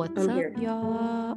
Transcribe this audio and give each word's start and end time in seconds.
What's 0.00 0.16
I'm 0.18 0.30
up, 0.30 0.36
here. 0.36 0.54
y'all? 0.58 1.36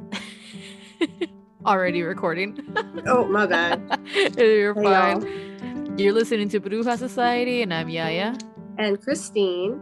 Already 1.66 2.02
recording. 2.02 2.58
Oh, 3.06 3.26
my 3.26 3.44
bad. 3.44 4.00
You're 4.38 4.72
Hey, 4.72 4.82
fine. 4.82 5.98
You're 5.98 6.14
listening 6.14 6.48
to 6.48 6.60
Bruja 6.60 6.96
Society, 6.96 7.60
and 7.60 7.74
I'm 7.74 7.90
Yaya, 7.90 8.34
And 8.78 8.98
Christine. 9.02 9.78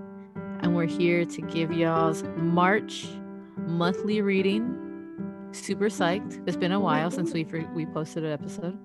and 0.62 0.74
we're 0.74 0.86
here 0.86 1.24
to 1.24 1.40
give 1.42 1.72
y'all's 1.72 2.24
March 2.38 3.06
monthly 3.68 4.20
reading. 4.20 4.76
Super 5.52 5.88
psyched. 5.88 6.42
It's 6.48 6.56
been 6.56 6.72
a 6.72 6.80
while 6.80 7.12
since 7.12 7.32
we 7.32 7.44
we 7.74 7.86
posted 7.86 8.24
an 8.24 8.32
episode. 8.32 8.76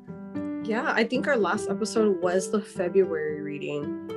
Yeah, 0.64 0.92
I 0.96 1.06
think 1.06 1.28
our 1.28 1.38
last 1.38 1.72
episode 1.72 2.22
was 2.22 2.52
the 2.52 2.62
February 2.62 3.42
reading. 3.42 4.12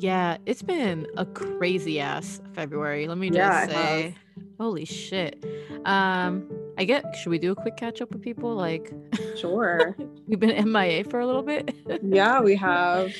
Yeah, 0.00 0.38
it's 0.44 0.62
been 0.62 1.06
a 1.16 1.24
crazy 1.24 2.00
ass 2.00 2.40
February. 2.52 3.06
Let 3.06 3.18
me 3.18 3.28
just 3.28 3.36
Yeah, 3.38 3.66
say, 3.68 4.14
holy 4.58 4.84
shit. 4.84 5.44
Um, 5.84 6.48
I 6.78 6.84
get. 6.84 7.04
Should 7.16 7.30
we 7.30 7.38
do 7.38 7.52
a 7.52 7.54
quick 7.54 7.76
catch 7.76 8.00
up 8.00 8.12
with 8.12 8.22
people? 8.22 8.54
Like, 8.54 8.92
Sure. 9.36 9.96
we've 10.26 10.40
been 10.40 10.70
MIA 10.72 11.04
for 11.04 11.20
a 11.20 11.26
little 11.26 11.42
bit. 11.42 11.74
yeah, 12.02 12.40
we 12.40 12.56
have. 12.70 13.12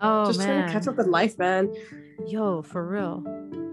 oh 0.00 0.26
Just 0.26 0.40
trying 0.42 0.66
to 0.66 0.72
catch 0.72 0.86
up 0.86 0.96
with 0.96 1.06
life, 1.06 1.38
man. 1.38 1.74
yo, 2.26 2.62
for 2.62 2.86
real. 2.86 3.24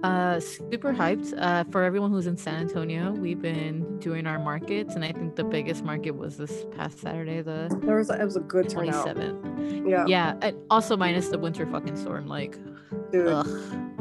Uh, 0.03 0.39
super 0.39 0.93
hyped. 0.93 1.33
Uh, 1.35 1.63
for 1.71 1.83
everyone 1.83 2.11
who's 2.11 2.27
in 2.27 2.37
San 2.37 2.55
Antonio, 2.61 3.11
we've 3.11 3.41
been 3.41 3.97
doing 3.97 4.27
our 4.27 4.37
markets, 4.37 4.93
and 4.93 5.03
I 5.03 5.11
think 5.11 5.35
the 5.35 5.43
biggest 5.43 5.83
market 5.83 6.11
was 6.11 6.37
this 6.37 6.63
past 6.77 6.99
Saturday, 6.99 7.41
the 7.41 7.75
There 7.83 7.95
was 7.97 8.11
a, 8.11 8.21
it 8.21 8.25
was 8.25 8.35
a 8.35 8.41
good 8.41 8.69
twenty 8.69 8.91
turnout. 8.91 9.03
seventh. 9.05 9.87
Yeah, 9.87 10.05
Yeah, 10.05 10.35
and 10.43 10.57
also 10.69 10.95
minus 10.95 11.29
the 11.29 11.39
winter 11.39 11.65
fucking 11.65 11.95
storm. 11.95 12.27
Like, 12.27 12.55
dude, 13.11 13.27
ugh. 13.29 13.47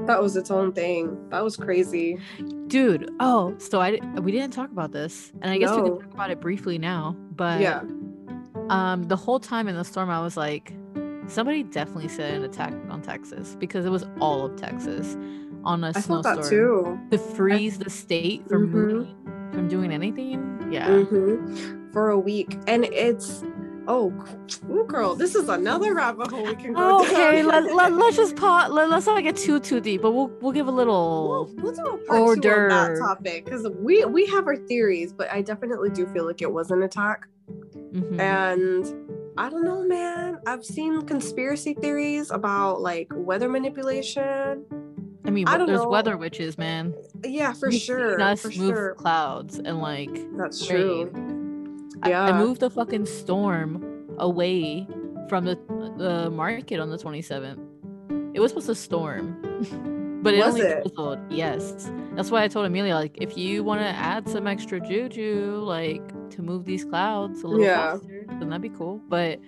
That 0.07 0.21
was 0.23 0.37
its 0.37 0.51
own 0.51 0.73
thing. 0.73 1.29
That 1.31 1.43
was 1.45 1.57
crazy. 1.57 2.19
dude. 2.67 3.11
Oh, 3.21 3.55
so 3.59 3.81
I 3.81 3.99
we 4.21 4.33
didn't 4.33 4.53
talk 4.53 4.71
about 4.71 4.93
this, 4.93 5.33
and 5.43 5.51
I 5.51 5.59
guess 5.59 5.71
we 5.71 5.83
can 5.83 5.99
talk 6.01 6.15
about 6.15 6.31
it 6.31 6.41
briefly 6.41 6.79
now. 6.79 7.17
But 7.37 7.61
yeah, 7.61 7.83
um, 8.71 9.05
the 9.05 9.17
whole 9.17 9.41
time 9.41 9.69
in 9.69 9.77
the 9.77 9.85
storm, 9.85 10.11
I 10.11 10.21
was 10.21 10.37
like, 10.37 10.73
somebody 11.29 11.63
definitely 11.63 12.09
said 12.09 12.35
an 12.35 12.45
attack 12.45 12.73
on 12.91 13.03
Texas 13.03 13.57
because 13.59 13.85
it 13.87 13.91
was 13.91 14.05
all 14.21 14.47
of 14.47 14.57
Texas 14.57 15.17
on 15.65 15.83
a 15.85 15.89
I 15.89 15.93
thought 15.93 16.03
snowstorm 16.25 16.37
that 16.37 16.49
too. 16.49 16.99
to 17.11 17.19
freeze 17.35 17.79
the 17.79 17.89
state 17.91 18.47
from 18.49 18.69
Mhm. 18.69 18.71
moving, 18.73 19.51
from 19.53 19.69
doing 19.69 19.93
anything. 19.93 20.69
Yeah. 20.71 21.05
hmm 21.05 21.91
For 21.93 22.11
a 22.11 22.19
week, 22.19 22.59
and 22.67 22.85
it's 22.87 23.45
oh, 23.87 24.13
ooh, 24.71 24.85
girl, 24.87 25.15
this 25.15 25.35
is 25.35 25.49
another 25.49 25.95
rabbit 25.95 26.31
hole 26.31 26.45
we 26.45 26.55
can 26.57 26.73
go 26.73 26.99
Oh, 26.99 27.05
okay, 27.05 27.43
let, 27.43 27.75
let, 27.75 27.93
let's 27.97 28.17
just 28.17 28.37
pause. 28.37 28.71
Let, 28.71 28.89
let's 28.91 29.07
not 29.07 29.23
get 29.23 29.37
too 29.37 29.61
too 29.61 29.81
deep, 29.81 30.03
but 30.03 30.13
we'll 30.13 30.29
we'll 30.41 30.53
give 30.53 30.69
a 30.69 30.71
We'll, 30.71 30.77
little. 30.77 31.51
we'll 31.57 31.73
do 31.73 31.83
a 31.83 31.99
part 32.07 32.43
two 32.43 32.49
on 32.51 32.69
that 32.69 32.99
topic 32.99 33.45
because 33.45 33.69
we 33.81 34.05
we 34.05 34.27
have 34.27 34.47
our 34.47 34.57
theories, 34.57 35.13
but 35.13 35.31
I 35.33 35.43
definitely 35.43 35.91
do 35.91 36.07
feel 36.09 36.27
like 36.27 36.43
it 36.43 36.53
was 36.53 36.71
an 36.71 36.83
attack. 36.83 37.27
Mhm. 37.93 38.19
And 38.21 39.11
I 39.39 39.49
don't 39.51 39.65
know, 39.65 39.83
man. 39.83 40.39
I've 40.47 40.65
seen 40.65 41.03
conspiracy 41.03 41.75
theories 41.75 42.31
about 42.31 42.81
like 42.81 43.09
weather 43.15 43.49
manipulation. 43.49 44.65
I 45.27 45.31
mean, 45.31 45.49
I 45.49 45.57
don't 45.57 45.67
there's 45.67 45.81
know. 45.81 45.89
weather 45.89 46.17
witches, 46.19 46.59
man. 46.59 46.95
Yeah, 47.25 47.53
for 47.55 47.73
sure. 47.73 48.21
us 48.21 48.43
For 48.43 48.49
move 48.49 48.75
sure. 48.77 48.95
clouds 48.95 49.59
and 49.59 49.79
like 49.81 50.11
That's 50.37 50.71
rain. 50.71 51.11
true. 51.11 51.34
I- 52.03 52.13
I, 52.13 52.33
moved 52.39 52.61
the 52.61 52.71
fucking 52.71 53.07
storm 53.07 53.83
away 54.19 54.87
from 55.29 55.45
the 55.45 55.59
the 55.99 56.31
market 56.31 56.81
on 56.81 56.91
the 56.91 56.99
27th. 56.99 57.59
It 58.35 58.41
was 58.41 58.51
supposed 58.51 58.67
to 58.67 58.75
storm, 58.75 59.37
but 60.23 60.35
it 60.35 60.39
Was 60.39 60.55
only 60.55 60.63
it? 60.63 60.83
drizzled. 60.83 61.19
Yes, 61.31 61.91
that's 62.15 62.31
why 62.31 62.43
I 62.43 62.49
told 62.49 62.67
Amelia 62.67 62.95
like 62.95 63.17
if 63.21 63.37
you 63.39 63.63
want 63.63 63.81
to 63.81 63.87
add 63.87 64.29
some 64.29 64.47
extra 64.47 64.81
juju, 64.81 65.61
like 65.65 66.03
to 66.31 66.43
move 66.43 66.65
these 66.65 66.85
clouds 66.85 67.43
a 67.43 67.47
little 67.47 67.65
Yeah. 67.65 67.93
faster, 67.93 68.25
then 68.29 68.49
that'd 68.51 68.61
be 68.63 68.71
cool. 68.71 69.01
But 69.09 69.39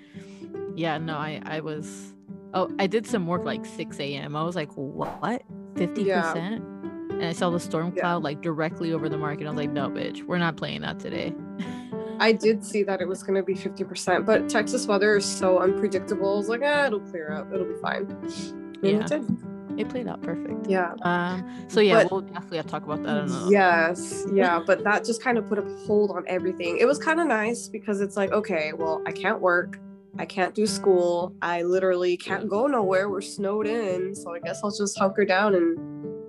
yeah, 0.76 0.98
no, 0.98 1.16
I 1.16 1.42
I 1.44 1.60
was. 1.60 2.14
Oh, 2.54 2.70
I 2.78 2.86
did 2.86 3.06
some 3.06 3.26
work 3.26 3.44
like 3.44 3.66
6 3.66 3.98
a.m. 4.00 4.34
I 4.36 4.42
was 4.42 4.54
like, 4.56 4.70
what? 4.76 5.42
50 5.76 6.04
percent? 6.04 6.62
And 7.10 7.24
I 7.24 7.32
saw 7.32 7.50
the 7.50 7.60
storm 7.60 7.92
Yeah. 7.94 8.02
cloud 8.02 8.22
like 8.22 8.40
directly 8.40 8.92
over 8.92 9.08
the 9.08 9.18
market. 9.18 9.46
I 9.46 9.50
was 9.50 9.58
like, 9.58 9.72
no, 9.72 9.88
bitch, 9.90 10.22
we're 10.22 10.38
not 10.38 10.56
playing 10.56 10.82
that 10.82 11.00
today. 11.00 11.34
I 12.19 12.32
did 12.32 12.65
see 12.65 12.82
that 12.84 13.00
it 13.00 13.09
was 13.09 13.22
going 13.22 13.34
to 13.37 13.43
be 13.43 13.54
50%, 13.54 14.25
but 14.27 14.49
Texas 14.49 14.87
weather 14.87 15.16
is 15.16 15.25
so 15.25 15.59
unpredictable. 15.60 16.34
I 16.34 16.37
was 16.37 16.49
like, 16.49 16.62
ah, 16.65 16.87
it'll 16.87 17.00
clear 17.00 17.32
up. 17.32 17.53
It'll 17.53 17.66
be 17.66 17.81
fine. 17.81 18.06
And 18.06 18.77
Yeah. 18.82 18.99
it 19.00 19.06
did. 19.06 19.37
It 19.78 19.88
played 19.91 20.09
out 20.09 20.22
perfect. 20.22 20.66
Yeah. 20.69 20.94
Um. 21.03 21.44
So 21.69 21.81
yeah, 21.81 22.03
But- 22.04 22.10
we'll 22.12 22.21
definitely 22.22 22.56
have 22.56 22.66
to 22.66 22.72
talk 22.72 22.84
about 22.84 23.03
that. 23.03 23.49
Yes, 23.50 24.27
yeah, 24.32 24.62
but 24.66 24.82
that 24.84 25.04
just 25.04 25.22
kind 25.22 25.37
of 25.37 25.47
put 25.49 25.59
a 25.59 25.62
hold 25.87 26.10
on 26.12 26.25
everything. 26.27 26.78
It 26.78 26.87
was 26.87 26.99
kind 26.99 27.21
of 27.21 27.27
nice 27.27 27.69
because 27.69 28.00
it's 28.00 28.16
like, 28.16 28.33
okay, 28.33 28.72
well, 28.72 29.03
I 29.04 29.12
can't 29.12 29.38
work, 29.41 29.78
I 30.19 30.25
can't 30.25 30.54
do 30.54 30.66
school, 30.66 31.34
I 31.43 31.60
literally 31.62 32.16
can't 32.16 32.48
go 32.48 32.66
nowhere. 32.66 33.10
We're 33.10 33.21
snowed 33.21 33.66
in, 33.66 34.15
so 34.15 34.34
I 34.34 34.38
guess 34.38 34.60
I'll 34.65 34.71
just 34.71 34.98
hunker 34.98 35.27
down 35.27 35.54
and 35.54 35.77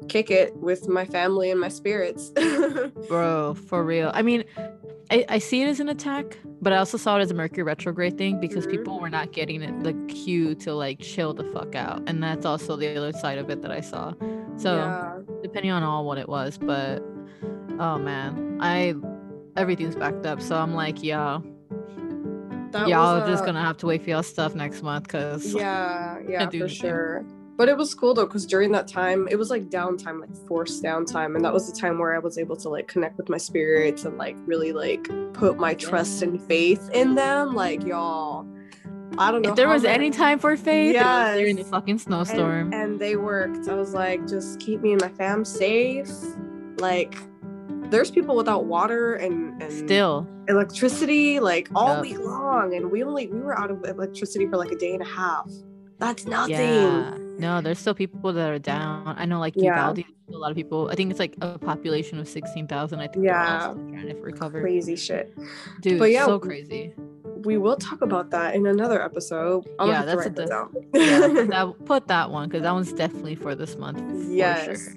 kick 0.08 0.32
it 0.32 0.56
with 0.56 0.88
my 0.88 1.06
family 1.06 1.52
and 1.52 1.60
my 1.60 1.68
spirits. 1.70 2.30
bro, 3.08 3.54
for 3.68 3.84
real. 3.84 4.12
I 4.14 4.22
mean, 4.22 4.44
I, 5.10 5.26
I 5.30 5.38
see 5.40 5.62
it 5.62 5.68
as 5.68 5.80
an 5.80 5.90
attack, 5.90 6.38
but 6.62 6.74
I 6.74 6.78
also 6.78 6.98
saw 6.98 7.18
it 7.18 7.22
as 7.22 7.32
a 7.32 7.34
Mercury 7.34 7.64
retrograde 7.64 8.18
thing 8.18 8.40
because 8.40 8.68
Mhm. 8.68 8.72
people 8.72 9.00
were 9.00 9.10
not 9.10 9.32
getting 9.32 9.62
it, 9.62 9.84
the 9.84 9.94
cue 10.14 10.54
to 10.56 10.74
like 10.74 11.00
chill 11.00 11.34
the 11.34 11.46
fuck 11.46 11.76
out, 11.76 12.02
and 12.08 12.22
that's 12.22 12.46
also 12.46 12.76
the 12.76 12.96
other 12.96 13.14
side 13.14 13.38
of 13.38 13.50
it 13.50 13.62
that 13.62 13.72
I 13.72 13.82
saw. 13.82 14.14
So 14.58 14.76
yeah, 14.76 15.20
depending 15.44 15.72
on 15.72 15.84
all 15.84 16.04
what 16.06 16.18
it 16.18 16.28
was, 16.28 16.58
but 16.58 17.02
oh 17.80 17.98
man, 18.00 18.58
I 18.60 18.96
everything's 19.56 19.96
backed 19.96 20.26
up, 20.26 20.42
so 20.42 20.56
I'm 20.58 20.74
like, 20.74 21.02
yeah, 21.04 21.40
that 22.72 22.88
y'all 22.90 23.20
was 23.20 23.30
just 23.30 23.46
gonna 23.46 23.62
have 23.62 23.78
to 23.78 23.86
wait 23.86 24.04
for 24.04 24.10
y'all 24.10 24.24
stuff 24.24 24.56
next 24.56 24.82
month 24.82 25.04
because 25.04 25.54
yeah, 25.54 26.20
yeah, 26.28 26.50
for 26.50 26.68
sure. 26.68 27.24
But 27.58 27.70
it 27.70 27.76
was 27.76 27.96
cool 27.96 28.14
though, 28.14 28.28
because 28.28 28.46
during 28.46 28.72
that 28.74 28.88
time, 28.88 29.28
it 29.32 29.36
was 29.36 29.50
like 29.50 29.70
downtime, 29.70 30.22
like 30.22 30.36
forced 30.48 30.84
downtime, 30.84 31.36
and 31.36 31.44
that 31.44 31.52
was 31.52 31.72
the 31.72 31.78
time 31.78 31.98
where 31.98 32.16
I 32.16 32.20
was 32.20 32.38
able 32.38 32.56
to 32.58 32.70
like 32.70 32.88
connect 32.88 33.18
with 33.18 33.30
my 33.30 33.38
spirits 33.38 34.06
and 34.06 34.16
like 34.18 34.36
really 34.46 34.72
like 34.74 35.10
put 35.34 35.58
my 35.58 35.74
trust 35.74 36.22
and 36.22 36.42
faith 36.44 36.88
in 36.94 37.16
them. 37.16 37.56
Like 37.56 37.84
y'all, 37.84 38.46
I 39.18 39.32
don't 39.32 39.42
know 39.42 39.50
if 39.50 39.56
there 39.56 39.68
was 39.68 39.86
any 39.86 40.12
time 40.12 40.38
for 40.38 40.56
faith, 40.56 40.96
it 40.96 41.02
was 41.02 41.38
during 41.38 41.56
the 41.56 41.64
fucking 41.64 41.98
snowstorm. 41.98 42.72
and, 42.72 42.74
and 42.76 43.00
they 43.00 43.16
worked. 43.16 43.68
I 43.68 43.74
was 43.74 43.94
like, 43.96 44.28
just 44.28 44.60
keep 44.60 44.82
me 44.82 44.92
and 44.92 45.02
my 45.02 45.10
fam 45.10 45.44
safe. 45.44 46.12
Like, 46.78 47.16
there's 47.90 48.12
people 48.12 48.36
without 48.36 48.66
water 48.66 49.16
and, 49.16 49.60
and 49.64 49.72
Still, 49.72 50.28
electricity 50.48 51.40
like 51.40 51.70
all 51.74 51.96
Yup. 51.96 52.02
week 52.02 52.20
long, 52.20 52.76
and 52.76 52.92
we 52.92 53.04
only 53.04 53.26
we 53.28 53.40
were 53.40 53.58
out 53.58 53.72
of 53.72 53.84
electricity 53.84 54.46
for 54.46 54.58
like 54.58 54.72
a 54.72 54.76
day 54.76 54.94
and 54.94 55.02
a 55.02 55.06
half. 55.06 55.50
That's 56.00 56.26
nothing. 56.26 56.52
yeah, 56.56 57.18
no, 57.40 57.62
there's 57.62 57.80
still 57.80 57.94
people 57.96 58.32
that 58.34 58.50
are 58.52 58.60
down. 58.60 59.16
I 59.18 59.26
know, 59.26 59.40
like 59.40 59.54
Yeah. 59.56 59.76
Uvalde, 59.90 60.06
a 60.30 60.38
lot 60.38 60.52
of 60.52 60.58
people. 60.58 60.90
I 60.92 60.96
think 60.96 61.10
it's 61.12 61.20
like 61.20 61.36
a 61.42 61.58
population 61.58 62.20
of 62.20 62.28
sixteen 62.28 62.68
thousand. 62.68 63.00
I 63.00 63.08
think 63.08 63.26
Yeah. 63.26 63.74
trying 63.74 64.08
to 64.08 64.16
recover. 64.22 64.62
Crazy 64.62 64.96
shit. 64.96 65.36
Dude, 65.82 65.98
But 66.00 66.12
yeah, 66.12 66.26
so 66.26 66.40
crazy. 66.40 66.94
We 67.44 67.58
will 67.58 67.76
talk 67.78 68.02
about 68.02 68.32
that 68.32 68.56
in 68.56 68.66
another 68.68 69.02
episode. 69.02 69.66
I'm 69.80 69.90
Yeah, 69.90 70.04
that's 70.06 70.26
a 70.26 70.30
that 70.30 70.50
Yeah, 70.94 71.46
that, 71.50 71.76
put 71.86 72.08
that 72.08 72.32
one 72.32 72.50
because 72.50 72.64
that 72.64 72.74
one's 72.74 72.92
definitely 72.94 73.36
for 73.36 73.56
this 73.56 73.76
month. 73.78 74.00
For 74.00 74.32
Yes. 74.34 74.66
Sure. 74.84 74.94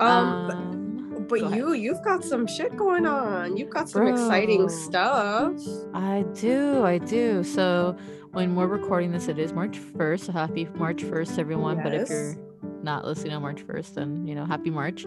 um, 0.00 0.46
but- 0.48 0.56
Um, 0.56 1.26
but 1.28 1.40
go 1.40 1.46
ahead. 1.46 1.58
you 1.58 1.72
you've 1.72 2.02
got 2.04 2.22
some 2.24 2.46
shit 2.46 2.76
going 2.76 3.04
on. 3.06 3.56
You've 3.56 3.70
got 3.70 3.88
some 3.88 4.06
exciting 4.06 4.68
stuff. 4.68 5.54
I 5.94 6.24
do, 6.34 6.84
I 6.84 6.98
do. 6.98 7.42
So 7.42 7.96
when 8.36 8.54
we're 8.54 8.66
recording 8.66 9.12
this, 9.12 9.28
it 9.28 9.38
is 9.38 9.54
March 9.54 9.78
1st. 9.78 10.26
So 10.26 10.32
happy 10.32 10.68
March 10.74 11.02
1st, 11.02 11.38
everyone. 11.38 11.82
But 11.82 11.94
if 11.94 12.10
you're 12.10 12.36
not 12.82 13.06
listening 13.06 13.32
on 13.32 13.40
March 13.40 13.66
1st, 13.66 13.94
then 13.94 14.26
you 14.26 14.34
know, 14.34 14.44
happy 14.44 14.68
March. 14.68 15.06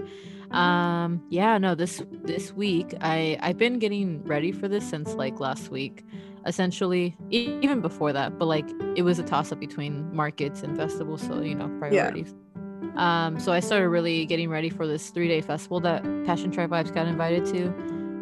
Um, 0.49 1.23
yeah, 1.29 1.59
no, 1.59 1.75
this 1.75 2.01
this 2.23 2.51
week 2.53 2.95
I 3.01 3.37
I've 3.39 3.59
been 3.59 3.77
getting 3.77 4.23
ready 4.23 4.51
for 4.51 4.67
this 4.67 4.89
since 4.89 5.13
like 5.13 5.39
last 5.39 5.69
week. 5.69 6.03
Essentially, 6.47 7.15
even 7.29 7.81
before 7.81 8.13
that, 8.13 8.39
but 8.39 8.45
like 8.45 8.67
it 8.95 9.03
was 9.03 9.19
a 9.19 9.23
toss 9.23 9.51
up 9.51 9.59
between 9.59 10.11
markets 10.15 10.63
and 10.63 10.75
festivals, 10.75 11.21
so 11.21 11.41
you 11.41 11.53
know, 11.53 11.67
priorities. 11.77 12.33
Um, 12.95 13.39
so 13.39 13.51
I 13.51 13.59
started 13.59 13.89
really 13.89 14.25
getting 14.25 14.49
ready 14.49 14.69
for 14.69 14.87
this 14.87 15.11
three 15.11 15.27
day 15.27 15.41
festival 15.41 15.79
that 15.81 16.01
Passion 16.25 16.49
Tribe 16.49 16.71
Vibes 16.71 16.91
got 16.91 17.07
invited 17.07 17.45
to, 17.47 17.71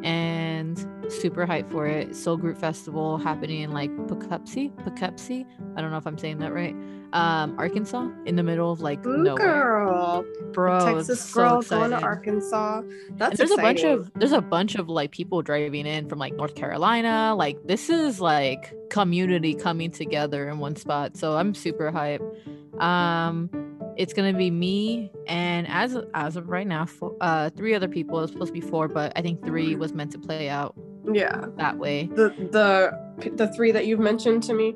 and 0.03 0.85
super 1.11 1.45
hyped 1.45 1.71
for 1.71 1.87
it. 1.87 2.15
Soul 2.15 2.37
Group 2.37 2.57
Festival 2.57 3.17
happening 3.17 3.61
in 3.61 3.71
like 3.71 3.89
Poughkeepsie, 4.07 4.69
Poughkeepsie. 4.83 5.45
I 5.75 5.81
don't 5.81 5.91
know 5.91 5.97
if 5.97 6.07
I'm 6.07 6.17
saying 6.17 6.39
that 6.39 6.53
right. 6.53 6.75
Um, 7.13 7.55
Arkansas, 7.57 8.09
in 8.25 8.35
the 8.35 8.43
middle 8.43 8.71
of 8.71 8.81
like 8.81 9.05
Ooh, 9.05 9.23
nowhere, 9.23 9.37
girl. 9.37 10.25
bro. 10.51 10.95
Texas 10.95 11.21
so 11.23 11.39
girl 11.39 11.61
going 11.61 11.91
to 11.91 12.01
Arkansas. 12.01 12.81
That's 13.11 13.31
And 13.31 13.49
there's 13.49 13.57
a 13.57 13.61
bunch 13.61 13.83
of 13.83 14.11
there's 14.15 14.33
a 14.33 14.41
bunch 14.41 14.75
of 14.75 14.89
like 14.89 15.11
people 15.11 15.41
driving 15.41 15.85
in 15.85 16.09
from 16.09 16.19
like 16.19 16.35
North 16.35 16.55
Carolina. 16.55 17.33
Like 17.35 17.57
this 17.65 17.89
is 17.89 18.19
like 18.19 18.73
community 18.89 19.53
coming 19.53 19.91
together 19.91 20.49
in 20.49 20.59
one 20.59 20.75
spot. 20.75 21.15
So 21.15 21.37
I'm 21.37 21.53
super 21.53 21.91
hyped. 21.91 22.81
Um 22.81 23.49
it's 23.97 24.13
gonna 24.13 24.33
be 24.33 24.51
me 24.51 25.11
and 25.27 25.67
as 25.67 25.97
as 26.13 26.35
of 26.35 26.49
right 26.49 26.67
now, 26.67 26.85
four, 26.85 27.15
uh, 27.21 27.49
three 27.49 27.73
other 27.73 27.87
people. 27.87 28.17
It 28.19 28.21
was 28.23 28.31
supposed 28.31 28.53
to 28.53 28.53
be 28.53 28.61
four, 28.61 28.87
but 28.87 29.11
I 29.15 29.21
think 29.21 29.43
three 29.45 29.75
was 29.75 29.93
meant 29.93 30.11
to 30.11 30.19
play 30.19 30.49
out 30.49 30.75
Yeah. 31.11 31.45
that 31.57 31.77
way. 31.77 32.05
The 32.13 32.29
the 32.51 33.31
the 33.35 33.47
three 33.53 33.71
that 33.71 33.85
you've 33.87 33.99
mentioned 33.99 34.43
to 34.43 34.53
me. 34.53 34.75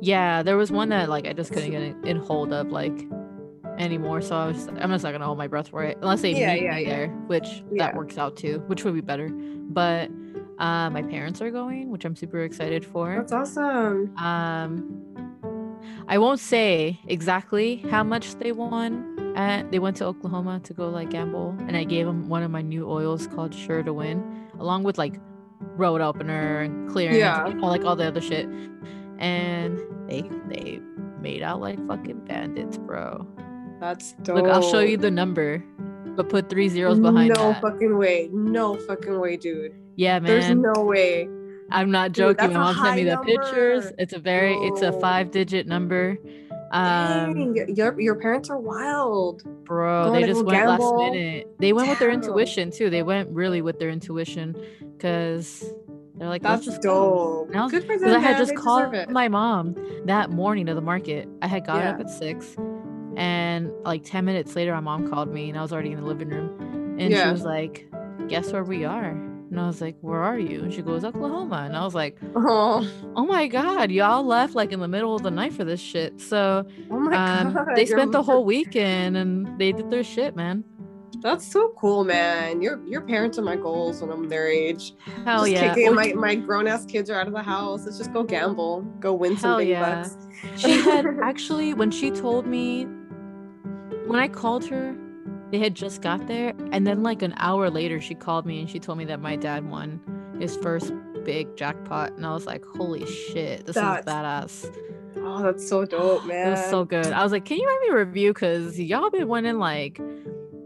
Yeah, 0.00 0.42
there 0.42 0.56
was 0.56 0.70
one 0.70 0.90
that 0.90 1.08
like 1.08 1.26
I 1.26 1.32
just 1.32 1.52
couldn't 1.52 1.70
get 1.70 1.82
in, 1.82 2.06
in 2.06 2.16
hold 2.18 2.52
of 2.52 2.70
like 2.70 3.06
anymore. 3.78 4.20
So 4.20 4.36
I 4.36 4.46
was 4.48 4.66
I'm 4.68 4.90
just 4.90 5.04
not 5.04 5.12
gonna 5.12 5.24
hold 5.24 5.38
my 5.38 5.46
breath 5.48 5.68
for 5.68 5.82
it 5.84 5.98
unless 6.02 6.22
they 6.22 6.32
Yeah, 6.32 6.54
meet 6.54 6.62
yeah, 6.62 6.74
me 6.76 6.82
yeah. 6.82 6.88
there, 6.88 7.08
which 7.26 7.62
that 7.78 7.94
works 7.96 8.18
out 8.18 8.36
too, 8.36 8.62
which 8.66 8.84
would 8.84 8.94
be 8.94 9.00
better. 9.00 9.28
But 9.30 10.10
uh, 10.58 10.90
my 10.90 11.02
parents 11.02 11.40
are 11.40 11.50
going, 11.50 11.88
which 11.90 12.04
I'm 12.04 12.16
super 12.16 12.40
excited 12.42 12.84
for. 12.84 13.14
That's 13.16 13.32
awesome. 13.32 14.12
Um, 14.18 15.27
I 16.08 16.18
won't 16.18 16.40
say 16.40 16.98
exactly 17.06 17.76
how 17.90 18.02
much 18.02 18.34
they 18.36 18.52
won. 18.52 19.32
At, 19.36 19.70
they 19.70 19.78
went 19.78 19.96
to 19.98 20.04
Oklahoma 20.06 20.60
to 20.64 20.72
go 20.74 20.88
like 20.88 21.10
gamble, 21.10 21.54
and 21.66 21.76
I 21.76 21.84
gave 21.84 22.06
them 22.06 22.28
one 22.28 22.42
of 22.42 22.50
my 22.50 22.62
new 22.62 22.90
oils 22.90 23.26
called 23.28 23.54
Sure 23.54 23.82
to 23.82 23.92
Win, 23.92 24.22
along 24.58 24.82
with 24.84 24.98
like 24.98 25.14
road 25.76 26.00
opener 26.00 26.60
and 26.60 26.88
clearance, 26.90 27.18
Yeah. 27.18 27.46
and 27.46 27.62
all, 27.62 27.68
like 27.70 27.84
all 27.84 27.94
the 27.96 28.06
other 28.06 28.20
shit. 28.20 28.48
And 29.18 29.78
they 30.08 30.22
they 30.48 30.80
made 31.20 31.42
out 31.42 31.60
like 31.60 31.78
fucking 31.86 32.24
bandits, 32.26 32.78
bro. 32.78 33.26
That's 33.80 34.12
dope. 34.22 34.36
Look, 34.36 34.46
I'll 34.46 34.62
show 34.70 34.80
you 34.80 34.96
the 34.96 35.10
number, 35.10 35.62
but 36.16 36.28
put 36.28 36.48
three 36.48 36.68
zeros 36.68 36.98
behind 36.98 37.34
No 37.34 37.52
that. 37.52 37.60
fucking 37.62 37.96
way. 37.96 38.28
No 38.32 38.76
fucking 38.76 39.18
way, 39.20 39.36
dude. 39.36 39.72
yeah, 39.96 40.18
man. 40.18 40.24
There's 40.30 40.50
no 40.50 40.82
way. 40.82 41.28
I'm 41.70 41.90
not 41.90 42.12
joking. 42.12 42.36
that's 42.38 42.52
My 42.54 42.72
mom 42.72 42.84
sent 42.84 42.96
me 42.96 43.04
the 43.04 43.18
pictures. 43.18 43.92
It's 43.98 44.12
a 44.12 44.18
very, 44.18 44.54
it's 44.54 44.82
a 44.82 44.92
five 45.00 45.30
digit 45.30 45.66
number. 45.66 46.16
Um, 46.70 47.34
Dang, 47.54 47.74
your 47.76 47.98
your 47.98 48.14
parents 48.16 48.50
are 48.50 48.58
wild. 48.58 49.42
bro, 49.64 50.04
Going 50.06 50.20
they 50.20 50.26
just 50.26 50.44
went 50.44 50.58
gamble. 50.58 50.98
last 50.98 51.12
minute. 51.12 51.48
They 51.58 51.72
went 51.72 51.88
with 51.88 51.98
their 51.98 52.10
intuition 52.10 52.70
too. 52.70 52.90
They 52.90 53.02
went 53.02 53.30
really 53.30 53.62
with 53.62 53.78
their 53.78 53.88
intuition 53.88 54.54
because 54.96 55.64
they're 56.16 56.28
like, 56.28 56.42
That's 56.42 56.64
just 56.66 56.82
go. 56.82 57.46
dope. 57.50 57.54
Was- 57.54 57.70
Good 57.70 57.84
for 57.86 57.98
them. 57.98 58.14
I 58.14 58.18
had 58.18 58.36
just 58.36 58.54
called 58.54 58.94
my 59.10 59.28
mom 59.28 59.76
that 60.04 60.28
morning 60.30 60.66
to 60.66 60.74
the 60.74 60.82
market. 60.82 61.26
I 61.40 61.46
had 61.46 61.64
got 61.66 61.82
up 61.84 62.00
at 62.00 62.10
six, 62.10 62.54
and 63.16 63.72
like 63.84 64.04
ten 64.04 64.24
minutes 64.26 64.54
later, 64.54 64.72
my 64.74 64.80
mom 64.80 65.08
called 65.08 65.32
me, 65.32 65.48
and 65.48 65.58
I 65.58 65.62
was 65.62 65.72
already 65.72 65.92
in 65.92 66.00
the 66.00 66.06
living 66.06 66.28
room, 66.28 66.96
and 66.98 67.10
she 67.14 67.28
was 67.30 67.44
like, 67.44 67.88
"Guess 68.28 68.52
where 68.52 68.64
we 68.64 68.84
are?" 68.84 69.16
And 69.50 69.58
I 69.58 69.66
was 69.66 69.80
like, 69.80 69.96
"Where 70.02 70.22
are 70.22 70.38
you?" 70.38 70.62
And 70.62 70.72
she 70.72 70.82
goes, 70.82 71.04
"Oklahoma." 71.04 71.62
And 71.66 71.76
I 71.76 71.84
was 71.84 71.94
like, 71.94 72.18
Oh, 72.36 72.86
"Oh 73.16 73.24
my 73.24 73.46
god, 73.46 73.90
y'all 73.90 74.22
left 74.24 74.54
like 74.54 74.72
in 74.72 74.80
the 74.80 74.88
middle 74.88 75.14
of 75.14 75.22
the 75.22 75.30
night 75.30 75.54
for 75.54 75.64
this 75.64 75.80
shit." 75.80 76.20
So 76.20 76.66
oh 76.90 76.98
my 76.98 77.40
um, 77.40 77.54
god. 77.54 77.68
they 77.74 77.86
spent 77.86 78.12
the 78.12 78.22
whole 78.22 78.44
weekend 78.44 79.16
and 79.16 79.58
they 79.58 79.72
did 79.72 79.90
their 79.90 80.04
shit, 80.04 80.36
man. 80.36 80.64
That's 81.20 81.50
so 81.50 81.72
cool, 81.76 82.04
man. 82.04 82.60
Your 82.62 82.84
your 82.86 83.00
parents 83.00 83.38
are 83.38 83.42
my 83.42 83.56
goals 83.56 84.02
when 84.02 84.10
I'm 84.10 84.28
their 84.28 84.48
age. 84.48 84.94
Hell 85.24 85.40
just 85.40 85.52
yeah. 85.52 85.74
kick 85.74 85.84
it. 85.84 85.86
Well, 85.86 85.94
My 85.94 86.12
my 86.12 86.34
grown 86.34 86.68
ass 86.68 86.84
kids 86.84 87.10
are 87.10 87.18
out 87.18 87.26
of 87.26 87.32
the 87.32 87.42
house. 87.42 87.84
Let's 87.84 87.98
just 87.98 88.12
go 88.12 88.22
gamble. 88.22 88.82
Go 89.00 89.14
win 89.14 89.36
some 89.36 89.50
Hell 89.50 89.58
big 89.58 89.68
yeah. 89.68 90.02
bucks. 90.02 90.16
she 90.56 90.72
had 90.80 91.06
actually 91.22 91.74
when 91.74 91.90
she 91.90 92.10
told 92.10 92.46
me 92.46 92.84
when 94.06 94.20
I 94.20 94.28
called 94.28 94.64
her, 94.66 94.96
they 95.50 95.58
had 95.58 95.74
just 95.74 96.02
got 96.02 96.26
there, 96.26 96.52
and 96.72 96.86
then 96.86 97.02
like 97.02 97.22
an 97.22 97.34
hour 97.38 97.70
later, 97.70 98.00
she 98.00 98.14
called 98.14 98.46
me 98.46 98.60
and 98.60 98.70
she 98.70 98.78
told 98.78 98.98
me 98.98 99.04
that 99.06 99.20
my 99.20 99.36
dad 99.36 99.68
won 99.68 100.00
his 100.38 100.56
first 100.56 100.92
big 101.24 101.56
jackpot, 101.56 102.12
and 102.12 102.26
I 102.26 102.32
was 102.32 102.46
like, 102.46 102.64
"Holy 102.64 103.04
shit, 103.06 103.66
this 103.66 103.74
That's 103.74 104.06
is 104.06 104.12
badass!" 104.12 104.76
Oh, 105.16 105.42
that's 105.42 105.68
so 105.68 105.84
dope, 105.84 106.24
man. 106.26 106.46
It 106.48 106.50
was 106.50 106.70
so 106.70 106.84
good. 106.84 107.06
I 107.06 107.22
was 107.22 107.32
like, 107.32 107.44
"Can 107.44 107.58
you 107.58 107.66
write 107.66 107.80
me 107.82 107.88
a 107.88 108.04
review? 108.04 108.32
Cause 108.34 108.78
y'all 108.78 109.10
been 109.10 109.28
winning 109.28 109.58
like 109.58 110.00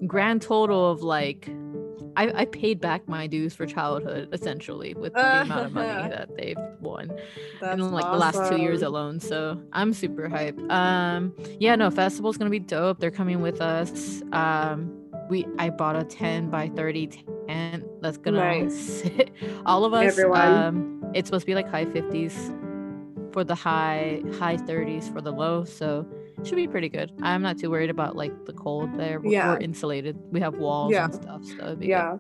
grand 0.07 0.43
total 0.43 0.91
of 0.91 1.03
like." 1.03 1.49
I, 2.17 2.43
I 2.43 2.45
paid 2.47 2.81
back 2.81 3.09
my 3.09 3.27
dues 3.27 3.55
for 3.55 3.67
childhood 3.67 4.29
essentially 4.33 4.95
with 4.95 5.15
the 5.15 5.43
amount 5.43 5.67
of 5.67 5.73
money 5.73 6.09
that 6.09 6.37
they've 6.37 6.57
won 6.81 7.11
That's 7.61 7.75
in 7.75 7.91
like 7.93 8.05
the 8.05 8.19
last 8.19 8.51
two 8.51 8.61
years 8.61 8.83
alone. 8.83 9.21
So 9.21 9.61
I'm 9.73 9.93
super 9.93 10.29
hyped. 10.29 10.71
Um, 10.71 11.35
yeah, 11.59 11.75
no, 11.77 11.91
festival's 11.91 12.37
gonna 12.37 12.51
be 12.51 12.59
dope. 12.59 13.01
They're 13.01 13.11
coming 13.11 13.41
with 13.41 13.61
us. 13.61 14.23
Um, 14.33 14.99
we 15.29 15.47
I 15.59 15.71
bought 15.71 15.97
a 15.97 16.05
10 16.05 16.51
by 16.51 16.69
30 16.69 17.07
tent 17.49 17.85
that's 18.03 18.19
gonna 18.19 18.39
Nice. 18.39 18.75
sit 18.75 19.31
all 19.67 19.85
of 19.85 19.95
us. 19.95 20.13
Everyone. 20.13 20.41
Um, 20.41 21.11
it's 21.15 21.29
supposed 21.29 21.43
to 21.43 21.47
be 21.47 21.55
like 21.55 21.69
high 21.69 21.85
50s 21.87 23.33
for 23.33 23.45
the 23.45 23.55
high 23.55 24.23
high 24.39 24.57
30s 24.57 25.13
for 25.13 25.21
the 25.21 25.33
low. 25.33 25.65
So 25.65 26.07
should 26.45 26.57
be 26.57 26.67
pretty 26.69 26.89
good. 26.89 27.13
I'm 27.23 27.43
not 27.43 27.59
too 27.59 27.71
worried 27.71 27.91
about 27.91 28.17
like 28.17 28.45
the 28.47 28.53
cold 28.53 28.97
there. 28.99 29.21
We're, 29.21 29.33
Yeah. 29.33 29.53
we're 29.53 29.59
insulated. 29.61 30.19
We 30.31 30.41
have 30.41 30.55
walls 30.55 30.93
Yeah. 30.93 31.05
and 31.07 31.15
stuff. 31.15 31.45
So 31.45 31.55
it'd 31.55 31.81
be 31.81 31.87
good. 31.87 31.91
Yeah, 31.93 32.17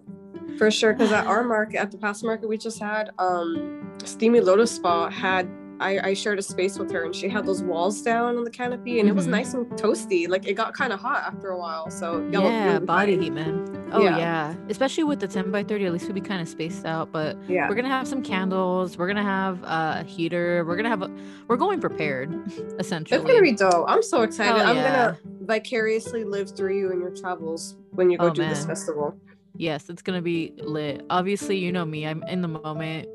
for 0.58 0.70
sure. 0.70 0.92
Because 0.92 1.12
at 1.12 1.26
our 1.26 1.42
market, 1.56 1.78
at 1.78 1.90
the 1.90 1.98
past 1.98 2.24
market 2.24 2.48
we 2.48 2.56
just 2.58 2.78
had, 2.80 3.10
um, 3.18 3.92
Steamy 4.04 4.40
Lotus 4.40 4.70
Spa 4.72 5.10
had. 5.10 5.48
I, 5.80 6.10
I 6.10 6.14
shared 6.14 6.38
a 6.38 6.42
space 6.42 6.78
with 6.78 6.92
her, 6.92 7.02
and 7.04 7.12
she 7.12 7.28
had 7.28 7.44
those 7.44 7.60
walls 7.60 8.02
down 8.02 8.36
on 8.36 8.44
the 8.44 8.50
canopy, 8.50 9.00
and 9.00 9.08
it 9.08 9.16
was 9.16 9.26
Mhm. 9.26 9.30
nice 9.30 9.54
and 9.54 9.66
toasty. 9.72 10.28
Like 10.28 10.46
it 10.46 10.54
got 10.54 10.74
kind 10.74 10.92
of 10.92 11.00
hot 11.00 11.24
after 11.26 11.48
a 11.48 11.58
while, 11.58 11.90
so 11.90 12.24
Yeah, 12.30 12.74
really 12.74 12.86
body 12.86 13.14
fine. 13.16 13.22
heat, 13.22 13.32
man. 13.32 13.81
Oh 13.92 14.02
Yeah. 14.02 14.16
yeah. 14.18 14.54
Especially 14.68 15.04
with 15.04 15.20
the 15.20 15.28
10 15.28 15.50
by 15.50 15.62
30, 15.62 15.86
at 15.86 15.92
least 15.92 16.04
we'll 16.06 16.14
be 16.14 16.20
kind 16.20 16.40
of 16.40 16.48
spaced 16.48 16.84
out. 16.86 17.12
But 17.12 17.36
Yeah, 17.48 17.68
we're 17.68 17.74
gonna 17.74 17.88
have 17.88 18.08
some 18.08 18.22
candles. 18.22 18.96
We're 18.96 19.06
gonna 19.06 19.22
have 19.22 19.62
uh, 19.64 19.96
a 20.00 20.04
heater. 20.04 20.64
We're 20.66 20.76
gonna 20.76 20.88
have 20.88 21.02
a. 21.02 21.10
We're 21.48 21.56
going 21.56 21.80
prepared, 21.80 22.32
essentially. 22.78 23.18
it's 23.20 23.26
gonna 23.28 23.42
be 23.42 23.52
dope. 23.52 23.84
I'm 23.88 24.02
so 24.02 24.22
excited. 24.22 24.60
I'm 24.62 24.76
yeah. 24.76 24.92
gonna 24.92 25.18
vicariously 25.42 26.24
live 26.24 26.50
through 26.56 26.76
you 26.78 26.90
and 26.90 27.00
your 27.00 27.10
travels 27.14 27.76
when 27.90 28.10
you 28.10 28.18
go 28.18 28.26
Oh, 28.26 28.30
do 28.30 28.42
this 28.44 28.64
festival. 28.64 29.16
Yes, 29.56 29.90
it's 29.90 30.00
gonna 30.02 30.22
be 30.22 30.54
lit. 30.58 31.04
Obviously, 31.10 31.58
you 31.58 31.72
know 31.72 31.84
me. 31.84 32.06
I'm 32.06 32.22
in 32.24 32.40
the 32.42 32.48
moment. 32.48 33.08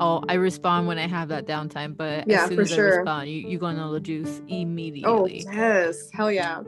Oh, 0.00 0.24
I 0.26 0.34
respond 0.34 0.86
when 0.86 0.96
I 0.98 1.06
have 1.06 1.28
that 1.28 1.46
downtime. 1.46 1.94
But 1.96 2.26
Yeah, 2.26 2.44
as 2.44 2.48
soon 2.48 2.56
for 2.56 2.62
as 2.62 2.72
I 2.72 2.76
sure. 2.76 2.96
respond, 2.98 3.28
you 3.28 3.46
you 3.46 3.58
gonna 3.58 3.76
know 3.76 3.92
the 3.92 4.00
juice 4.00 4.40
immediately. 4.48 5.12
Oh 5.12 5.26
yes, 5.26 6.08
hell 6.12 6.32
yeah! 6.32 6.62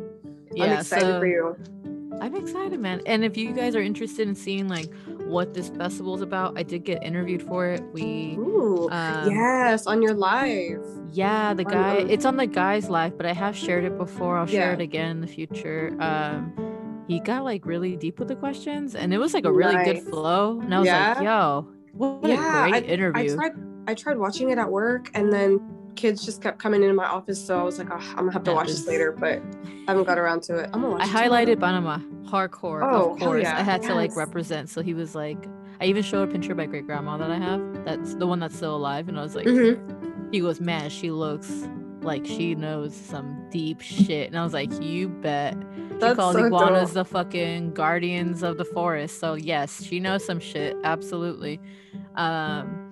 I'm 0.60 0.72
excited 0.72 1.06
so 1.06 1.20
for 1.20 1.26
you. 1.26 1.56
I'm 2.20 2.34
excited, 2.36 2.78
man. 2.80 3.00
And 3.06 3.24
if 3.24 3.36
you 3.36 3.52
guys 3.52 3.74
are 3.76 3.82
interested 3.82 4.28
in 4.28 4.34
seeing 4.34 4.68
like 4.68 4.92
what 5.24 5.54
this 5.54 5.68
festival 5.70 6.14
is 6.14 6.22
about, 6.22 6.58
I 6.58 6.62
did 6.62 6.84
get 6.84 7.02
interviewed 7.02 7.42
for 7.42 7.66
it. 7.66 7.82
We 7.92 8.36
Ooh, 8.38 8.88
um, 8.90 9.30
yes, 9.30 9.86
on 9.86 10.00
your 10.02 10.14
live. 10.14 10.80
Yeah, 11.12 11.54
the 11.54 11.64
On- 11.64 11.72
guy. 11.72 11.94
It's 12.08 12.24
on 12.24 12.36
the 12.36 12.46
guy's 12.46 12.88
live, 12.88 13.16
but 13.16 13.26
I 13.26 13.32
have 13.32 13.56
shared 13.56 13.84
it 13.84 13.96
before. 13.98 14.38
I'll 14.38 14.46
share 14.46 14.68
Yeah. 14.68 14.72
it 14.74 14.80
again 14.80 15.10
in 15.10 15.20
the 15.20 15.26
future. 15.26 15.94
Um, 16.00 16.52
he 17.08 17.20
got 17.20 17.44
like 17.44 17.66
really 17.66 17.96
deep 17.96 18.18
with 18.18 18.28
the 18.28 18.36
questions, 18.36 18.94
and 18.94 19.12
it 19.12 19.18
was 19.18 19.34
like 19.34 19.44
a 19.44 19.52
really 19.52 19.82
good 19.84 20.00
flow. 20.02 20.60
And 20.60 20.74
I 20.74 20.78
was 20.80 20.88
like, 20.88 21.20
"Yo, 21.22 21.68
what 21.92 22.24
Yeah, 22.24 22.66
a 22.66 22.70
great 22.70 22.84
interview!" 22.86 23.32
I 23.32 23.34
tried 23.34 23.52
I 23.86 23.94
tried 23.94 24.16
watching 24.18 24.48
it 24.50 24.56
at 24.56 24.70
work 24.70 25.10
and 25.14 25.30
then 25.30 25.60
kids 25.96 26.24
just 26.24 26.42
kept 26.42 26.58
coming 26.58 26.82
into 26.82 26.94
my 26.94 27.06
office 27.06 27.44
so 27.44 27.58
I 27.58 27.62
was 27.62 27.78
like, 27.78 27.88
oh, 27.90 27.94
I'm 27.96 28.16
gonna 28.16 28.32
have 28.32 28.44
to 28.44 28.50
That 28.50 28.56
watch 28.56 28.66
this 28.68 28.86
later, 28.86 29.12
but 29.12 29.40
I 29.64 29.90
haven't 29.92 30.04
got 30.04 30.18
around 30.18 30.42
to 30.44 30.58
it. 30.58 30.70
I'm 30.72 30.80
gonna 30.82 30.90
watch 30.94 31.02
I 31.02 31.06
highlighted. 31.06 31.60
Panama 31.60 31.98
hardcore, 32.24 32.82
Oh, 32.82 33.12
of 33.14 33.18
course. 33.20 33.42
yeah, 33.42 33.56
I 33.58 33.62
had 33.62 33.82
to 33.82 33.94
like 33.94 34.14
represent, 34.16 34.68
so 34.70 34.82
he 34.82 34.94
was 34.94 35.14
like, 35.14 35.38
I 35.80 35.84
even 35.86 36.02
showed 36.02 36.28
a 36.28 36.32
picture 36.32 36.52
of 36.52 36.58
my 36.58 36.66
great 36.66 36.86
grandma 36.86 37.16
that 37.18 37.30
I 37.30 37.38
have. 37.38 37.84
That's 37.84 38.14
the 38.14 38.26
one 38.26 38.38
that's 38.40 38.56
still 38.56 38.74
alive, 38.76 39.08
and 39.08 39.18
I 39.18 39.22
was 39.22 39.34
like, 39.34 39.46
Mhm. 39.46 40.32
he 40.32 40.40
goes, 40.40 40.60
"Man, 40.60 40.88
she 40.90 41.10
looks 41.10 41.68
like 42.00 42.24
she 42.26 42.54
knows 42.54 42.94
some 42.94 43.46
deep 43.50 43.80
shit," 43.80 44.28
and 44.28 44.38
I 44.38 44.42
was 44.44 44.52
like, 44.52 44.70
"You 44.82 45.08
bet." 45.08 45.54
She 45.90 45.98
That's 46.00 46.16
calls 46.16 46.34
so 46.34 46.44
iguanas 46.46 46.88
dope. 46.92 46.94
the 46.94 47.04
fucking 47.04 47.72
guardians 47.74 48.42
of 48.42 48.56
the 48.58 48.64
forest. 48.64 49.20
So 49.20 49.34
yes, 49.34 49.82
she 49.82 50.00
knows 50.00 50.24
some 50.24 50.40
shit. 50.40 50.76
Absolutely. 50.84 51.60
Um 52.16 52.83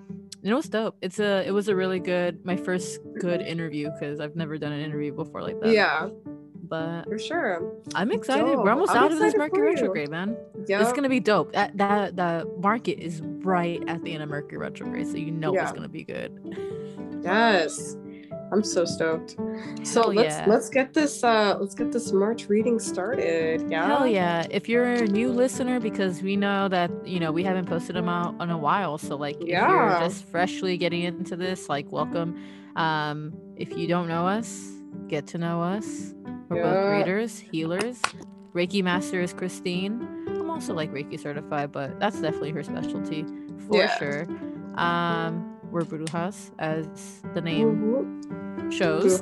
and 0.43 0.51
it 0.51 0.55
was 0.55 0.67
dope. 0.67 0.97
It's 1.01 1.19
a 1.19 1.47
it 1.47 1.51
was 1.51 1.69
a 1.69 1.75
really 1.75 1.99
good 1.99 2.45
my 2.45 2.55
first 2.57 2.99
good 3.19 3.41
interview 3.41 3.89
because 3.91 4.19
I've 4.19 4.35
never 4.35 4.57
done 4.57 4.73
an 4.73 4.81
interview 4.81 5.13
before 5.13 5.41
like 5.41 5.59
that. 5.61 5.71
Yeah, 5.71 6.09
But 6.63 7.05
for 7.05 7.17
sure. 7.17 7.73
I'm 7.95 8.11
excited. 8.11 8.45
Dope. 8.45 8.63
We're 8.63 8.71
almost 8.71 8.91
I'm 8.91 9.03
out 9.05 9.11
of 9.13 9.19
this 9.19 9.35
Mercury 9.35 9.73
retrograde, 9.73 10.09
man. 10.09 10.35
Yeah. 10.67 10.81
It's 10.81 10.91
gonna 10.93 11.09
be 11.09 11.19
dope. 11.21 11.53
That 11.53 11.77
that 11.77 12.15
the 12.17 12.49
market 12.59 12.99
is 12.99 13.21
right 13.23 13.81
at 13.87 14.03
the 14.03 14.13
end 14.13 14.21
of 14.23 14.29
Mercury 14.29 14.57
retrograde, 14.57 15.07
so 15.07 15.17
you 15.17 15.31
know 15.31 15.53
it's 15.55 15.71
gonna 15.71 15.87
be 15.87 16.03
good. 16.03 16.37
Yes. 17.23 17.95
I'm 18.53 18.63
so 18.63 18.85
stoked. 18.85 19.31
So 19.83 20.03
Hell 20.03 20.13
let's 20.13 20.35
yeah. 20.37 20.45
let's 20.47 20.69
get 20.69 20.93
this 20.93 21.23
uh 21.23 21.57
let's 21.59 21.73
get 21.75 21.91
this 21.91 22.11
March 22.11 22.47
reading 22.49 22.79
started. 22.79 23.69
Yeah. 23.69 23.87
Hell 23.87 24.07
yeah. 24.07 24.45
If 24.51 24.69
you're 24.69 24.85
a 24.85 25.07
new 25.07 25.29
listener, 25.29 25.79
because 25.79 26.21
we 26.21 26.35
know 26.35 26.67
that, 26.67 26.91
you 27.05 27.19
know, 27.19 27.31
we 27.31 27.43
haven't 27.43 27.65
posted 27.67 27.95
them 27.95 28.07
out 28.07 28.39
in 28.41 28.49
a 28.51 28.57
while. 28.57 28.97
So 28.99 29.15
like 29.15 29.41
if 29.41 29.47
Yeah. 29.47 29.67
you're 29.67 30.07
just 30.07 30.25
freshly 30.25 30.77
getting 30.77 31.01
into 31.01 31.35
this, 31.35 31.67
like 31.67 31.91
welcome. 31.91 32.37
Um, 32.75 33.33
if 33.57 33.75
you 33.77 33.87
don't 33.87 34.07
know 34.07 34.27
us, 34.27 34.71
get 35.07 35.25
to 35.27 35.37
know 35.39 35.61
us. 35.61 36.13
We're 36.49 36.57
Yeah. 36.57 36.63
both 36.63 36.91
readers, 36.99 37.39
healers. 37.39 38.01
Reiki 38.53 38.83
master 38.83 39.19
is 39.19 39.33
Christine. 39.33 40.07
I'm 40.27 40.49
also 40.51 40.75
like 40.75 40.91
Reiki 40.93 41.19
certified, 41.19 41.71
but 41.71 41.99
that's 41.99 42.21
definitely 42.21 42.51
her 42.51 42.61
specialty 42.63 43.25
for 43.67 43.77
Yeah. 43.77 43.97
sure. 43.97 44.27
Um, 44.75 45.49
we're 45.71 45.81
Brujas, 45.81 46.51
as 46.59 47.21
the 47.33 47.41
name 47.41 47.81
Mhm. 47.81 48.42
Shows. 48.77 49.21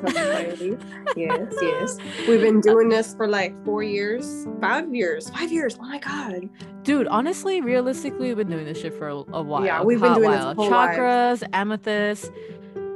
yes, 1.16 1.54
yes. 1.62 1.98
We've 2.28 2.40
been 2.40 2.60
doing 2.70 2.88
this 2.88 3.14
for 3.14 3.28
like 3.28 3.52
four 3.64 3.82
years, 3.82 4.46
five 4.60 4.94
years, 4.94 5.30
five 5.30 5.52
years. 5.52 5.76
Oh 5.80 5.84
my 5.84 5.98
god, 5.98 6.48
dude! 6.82 7.06
Honestly, 7.06 7.60
realistically, 7.60 8.28
we've 8.28 8.36
been 8.36 8.50
doing 8.50 8.64
this 8.64 8.80
shit 8.80 8.94
for 8.94 9.08
a, 9.08 9.14
a 9.14 9.42
while. 9.42 9.64
Yeah, 9.64 9.82
we've 9.82 10.00
been 10.00 10.14
doing 10.14 10.30
while. 10.30 10.54
this 10.54 10.68
chakras, 10.68 11.42
amethyst, 11.52 12.30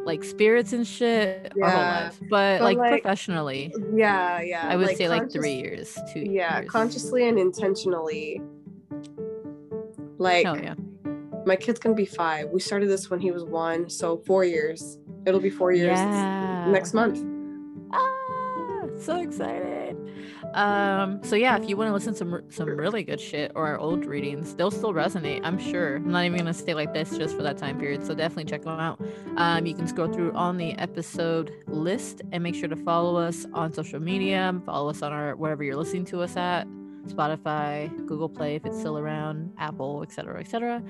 like 0.04 0.24
spirits 0.24 0.72
and 0.72 0.86
shit 0.86 1.52
yeah. 1.56 1.64
our 1.64 1.70
whole 1.70 1.82
life. 1.82 2.20
But, 2.20 2.28
but 2.30 2.60
like, 2.62 2.78
like, 2.78 3.02
professionally, 3.02 3.74
yeah, 3.94 4.40
yeah, 4.40 4.66
I 4.66 4.76
would 4.76 4.86
like 4.86 4.96
say 4.96 5.08
like 5.08 5.30
three 5.30 5.54
years, 5.54 5.98
two. 6.12 6.20
Yeah, 6.20 6.60
years. 6.60 6.70
consciously 6.70 7.28
and 7.28 7.38
intentionally. 7.38 8.40
Like, 10.18 10.44
yeah. 10.44 10.74
My 11.46 11.56
kid's 11.56 11.78
gonna 11.78 11.94
be 11.94 12.04
five. 12.04 12.50
We 12.50 12.60
started 12.60 12.88
this 12.88 13.08
when 13.08 13.20
he 13.20 13.30
was 13.30 13.44
one, 13.44 13.88
so 13.88 14.18
four 14.26 14.44
years. 14.44 14.98
It'll 15.24 15.40
be 15.40 15.50
four 15.50 15.72
years 15.72 15.98
yeah. 15.98 16.66
next 16.68 16.92
month. 16.92 17.24
Ah, 17.92 18.86
so 18.98 19.16
excited. 19.20 19.96
Um, 20.54 21.22
so 21.22 21.36
yeah, 21.36 21.56
if 21.56 21.68
you 21.68 21.76
want 21.76 21.88
to 21.88 21.92
listen 21.92 22.12
to 22.12 22.18
some 22.18 22.42
some 22.48 22.68
really 22.68 23.04
good 23.04 23.20
shit 23.20 23.52
or 23.54 23.66
our 23.66 23.78
old 23.78 24.04
readings, 24.06 24.54
they'll 24.54 24.70
still 24.70 24.92
resonate. 24.92 25.40
I'm 25.44 25.58
sure. 25.58 25.96
I'm 25.96 26.10
not 26.10 26.24
even 26.24 26.38
gonna 26.38 26.54
stay 26.54 26.74
like 26.74 26.92
this 26.92 27.16
just 27.16 27.36
for 27.36 27.42
that 27.42 27.58
time 27.58 27.78
period. 27.78 28.04
So 28.04 28.14
definitely 28.14 28.50
check 28.50 28.62
them 28.62 28.80
out. 28.80 29.00
Um, 29.36 29.66
you 29.66 29.74
can 29.74 29.86
scroll 29.86 30.12
through 30.12 30.32
on 30.32 30.56
the 30.56 30.72
episode 30.78 31.52
list 31.68 32.22
and 32.32 32.42
make 32.42 32.54
sure 32.54 32.68
to 32.68 32.76
follow 32.76 33.16
us 33.16 33.46
on 33.52 33.72
social 33.72 34.00
media. 34.00 34.60
Follow 34.64 34.90
us 34.90 35.02
on 35.02 35.12
our 35.12 35.36
wherever 35.36 35.62
you're 35.62 35.76
listening 35.76 36.06
to 36.06 36.22
us 36.22 36.36
at. 36.36 36.66
Spotify, 37.06 37.94
Google 38.06 38.28
Play 38.28 38.56
if 38.56 38.64
it's 38.64 38.78
still 38.78 38.98
around, 38.98 39.52
Apple, 39.58 40.02
etc., 40.02 40.40
etc. 40.40 40.82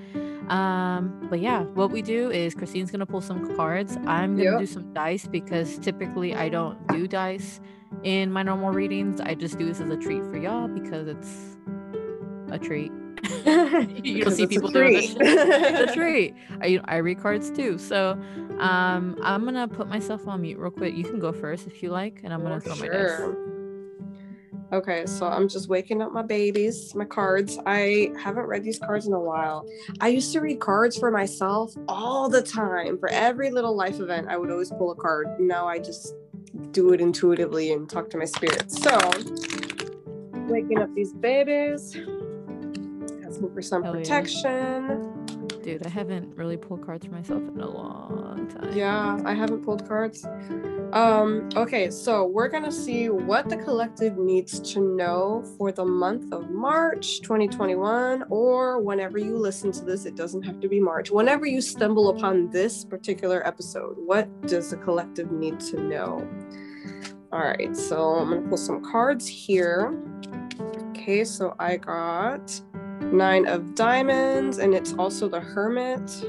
Um, 0.49 1.27
but 1.29 1.41
yeah, 1.41 1.63
what 1.63 1.91
we 1.91 2.03
do 2.03 2.31
is 2.31 2.55
Christine's 2.55 2.91
gonna 2.91 3.07
pull 3.07 3.21
some 3.21 3.57
cards. 3.57 3.97
I'm 4.07 4.37
gonna 4.37 4.51
yep. 4.51 4.59
do 4.61 4.67
some 4.67 4.93
dice 4.93 5.27
because 5.27 5.79
typically 5.79 6.35
I 6.35 6.49
don't 6.49 6.87
do 6.89 7.07
dice 7.07 7.61
in 8.03 8.33
my 8.33 8.43
normal 8.43 8.71
readings. 8.71 9.21
I 9.21 9.35
just 9.35 9.59
do 9.59 9.67
this 9.67 9.81
as 9.81 9.91
a 9.91 9.97
treat 9.97 10.23
for 10.25 10.37
y'all 10.37 10.69
because 10.69 11.09
it's 11.09 11.57
a 12.51 12.59
treat. 12.59 12.93
you 14.05 14.25
don't 14.25 14.35
see 14.35 14.47
people 14.47 14.71
doing 14.71 14.93
this. 14.93 15.17
it's 15.19 15.91
a 15.91 15.95
treat. 15.95 16.35
I 16.61 16.81
I 16.85 16.97
read 16.97 17.21
cards 17.21 17.51
too, 17.51 17.79
so 17.79 18.13
um, 18.59 19.17
I'm 19.23 19.45
gonna 19.45 19.69
put 19.69 19.89
myself 19.89 20.27
on 20.29 20.43
mute 20.43 20.59
real 20.59 20.71
quick. 20.71 20.95
You 20.95 21.05
can 21.05 21.19
go 21.19 21.33
first 21.33 21.67
if 21.67 21.83
you 21.83 21.91
like, 21.91 22.21
and 22.25 22.33
I'm 22.33 22.43
gonna 22.43 22.61
throw 22.61 22.75
sure. 22.75 22.91
my 22.91 22.99
dice. 22.99 23.56
Okay, 24.73 25.07
so 25.07 25.27
I'm 25.27 25.49
just 25.49 25.69
waking 25.69 26.03
up 26.03 26.13
my 26.13 26.23
babies, 26.23 26.93
my 26.95 27.05
cards. 27.05 27.59
I 27.67 28.11
haven't 28.19 28.47
read 28.47 28.65
these 28.65 28.81
cards 28.81 29.07
in 29.07 29.13
a 29.13 29.21
while. 29.21 29.65
I 30.01 30.09
used 30.09 30.33
to 30.33 30.41
read 30.41 30.59
cards 30.59 30.99
for 30.99 31.11
myself 31.11 31.73
all 31.87 32.29
the 32.29 32.43
time. 32.43 32.99
For 32.99 33.09
every 33.11 33.51
little 33.53 33.77
life 33.77 34.01
event, 34.01 34.27
I 34.29 34.37
would 34.37 34.51
always 34.51 34.71
pull 34.71 34.91
a 34.91 34.97
card. 34.97 35.39
Now 35.39 35.69
I 35.69 35.79
just 35.79 36.15
do 36.73 36.93
it 36.93 37.01
intuitively 37.01 37.73
and 37.73 37.89
talk 37.89 38.11
to 38.11 38.19
my 38.19 38.25
spirit. 38.25 38.73
So, 38.73 38.99
waking 40.49 40.79
up 40.81 40.93
these 40.95 41.13
babies, 41.13 41.97
asking 43.25 43.53
for 43.55 43.63
some 43.63 43.85
Hell 43.85 43.95
protection. 43.95 44.51
Yeah. 44.51 45.26
Dude, 45.67 45.85
I 45.85 45.89
haven't 45.89 46.37
really 46.37 46.57
pulled 46.57 46.87
cards 46.87 47.07
for 47.07 47.13
myself 47.13 47.43
in 47.43 47.61
a 47.61 47.69
long 47.69 48.47
time. 48.57 48.73
Yeah, 48.73 49.21
I 49.25 49.35
haven't 49.35 49.65
pulled 49.65 49.85
cards. 49.89 50.25
Um, 50.93 51.49
okay, 51.57 51.91
so 51.91 52.25
we're 52.25 52.47
gonna 52.47 52.71
see 52.71 53.09
what 53.09 53.49
the 53.49 53.57
collective 53.57 54.17
needs 54.17 54.61
to 54.75 54.81
know 54.81 55.43
for 55.59 55.73
the 55.73 55.85
month 55.85 56.33
of 56.33 56.51
March 56.51 57.21
2021, 57.23 58.27
or 58.31 58.81
whenever 58.81 59.19
you 59.19 59.37
listen 59.37 59.73
to 59.73 59.85
this, 59.85 60.05
it 60.05 60.15
doesn't 60.15 60.43
have 60.43 60.61
to 60.61 60.69
be 60.69 60.79
March. 60.79 61.11
Whenever 61.11 61.47
you 61.47 61.61
stumble 61.61 62.11
upon 62.11 62.49
this 62.51 62.85
particular 62.85 63.45
episode, 63.45 63.97
what 63.99 64.29
does 64.47 64.71
the 64.71 64.77
collective 64.77 65.33
need 65.33 65.59
to 65.59 65.81
know? 65.81 66.29
All 67.33 67.41
right, 67.41 67.77
so 67.77 68.15
I'm 68.15 68.29
gonna 68.29 68.49
pull 68.49 68.57
some 68.57 68.85
cards 68.85 69.27
here. 69.27 70.01
Okay, 70.91 71.25
so 71.25 71.57
I 71.59 71.77
got 71.77 72.61
nine 73.01 73.47
of 73.47 73.75
diamonds, 73.75 74.59
and 74.59 74.75
it's 74.75 74.95
also 74.95 75.29
the 75.29 75.41
hermit 75.41 76.25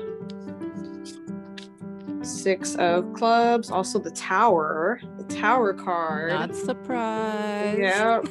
six 2.23 2.75
of 2.75 3.13
clubs, 3.13 3.71
also 3.71 3.99
the 3.99 4.11
tower, 4.11 4.99
the 5.17 5.23
tower 5.35 5.73
card. 5.73 6.31
Not 6.31 6.55
surprised. 6.55 7.79
Yeah. 7.79 8.21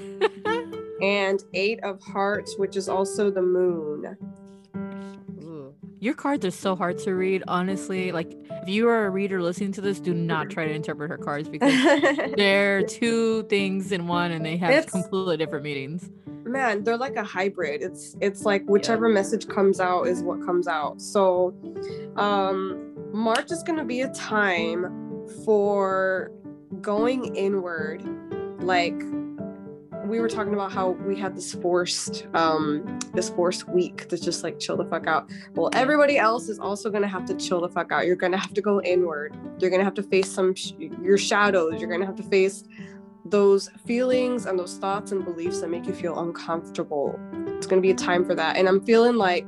and 1.02 1.42
eight 1.54 1.82
of 1.82 2.00
hearts, 2.02 2.56
which 2.58 2.76
is 2.76 2.88
also 2.88 3.30
the 3.30 3.42
moon. 3.42 4.16
Your 5.98 6.14
cards 6.14 6.44
are 6.44 6.50
so 6.50 6.76
hard 6.76 6.98
to 6.98 7.14
read, 7.14 7.42
honestly. 7.48 8.12
Like, 8.12 8.36
if 8.50 8.68
you 8.68 8.86
are 8.88 9.06
a 9.06 9.10
reader 9.10 9.40
listening 9.40 9.72
to 9.72 9.80
this, 9.80 9.98
do 9.98 10.12
not 10.12 10.50
try 10.50 10.66
to 10.66 10.72
interpret 10.72 11.10
her 11.10 11.16
cards 11.16 11.48
because 11.48 11.72
they're 12.36 12.82
two 12.82 13.44
things 13.44 13.92
in 13.92 14.06
one 14.06 14.30
and 14.30 14.44
they 14.44 14.58
have 14.58 14.70
it's, 14.70 14.92
completely 14.92 15.38
different 15.38 15.64
meanings. 15.64 16.10
Man, 16.46 16.84
they're 16.84 16.96
like 16.96 17.16
a 17.16 17.24
hybrid. 17.24 17.82
It's 17.82 18.16
it's 18.20 18.44
like 18.44 18.64
whichever 18.66 19.08
yeah. 19.08 19.14
message 19.14 19.48
comes 19.48 19.80
out 19.80 20.04
is 20.04 20.22
what 20.22 20.44
comes 20.44 20.68
out. 20.68 21.00
So, 21.02 21.54
um, 22.16 22.94
March 23.12 23.50
is 23.50 23.62
going 23.62 23.78
to 23.78 23.84
be 23.84 24.02
a 24.02 24.08
time 24.10 25.24
for 25.44 26.30
going 26.80 27.34
inward. 27.34 28.04
Like 28.60 28.94
we 30.06 30.20
were 30.20 30.28
talking 30.28 30.54
about 30.54 30.72
how 30.72 30.90
we 30.90 31.16
had 31.16 31.36
this 31.36 31.52
forced 31.54 32.26
um 32.34 32.98
this 33.12 33.30
forced 33.30 33.68
week 33.68 34.08
to 34.08 34.16
just 34.18 34.42
like 34.42 34.58
chill 34.58 34.76
the 34.76 34.84
fuck 34.84 35.06
out. 35.06 35.30
Well, 35.54 35.70
everybody 35.72 36.16
else 36.16 36.48
is 36.48 36.58
also 36.58 36.90
going 36.90 37.02
to 37.02 37.08
have 37.08 37.24
to 37.26 37.34
chill 37.34 37.60
the 37.60 37.68
fuck 37.68 37.90
out. 37.90 38.06
You're 38.06 38.16
going 38.16 38.32
to 38.32 38.38
have 38.38 38.54
to 38.54 38.60
go 38.60 38.80
inward. 38.82 39.36
You're 39.58 39.70
going 39.70 39.80
to 39.80 39.84
have 39.84 39.94
to 39.94 40.02
face 40.02 40.30
some 40.30 40.54
sh- 40.54 40.72
your 40.78 41.18
shadows. 41.18 41.80
You're 41.80 41.88
going 41.88 42.00
to 42.00 42.06
have 42.06 42.16
to 42.16 42.22
face 42.22 42.64
those 43.30 43.68
feelings 43.86 44.46
and 44.46 44.58
those 44.58 44.76
thoughts 44.78 45.12
and 45.12 45.24
beliefs 45.24 45.60
that 45.60 45.68
make 45.68 45.86
you 45.86 45.94
feel 45.94 46.18
uncomfortable. 46.18 47.18
It's 47.56 47.66
going 47.66 47.80
to 47.80 47.86
be 47.86 47.90
a 47.90 47.94
time 47.94 48.24
for 48.24 48.34
that. 48.34 48.56
And 48.56 48.68
I'm 48.68 48.84
feeling 48.84 49.16
like 49.16 49.46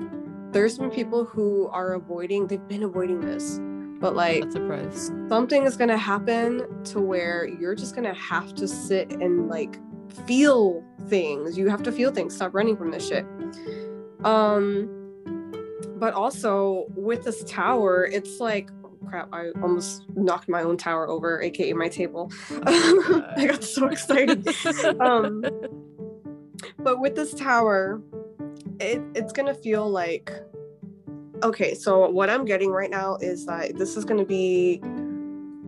there's 0.52 0.78
been 0.78 0.90
people 0.90 1.25
who 1.25 1.68
are 1.68 1.92
avoiding 1.92 2.47
they've 2.47 2.66
been 2.68 2.82
avoiding 2.82 3.20
this 3.20 3.61
but 4.00 4.14
like 4.14 4.44
something 5.28 5.64
is 5.64 5.76
going 5.76 5.88
to 5.88 5.99
happen 5.99 6.66
to 6.85 7.00
where 7.00 7.47
you're 7.47 7.75
just 7.75 7.94
going 7.94 8.06
to 8.06 8.18
have 8.18 8.54
to 8.54 8.66
sit 8.66 9.11
and 9.12 9.49
like 9.49 9.78
feel 10.26 10.82
things 11.08 11.58
you 11.58 11.68
have 11.68 11.82
to 11.82 11.92
feel 11.92 12.11
things 12.11 12.35
stop 12.35 12.54
running 12.54 12.76
from 12.76 12.90
this 12.90 13.06
shit 13.06 13.26
um 14.25 14.88
but 15.97 16.14
also 16.14 16.87
with 16.94 17.25
this 17.25 17.44
tower 17.44 18.06
it's 18.06 18.40
like 18.40 18.70
crap 19.07 19.28
i 19.33 19.50
almost 19.62 20.05
knocked 20.14 20.49
my 20.49 20.62
own 20.62 20.76
tower 20.76 21.09
over 21.09 21.40
aka 21.43 21.73
my 21.73 21.88
table. 21.88 22.33
I 22.67 23.47
got 23.47 23.64
so 23.64 23.87
excited. 23.87 24.47
Um 25.00 25.45
but 26.78 27.00
with 27.00 27.14
this 27.14 27.35
tower 27.35 28.02
it, 28.81 29.00
it's 29.14 29.33
gonna 29.33 29.55
feel 29.55 29.88
like 29.88 30.33
okay 31.43 31.75
so 31.75 32.09
what 32.11 32.28
i'm 32.28 32.45
getting 32.45 32.71
right 32.71 32.90
now 32.90 33.17
is 33.17 33.47
that 33.47 33.76
this 33.78 33.97
is 33.97 34.05
gonna 34.05 34.25
be 34.25 34.81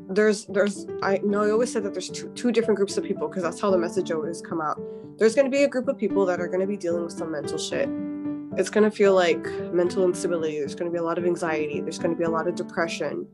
there's 0.09 0.47
there's 0.47 0.87
i 1.03 1.19
know 1.19 1.43
i 1.43 1.51
always 1.51 1.73
said 1.73 1.85
that 1.85 1.93
there's 1.93 2.11
two, 2.11 2.29
two 2.31 2.51
different 2.51 2.77
groups 2.77 2.97
of 2.97 3.05
people 3.05 3.29
because 3.29 3.45
that's 3.45 3.61
how 3.61 3.71
the 3.71 3.79
message 3.79 4.11
always 4.11 4.43
come 4.43 4.61
out. 4.61 4.81
There's 5.19 5.35
going 5.35 5.45
to 5.45 5.51
be 5.51 5.65
a 5.65 5.69
group 5.69 5.87
of 5.87 5.99
people 5.99 6.25
that 6.27 6.41
are 6.41 6.49
going 6.49 6.61
to 6.61 6.67
be 6.67 6.79
dealing 6.79 7.05
with 7.05 7.13
some 7.13 7.31
mental 7.31 7.59
shit 7.59 7.89
it's 8.57 8.71
going 8.71 8.89
to 8.89 8.91
feel 8.91 9.15
like 9.15 9.45
mental 9.73 10.05
instability 10.05 10.59
there's 10.59 10.75
going 10.75 10.91
to 10.91 10.93
be 10.93 10.99
a 10.99 11.03
lot 11.03 11.19
of 11.19 11.25
anxiety 11.25 11.81
there's 11.81 11.99
going 11.99 12.11
to 12.11 12.19
be 12.19 12.25
a 12.25 12.31
lot 12.31 12.47
of 12.47 12.55
depression 12.55 13.27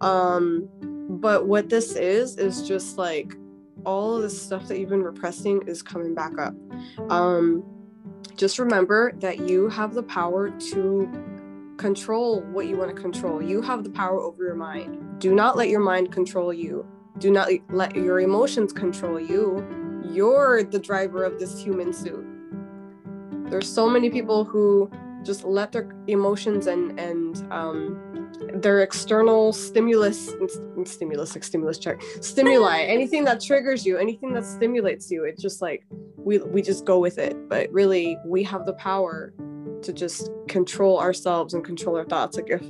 um 0.00 0.68
but 1.08 1.46
what 1.46 1.68
this 1.68 1.94
is 1.96 2.36
is 2.36 2.66
just 2.66 2.98
like 2.98 3.34
all 3.84 4.16
of 4.16 4.22
the 4.22 4.30
stuff 4.30 4.66
that 4.68 4.78
you've 4.78 4.88
been 4.88 5.02
repressing 5.02 5.60
is 5.66 5.82
coming 5.82 6.14
back 6.14 6.38
up 6.38 6.54
um 7.10 7.62
just 8.36 8.58
remember 8.58 9.12
that 9.18 9.48
you 9.48 9.68
have 9.68 9.94
the 9.94 10.02
power 10.02 10.50
to 10.50 11.08
control 11.76 12.40
what 12.40 12.66
you 12.66 12.76
want 12.76 12.94
to 12.94 13.00
control. 13.00 13.42
You 13.42 13.62
have 13.62 13.84
the 13.84 13.90
power 13.90 14.20
over 14.20 14.44
your 14.44 14.54
mind. 14.54 15.20
Do 15.20 15.34
not 15.34 15.56
let 15.56 15.68
your 15.68 15.80
mind 15.80 16.12
control 16.12 16.52
you. 16.52 16.86
Do 17.18 17.30
not 17.30 17.48
let 17.70 17.94
your 17.94 18.20
emotions 18.20 18.72
control 18.72 19.20
you. 19.20 19.64
You're 20.10 20.62
the 20.64 20.78
driver 20.78 21.24
of 21.24 21.38
this 21.38 21.62
human 21.62 21.92
suit. 21.92 22.26
There's 23.54 23.72
so 23.72 23.88
many 23.88 24.10
people 24.10 24.44
who 24.44 24.90
just 25.22 25.44
let 25.44 25.70
their 25.70 25.88
emotions 26.08 26.66
and 26.66 26.98
and 26.98 27.52
um, 27.52 28.32
their 28.52 28.82
external 28.82 29.52
stimulus 29.52 30.34
stimulus 30.84 31.34
like 31.36 31.44
stimulus 31.44 31.78
check 31.78 32.02
stimuli 32.20 32.80
anything 32.96 33.22
that 33.24 33.40
triggers 33.40 33.86
you 33.86 33.96
anything 33.96 34.34
that 34.34 34.44
stimulates 34.44 35.08
you 35.10 35.24
it's 35.24 35.40
just 35.40 35.62
like 35.62 35.86
we 36.24 36.38
we 36.38 36.62
just 36.62 36.84
go 36.84 36.98
with 36.98 37.18
it. 37.18 37.48
But 37.48 37.70
really 37.70 38.18
we 38.26 38.42
have 38.42 38.66
the 38.66 38.72
power 38.72 39.32
to 39.82 39.92
just 39.92 40.30
control 40.48 40.98
ourselves 40.98 41.54
and 41.54 41.64
control 41.64 41.96
our 41.96 42.04
thoughts. 42.04 42.36
Like 42.36 42.50
if 42.50 42.62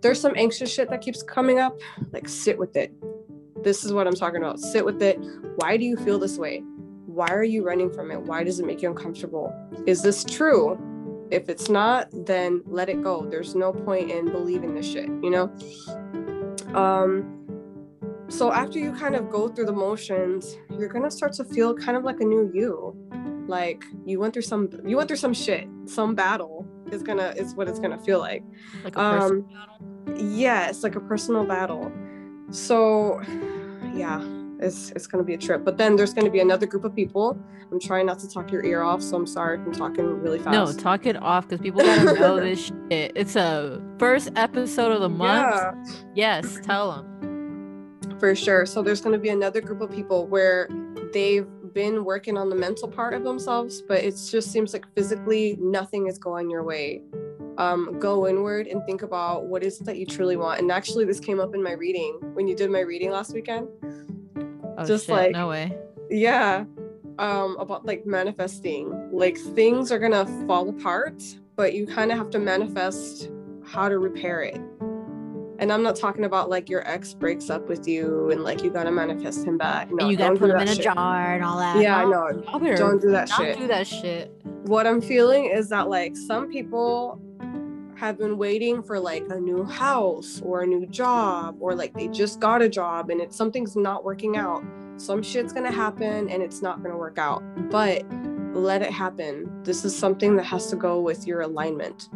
there's 0.00 0.20
some 0.20 0.32
anxious 0.36 0.72
shit 0.72 0.90
that 0.90 1.02
keeps 1.02 1.22
coming 1.22 1.60
up 1.60 1.78
like 2.12 2.28
sit 2.28 2.58
with 2.58 2.74
it. 2.76 2.92
This 3.62 3.84
is 3.84 3.92
what 3.92 4.08
i'm 4.08 4.14
talking 4.14 4.42
about. 4.42 4.58
Sit 4.58 4.84
with 4.84 5.00
it. 5.02 5.18
Why 5.56 5.76
do 5.76 5.84
you 5.84 5.96
feel 5.96 6.18
this 6.18 6.36
way 6.36 6.64
why 7.14 7.28
are 7.28 7.44
you 7.44 7.64
running 7.64 7.90
from 7.92 8.10
it 8.10 8.20
why 8.20 8.42
does 8.44 8.60
it 8.60 8.66
make 8.66 8.82
you 8.82 8.88
uncomfortable 8.88 9.54
is 9.86 10.02
this 10.02 10.24
true 10.24 10.78
if 11.30 11.48
it's 11.48 11.68
not, 11.68 12.08
then 12.12 12.62
let 12.66 12.88
it 12.88 13.02
go. 13.02 13.26
There's 13.28 13.54
no 13.54 13.72
point 13.72 14.10
in 14.10 14.30
believing 14.30 14.74
this 14.74 14.86
shit, 14.86 15.08
you 15.22 15.30
know? 15.30 15.50
Um 16.74 17.40
so 18.28 18.52
after 18.52 18.78
you 18.78 18.92
kind 18.92 19.14
of 19.14 19.30
go 19.30 19.48
through 19.48 19.66
the 19.66 19.72
motions, 19.72 20.56
you're 20.78 20.88
gonna 20.88 21.10
start 21.10 21.32
to 21.34 21.44
feel 21.44 21.74
kind 21.74 21.96
of 21.96 22.04
like 22.04 22.20
a 22.20 22.24
new 22.24 22.50
you. 22.52 22.94
Like 23.48 23.84
you 24.04 24.20
went 24.20 24.32
through 24.32 24.42
some 24.42 24.68
you 24.84 24.96
went 24.96 25.08
through 25.08 25.16
some 25.18 25.34
shit, 25.34 25.66
some 25.86 26.14
battle 26.14 26.66
is 26.92 27.02
gonna 27.02 27.34
is 27.36 27.54
what 27.54 27.68
it's 27.68 27.78
gonna 27.78 27.98
feel 27.98 28.18
like. 28.18 28.44
Like 28.84 28.96
a 28.96 29.00
personal 29.00 29.44
Um, 29.44 29.48
battle. 30.06 30.22
Yes, 30.30 30.82
like 30.82 30.94
a 30.94 31.00
personal 31.00 31.44
battle. 31.44 31.90
So 32.50 33.20
yeah, 33.94 34.20
it's 34.60 34.90
it's 34.90 35.06
gonna 35.06 35.24
be 35.24 35.34
a 35.34 35.38
trip. 35.38 35.64
But 35.64 35.78
then 35.78 35.96
there's 35.96 36.14
gonna 36.14 36.30
be 36.30 36.40
another 36.40 36.66
group 36.66 36.84
of 36.84 36.94
people. 36.94 37.38
I'm 37.72 37.80
trying 37.80 38.06
not 38.06 38.18
to 38.20 38.28
talk 38.28 38.52
your 38.52 38.64
ear 38.64 38.82
off, 38.82 39.02
so 39.02 39.16
I'm 39.16 39.26
sorry 39.26 39.58
if 39.58 39.66
I'm 39.66 39.72
talking 39.72 40.04
really 40.20 40.38
fast. 40.38 40.52
No, 40.52 40.72
talk 40.80 41.06
it 41.06 41.16
off 41.20 41.48
because 41.48 41.60
people 41.62 41.80
gotta 41.80 42.18
know 42.18 42.38
this 42.40 42.66
shit. 42.66 43.12
It's 43.14 43.36
a 43.36 43.82
first 43.98 44.30
episode 44.36 44.92
of 44.92 45.00
the 45.00 45.08
month. 45.08 45.54
Yeah. 46.14 46.40
Yes, 46.42 46.58
tell 46.62 46.92
them. 46.92 48.18
for 48.20 48.34
sure. 48.34 48.64
So 48.66 48.82
there's 48.82 49.00
going 49.00 49.12
to 49.14 49.18
be 49.18 49.30
another 49.30 49.60
group 49.60 49.80
of 49.80 49.90
people 49.90 50.26
where 50.28 50.68
they've 51.12 51.46
been 51.72 52.04
working 52.04 52.38
on 52.38 52.48
the 52.48 52.54
mental 52.56 52.86
part 52.88 53.12
of 53.14 53.24
themselves, 53.24 53.82
but 53.82 53.98
it 54.04 54.12
just 54.30 54.52
seems 54.52 54.72
like 54.72 54.84
physically 54.94 55.56
nothing 55.60 56.06
is 56.06 56.18
going 56.18 56.48
your 56.50 56.62
way. 56.62 57.02
Um, 57.58 57.98
go 58.00 58.26
inward 58.28 58.66
and 58.68 58.84
think 58.84 59.02
about 59.02 59.46
what 59.46 59.62
is 59.64 59.80
it 59.80 59.84
that 59.84 59.96
you 59.96 60.06
truly 60.06 60.36
want. 60.36 60.60
And 60.60 60.70
actually, 60.70 61.04
this 61.04 61.18
came 61.20 61.40
up 61.40 61.54
in 61.54 61.62
my 61.62 61.72
reading 61.72 62.18
when 62.34 62.46
you 62.48 62.54
did 62.56 62.70
my 62.70 62.80
reading 62.80 63.10
last 63.10 63.32
weekend. 63.34 63.68
Oh, 64.76 64.84
Just 64.84 65.06
shit, 65.06 65.14
like- 65.14 65.32
no 65.32 65.48
way. 65.48 65.76
Yeah, 66.10 66.64
um, 67.18 67.56
about 67.58 67.86
like 67.86 68.06
manifesting. 68.06 69.10
Like 69.12 69.36
things 69.38 69.90
are 69.92 69.98
gonna 69.98 70.26
fall 70.46 70.68
apart, 70.68 71.22
but 71.56 71.74
you 71.74 71.86
kind 71.86 72.10
of 72.12 72.18
have 72.18 72.30
to 72.30 72.38
manifest 72.38 73.30
how 73.64 73.88
to 73.88 73.98
repair 73.98 74.42
it. 74.42 74.60
And 75.60 75.72
I'm 75.72 75.82
not 75.82 75.96
talking 75.96 76.24
about 76.24 76.50
like 76.50 76.68
your 76.68 76.86
ex 76.88 77.14
breaks 77.14 77.48
up 77.48 77.68
with 77.68 77.86
you 77.86 78.30
and 78.30 78.42
like 78.42 78.62
you 78.62 78.70
gotta 78.70 78.90
manifest 78.90 79.44
him 79.46 79.56
back. 79.56 79.88
No, 79.90 79.98
and 80.04 80.10
you 80.10 80.16
gotta 80.16 80.36
put 80.36 80.50
him 80.50 80.58
in 80.58 80.68
a 80.68 80.74
jar 80.74 81.34
and 81.34 81.44
all 81.44 81.56
that. 81.58 81.80
Yeah, 81.80 82.04
I 82.04 82.04
No, 82.04 82.58
better 82.58 82.76
Don't 82.76 83.00
do 83.00 83.10
that 83.12 83.28
not 83.30 83.38
shit. 83.38 83.58
do 83.58 83.66
that 83.68 83.86
shit. 83.86 84.32
What 84.64 84.86
I'm 84.86 85.00
feeling 85.00 85.46
is 85.46 85.68
that 85.68 85.88
like 85.88 86.16
some 86.16 86.50
people 86.50 87.20
have 88.06 88.18
been 88.18 88.38
waiting 88.38 88.82
for 88.82 88.98
like 88.98 89.24
a 89.30 89.40
new 89.40 89.64
house 89.64 90.40
or 90.44 90.62
a 90.62 90.66
new 90.66 90.86
job 90.86 91.56
or 91.60 91.74
like 91.74 91.94
they 91.94 92.08
just 92.08 92.40
got 92.40 92.62
a 92.62 92.68
job 92.68 93.10
and 93.10 93.20
it's 93.20 93.36
something's 93.36 93.76
not 93.76 94.04
working 94.04 94.36
out. 94.36 94.62
Some 94.96 95.22
shit's 95.22 95.52
gonna 95.52 95.72
happen 95.72 96.28
and 96.28 96.42
it's 96.42 96.62
not 96.62 96.82
gonna 96.82 96.96
work 96.96 97.18
out. 97.18 97.42
But 97.70 98.04
let 98.52 98.82
it 98.82 98.90
happen. 98.90 99.50
This 99.64 99.84
is 99.84 99.96
something 99.96 100.36
that 100.36 100.44
has 100.44 100.68
to 100.70 100.76
go 100.76 101.00
with 101.00 101.26
your 101.26 101.40
alignment. 101.40 102.08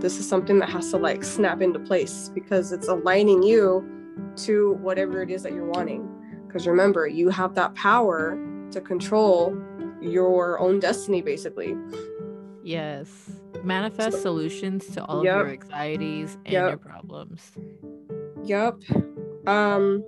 This 0.00 0.18
is 0.18 0.28
something 0.28 0.58
that 0.58 0.68
has 0.68 0.90
to 0.90 0.96
like 0.96 1.22
snap 1.22 1.62
into 1.62 1.78
place 1.78 2.30
because 2.34 2.72
it's 2.72 2.88
aligning 2.88 3.42
you 3.42 3.88
to 4.36 4.72
whatever 4.80 5.22
it 5.22 5.30
is 5.30 5.42
that 5.44 5.52
you're 5.52 5.70
wanting. 5.70 6.08
Because 6.46 6.66
remember, 6.66 7.06
you 7.06 7.28
have 7.28 7.54
that 7.54 7.74
power 7.74 8.36
to 8.72 8.80
control 8.80 9.56
your 10.00 10.58
own 10.58 10.80
destiny, 10.80 11.22
basically. 11.22 11.76
Yes. 12.64 13.41
Manifest 13.64 14.22
solutions 14.22 14.86
to 14.94 15.04
all 15.04 15.24
Yep. 15.24 15.34
of 15.34 15.40
your 15.46 15.52
anxieties 15.52 16.34
and 16.44 16.52
Yep. 16.52 16.68
your 16.68 16.78
problems. 16.78 17.52
Yep. 18.44 18.82
Um 19.46 20.04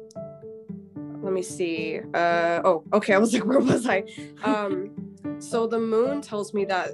let 1.23 1.33
me 1.33 1.43
see. 1.43 2.01
Uh 2.13 2.61
oh, 2.65 2.85
okay. 2.93 3.15
I 3.15 3.19
was 3.19 3.33
like, 3.33 3.45
where 3.51 3.61
was 3.61 3.87
I? 3.89 4.05
Um 4.45 4.91
so 5.39 5.67
the 5.67 5.79
moon 5.79 6.21
tells 6.21 6.53
me 6.55 6.65
that 6.67 6.91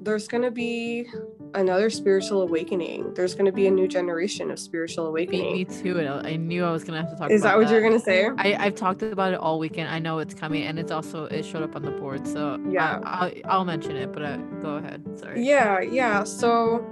there's 0.00 0.28
gonna 0.28 0.50
be 0.50 1.06
another 1.54 1.88
spiritual 1.90 2.42
awakening. 2.42 3.14
There's 3.14 3.34
gonna 3.34 3.52
be 3.52 3.66
a 3.66 3.70
new 3.70 3.86
generation 3.88 4.50
of 4.50 4.58
spiritual 4.58 5.06
awakening. 5.06 5.52
me 5.52 5.64
too. 5.64 5.98
And 5.98 6.08
I 6.08 6.30
I 6.32 6.36
knew 6.36 6.64
I 6.64 6.70
was 6.72 6.84
gonna 6.84 7.00
have 7.00 7.10
to 7.10 7.16
talk. 7.16 7.30
Is 7.30 7.42
that 7.42 7.56
what 7.56 7.70
you're 7.70 7.82
gonna 7.82 7.98
say? 8.00 8.28
I, 8.38 8.56
I've 8.58 8.74
talked 8.74 9.02
about 9.02 9.32
it 9.32 9.38
all 9.38 9.58
weekend. 9.58 9.88
I 9.88 9.98
know 9.98 10.18
it's 10.18 10.34
coming, 10.34 10.62
and 10.64 10.78
it's 10.78 10.90
also 10.92 11.24
it 11.26 11.44
showed 11.44 11.62
up 11.62 11.76
on 11.76 11.82
the 11.82 11.90
board. 11.92 12.26
So 12.26 12.58
Yeah. 12.68 13.00
I, 13.04 13.42
I'll, 13.46 13.58
I'll 13.58 13.64
mention 13.64 13.96
it. 13.96 14.12
But 14.12 14.22
uh, 14.22 14.36
go 14.62 14.76
ahead. 14.76 15.02
Sorry. 15.18 15.44
Yeah, 15.44 15.80
yeah. 15.80 16.24
So 16.24 16.84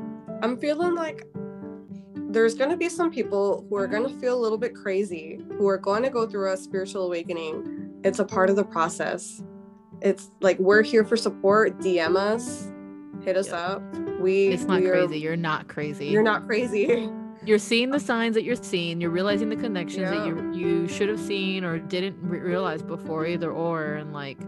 I'm 0.42 0.57
feeling 0.57 0.94
like 0.94 1.27
there's 2.14 2.55
going 2.55 2.70
to 2.70 2.77
be 2.79 2.88
some 2.88 3.11
people 3.11 3.66
who 3.68 3.77
are 3.77 3.87
going 3.87 4.05
to 4.09 4.18
feel 4.20 4.35
a 4.38 4.40
little 4.40 4.57
bit 4.57 4.75
crazy, 4.75 5.38
who 5.59 5.68
are 5.68 5.77
going 5.77 6.03
to 6.03 6.09
go 6.11 6.27
through 6.27 6.51
a 6.53 6.57
spiritual 6.57 7.05
awakening. 7.05 7.90
It's 8.05 8.18
a 8.20 8.25
part 8.25 8.48
of 8.48 8.57
the 8.57 8.64
process. 8.64 9.42
It's 10.01 10.31
like 10.40 10.59
we're 10.59 10.83
here 10.83 11.05
for 11.05 11.16
support. 11.16 11.79
DM 11.81 12.16
us, 12.16 12.72
hit 13.22 13.37
us 13.37 13.48
Yeah. 13.48 13.57
up. 13.59 13.83
We 14.23 14.49
It's 14.49 14.65
not 14.65 14.81
we 14.81 14.87
are- 14.89 14.93
crazy. 14.93 15.19
You're 15.19 15.37
not 15.37 15.69
crazy. 15.69 16.07
You're 16.07 16.23
not 16.23 16.47
crazy. 16.47 17.11
You're 17.45 17.59
seeing 17.59 17.91
the 17.91 17.99
signs 17.99 18.35
that 18.35 18.45
you're 18.45 18.55
seeing. 18.55 19.01
You're 19.01 19.11
realizing 19.11 19.49
the 19.49 19.57
connections 19.57 20.09
that 20.11 20.25
you 20.29 20.53
you 20.55 20.87
should 20.87 21.09
have 21.09 21.19
seen 21.19 21.65
or 21.65 21.77
didn't 21.81 22.17
re- 22.23 22.39
realize 22.39 22.83
before, 22.83 23.27
either 23.27 23.51
or, 23.51 23.95
and 23.95 24.13
like 24.13 24.39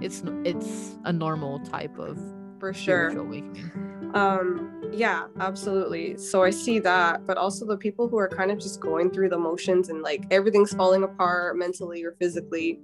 it's 0.00 0.24
it's 0.44 0.96
a 1.04 1.12
normal 1.12 1.60
type 1.60 1.96
of 1.96 2.18
for 2.58 2.74
sure. 2.74 3.10
awakening. 3.16 3.70
Um, 4.14 4.82
yeah, 4.92 5.28
absolutely. 5.38 6.16
So 6.18 6.42
I 6.42 6.50
see 6.50 6.80
that, 6.80 7.24
but 7.24 7.36
also 7.38 7.64
the 7.64 7.76
people 7.76 8.08
who 8.08 8.18
are 8.18 8.28
kind 8.28 8.50
of 8.50 8.58
just 8.58 8.80
going 8.80 9.12
through 9.12 9.28
the 9.28 9.38
motions 9.38 9.88
and 9.88 10.02
like 10.02 10.24
everything's 10.32 10.74
falling 10.74 11.04
apart 11.04 11.56
mentally 11.56 12.02
or 12.02 12.16
physically. 12.18 12.80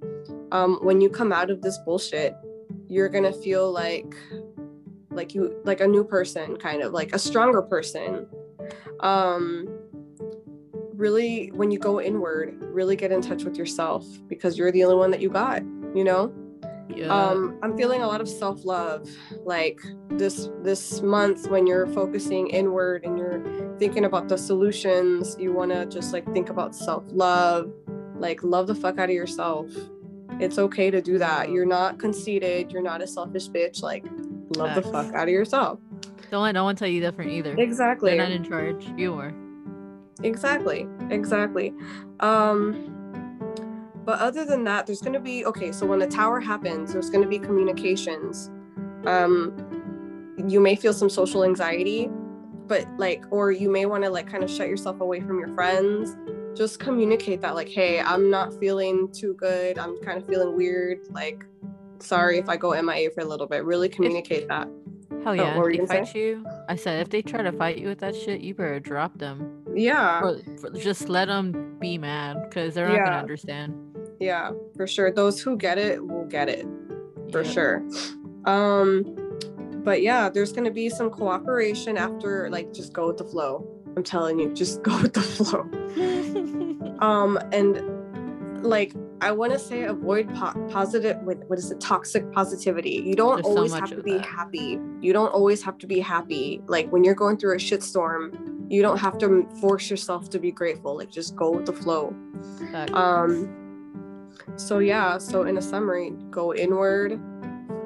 Um, 0.52 0.78
when 0.80 1.00
you 1.00 1.08
come 1.10 1.32
out 1.32 1.50
of 1.50 1.60
this 1.62 1.76
bullshit, 1.84 2.36
you're 2.86 3.08
gonna 3.08 3.32
feel 3.32 3.72
like 3.72 4.14
like 5.16 5.34
you 5.34 5.60
like 5.64 5.80
a 5.80 5.86
new 5.86 6.04
person, 6.04 6.56
kind 6.56 6.82
of 6.82 6.92
like 6.92 7.14
a 7.14 7.18
stronger 7.18 7.62
person. 7.62 8.26
Um 9.00 9.68
really 10.94 11.48
when 11.48 11.70
you 11.70 11.78
go 11.78 12.00
inward, 12.00 12.56
really 12.60 12.96
get 12.96 13.12
in 13.12 13.20
touch 13.20 13.44
with 13.44 13.56
yourself 13.56 14.06
because 14.28 14.56
you're 14.56 14.72
the 14.72 14.84
only 14.84 14.96
one 14.96 15.10
that 15.10 15.20
you 15.20 15.28
got, 15.28 15.62
you 15.94 16.04
know? 16.04 16.32
Yeah. 16.88 17.08
um 17.08 17.58
i'm 17.62 17.76
feeling 17.76 18.02
a 18.02 18.06
lot 18.06 18.20
of 18.20 18.28
self-love 18.28 19.10
like 19.44 19.80
this 20.10 20.48
this 20.62 21.02
month 21.02 21.50
when 21.50 21.66
you're 21.66 21.86
focusing 21.88 22.46
inward 22.48 23.04
and 23.04 23.18
you're 23.18 23.42
thinking 23.78 24.04
about 24.04 24.28
the 24.28 24.38
solutions 24.38 25.36
you 25.38 25.52
want 25.52 25.72
to 25.72 25.84
just 25.86 26.12
like 26.12 26.24
think 26.32 26.48
about 26.48 26.76
self-love 26.76 27.72
like 28.18 28.42
love 28.44 28.66
the 28.68 28.74
fuck 28.74 28.98
out 28.98 29.08
of 29.10 29.14
yourself 29.14 29.68
it's 30.38 30.58
okay 30.58 30.90
to 30.90 31.02
do 31.02 31.18
that 31.18 31.50
you're 31.50 31.66
not 31.66 31.98
conceited 31.98 32.70
you're 32.70 32.82
not 32.82 33.02
a 33.02 33.06
selfish 33.06 33.48
bitch 33.48 33.82
like 33.82 34.04
love 34.56 34.74
the 34.74 34.82
fuck 34.82 35.14
out 35.14 35.24
of 35.24 35.32
yourself. 35.32 35.78
Don't 36.30 36.42
let 36.42 36.52
no 36.52 36.64
one 36.64 36.76
tell 36.76 36.88
you 36.88 37.00
different 37.00 37.30
either. 37.30 37.54
exactly. 37.56 38.10
They're 38.16 38.26
not 38.26 38.32
in 38.32 38.44
charge. 38.44 38.86
You 38.96 39.14
are. 39.14 39.32
exactly. 40.22 40.86
Exactly. 41.10 41.72
Um 42.20 42.92
but 44.04 44.20
other 44.20 44.44
than 44.44 44.62
that 44.64 44.86
there's 44.86 45.00
going 45.00 45.14
to 45.14 45.20
be 45.20 45.44
okay 45.46 45.72
so 45.72 45.84
when 45.84 45.98
the 45.98 46.06
tower 46.06 46.38
happens 46.38 46.92
there's 46.92 47.10
going 47.10 47.22
to 47.22 47.28
be 47.28 47.38
communications. 47.38 48.50
Um 49.06 49.54
you 50.46 50.60
may 50.60 50.76
feel 50.76 50.92
some 50.92 51.10
social 51.10 51.44
anxiety 51.44 52.08
but 52.66 52.86
like 52.98 53.24
or 53.30 53.52
you 53.52 53.70
may 53.70 53.86
want 53.86 54.04
to 54.04 54.10
like 54.10 54.28
kind 54.28 54.42
of 54.42 54.50
shut 54.50 54.68
yourself 54.68 55.00
away 55.00 55.20
from 55.20 55.38
your 55.38 55.48
friends. 55.54 56.16
Just 56.56 56.80
communicate 56.80 57.40
that 57.42 57.54
like 57.54 57.68
hey 57.68 58.00
i'm 58.00 58.30
not 58.30 58.58
feeling 58.58 59.08
too 59.12 59.34
good. 59.34 59.78
I'm 59.78 60.00
kind 60.02 60.18
of 60.18 60.26
feeling 60.26 60.56
weird. 60.56 61.00
Like 61.10 61.44
sorry 62.02 62.38
if 62.38 62.48
i 62.48 62.56
go 62.56 62.80
mia 62.82 63.10
for 63.10 63.20
a 63.20 63.24
little 63.24 63.46
bit 63.46 63.64
really 63.64 63.88
communicate 63.88 64.48
that 64.48 64.68
Hell 65.24 65.34
yeah. 65.34 65.56
were 65.58 65.70
if 65.70 65.76
you 65.76 65.86
they 65.86 65.94
gonna 65.94 66.06
fight 66.06 66.14
you, 66.16 66.46
I 66.68 66.76
said 66.76 67.00
if 67.00 67.08
they 67.10 67.20
try 67.22 67.42
to 67.42 67.50
fight 67.52 67.78
you 67.78 67.88
with 67.88 67.98
that 67.98 68.14
shit, 68.14 68.40
you 68.42 68.54
better 68.54 68.78
drop 68.78 69.18
them. 69.18 69.64
yeah 69.74 70.20
Or, 70.22 70.38
for- 70.60 70.70
just 70.70 71.08
let 71.08 71.26
them 71.26 71.76
be 71.80 71.98
mad 71.98 72.36
because 72.48 72.74
they're 72.74 72.86
not 72.88 72.94
Yeah. 72.96 73.04
gonna 73.06 73.16
understand. 73.18 73.74
yeah 74.20 74.50
for 74.76 74.86
sure 74.86 75.10
those 75.10 75.40
who 75.40 75.56
get 75.56 75.78
it 75.78 76.06
will 76.06 76.26
get 76.26 76.48
it 76.48 76.66
for 77.32 77.42
Yeah. 77.42 77.50
sure 77.50 77.82
um 78.44 79.04
but 79.84 80.02
yeah 80.02 80.28
there's 80.28 80.52
going 80.52 80.64
to 80.64 80.70
be 80.70 80.88
some 80.88 81.10
cooperation 81.10 81.96
after 81.96 82.48
like 82.50 82.72
just 82.72 82.92
go 82.92 83.08
with 83.08 83.16
the 83.18 83.24
flow 83.24 83.66
i'm 83.96 84.02
telling 84.04 84.38
you 84.38 84.52
just 84.54 84.82
go 84.88 85.00
with 85.02 85.12
the 85.14 85.22
flow 85.22 85.62
um 87.00 87.38
and 87.52 87.80
like 88.64 88.92
i 89.20 89.30
want 89.30 89.52
to 89.52 89.58
say 89.58 89.84
avoid 89.84 90.28
po- 90.34 90.52
positive 90.70 91.16
what, 91.22 91.38
what 91.48 91.58
is 91.58 91.70
it 91.70 91.80
toxic 91.80 92.30
positivity. 92.32 93.02
You 93.04 93.14
don't 93.14 93.36
There's 93.42 93.46
always 93.46 93.72
much 93.72 93.90
have 93.90 93.98
to 93.98 94.02
be 94.02 94.12
that. 94.12 94.26
happy. 94.26 94.78
You 95.00 95.12
don't 95.12 95.28
always 95.32 95.62
have 95.62 95.78
to 95.78 95.86
be 95.86 96.00
happy. 96.00 96.60
Like 96.66 96.90
when 96.92 97.04
you're 97.04 97.14
going 97.14 97.36
through 97.38 97.54
a 97.54 97.58
shitstorm 97.58 98.36
you 98.68 98.82
don't 98.82 98.98
have 98.98 99.16
to 99.18 99.48
force 99.60 99.88
yourself 99.90 100.28
to 100.30 100.38
be 100.40 100.50
grateful. 100.50 100.96
Like 100.96 101.10
just 101.10 101.36
go 101.36 101.50
with 101.50 101.66
the 101.66 101.72
flow. 101.72 102.14
Facts. 102.72 102.92
um 102.94 103.62
so 104.56 104.78
yeah 104.78 105.18
so 105.18 105.42
in 105.44 105.56
a 105.56 105.62
summary 105.62 106.12
go 106.30 106.54
inward 106.54 107.20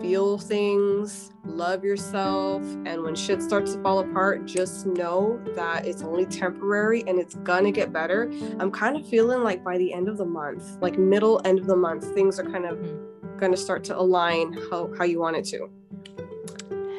feel 0.01 0.39
things 0.39 1.31
love 1.45 1.85
yourself 1.85 2.63
and 2.87 3.03
when 3.03 3.15
shit 3.15 3.43
starts 3.43 3.75
to 3.75 3.83
fall 3.83 3.99
apart 4.01 4.47
just 4.47 4.87
know 4.87 5.41
that 5.55 5.87
it's 5.87 6.03
only 6.03 6.25
temporary 6.27 7.03
and 7.07 7.19
it's 7.19 7.35
gonna 7.37 7.71
get 7.71 7.93
better 7.93 8.31
i'm 8.59 8.71
kind 8.71 8.97
of 8.97 9.07
feeling 9.09 9.43
like 9.43 9.63
by 9.65 9.77
the 9.79 9.93
end 9.93 10.09
of 10.09 10.17
the 10.17 10.25
month 10.25 10.77
like 10.81 10.99
middle 10.99 11.41
end 11.45 11.59
of 11.59 11.67
the 11.67 11.77
month 11.77 12.05
things 12.15 12.39
are 12.39 12.45
kind 12.51 12.65
of 12.67 12.79
Mhm. 12.79 13.39
gonna 13.39 13.57
start 13.57 13.85
to 13.85 13.99
align 13.99 14.53
how, 14.71 14.91
how 14.99 15.05
you 15.05 15.19
want 15.19 15.37
it 15.37 15.45
to 15.47 15.69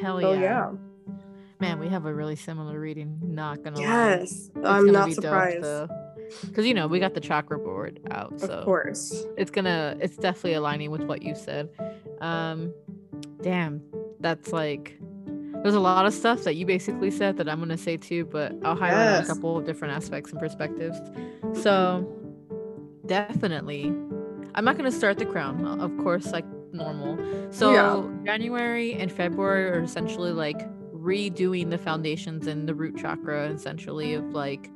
Hell 0.00 0.16
oh 0.24 0.32
yeah. 0.32 0.40
yeah 0.40 0.70
Man, 1.60 1.78
we 1.78 1.86
have 1.90 2.06
a 2.06 2.12
really 2.12 2.34
similar 2.34 2.80
reading. 2.80 3.20
Not 3.22 3.62
gonna 3.62 3.76
lie. 3.76 3.82
yes 3.84 4.50
i'm 4.64 4.86
not 4.86 5.06
be 5.06 5.14
dope, 5.14 5.22
surprised 5.24 5.62
though. 5.62 5.88
because 6.46 6.66
you 6.66 6.74
know 6.74 6.88
we 6.88 6.98
got 6.98 7.14
the 7.14 7.20
chakra 7.20 7.56
board 7.58 8.00
out 8.10 8.38
so 8.40 8.46
Of 8.48 8.64
course. 8.64 9.24
it's 9.36 9.50
gonna 9.52 9.96
it's 10.00 10.16
definitely 10.16 10.54
aligning 10.54 10.90
with 10.90 11.02
what 11.04 11.22
you 11.22 11.34
said 11.36 11.68
um 12.20 12.72
damn 13.42 13.82
that's 14.20 14.52
like 14.52 14.98
there's 15.62 15.74
a 15.74 15.80
lot 15.80 16.06
of 16.06 16.12
stuff 16.14 16.42
that 16.44 16.54
you 16.56 16.64
basically 16.66 17.10
said 17.10 17.36
that 17.36 17.48
i'm 17.48 17.58
gonna 17.58 17.76
say 17.78 17.96
too 17.96 18.24
but 18.26 18.52
i'll 18.64 18.74
highlight 18.76 19.18
Yes. 19.18 19.28
a 19.28 19.34
couple 19.34 19.56
of 19.58 19.64
different 19.64 19.94
aspects 19.94 20.30
and 20.30 20.40
perspectives 20.40 20.98
so 21.60 22.08
definitely 23.06 23.92
i'm 24.54 24.64
not 24.64 24.76
gonna 24.76 24.92
start 24.92 25.18
the 25.18 25.26
crown 25.26 25.64
of 25.80 25.96
course 25.98 26.26
like 26.32 26.44
normal 26.72 27.18
so 27.50 27.72
Yeah. 27.72 28.24
january 28.24 28.94
and 28.94 29.10
february 29.12 29.68
are 29.70 29.82
essentially 29.82 30.32
like 30.32 30.60
redoing 30.94 31.70
the 31.70 31.78
foundations 31.78 32.46
and 32.46 32.68
the 32.68 32.74
root 32.74 32.96
chakra 32.96 33.48
essentially 33.48 34.14
of 34.14 34.24
like 34.32 34.70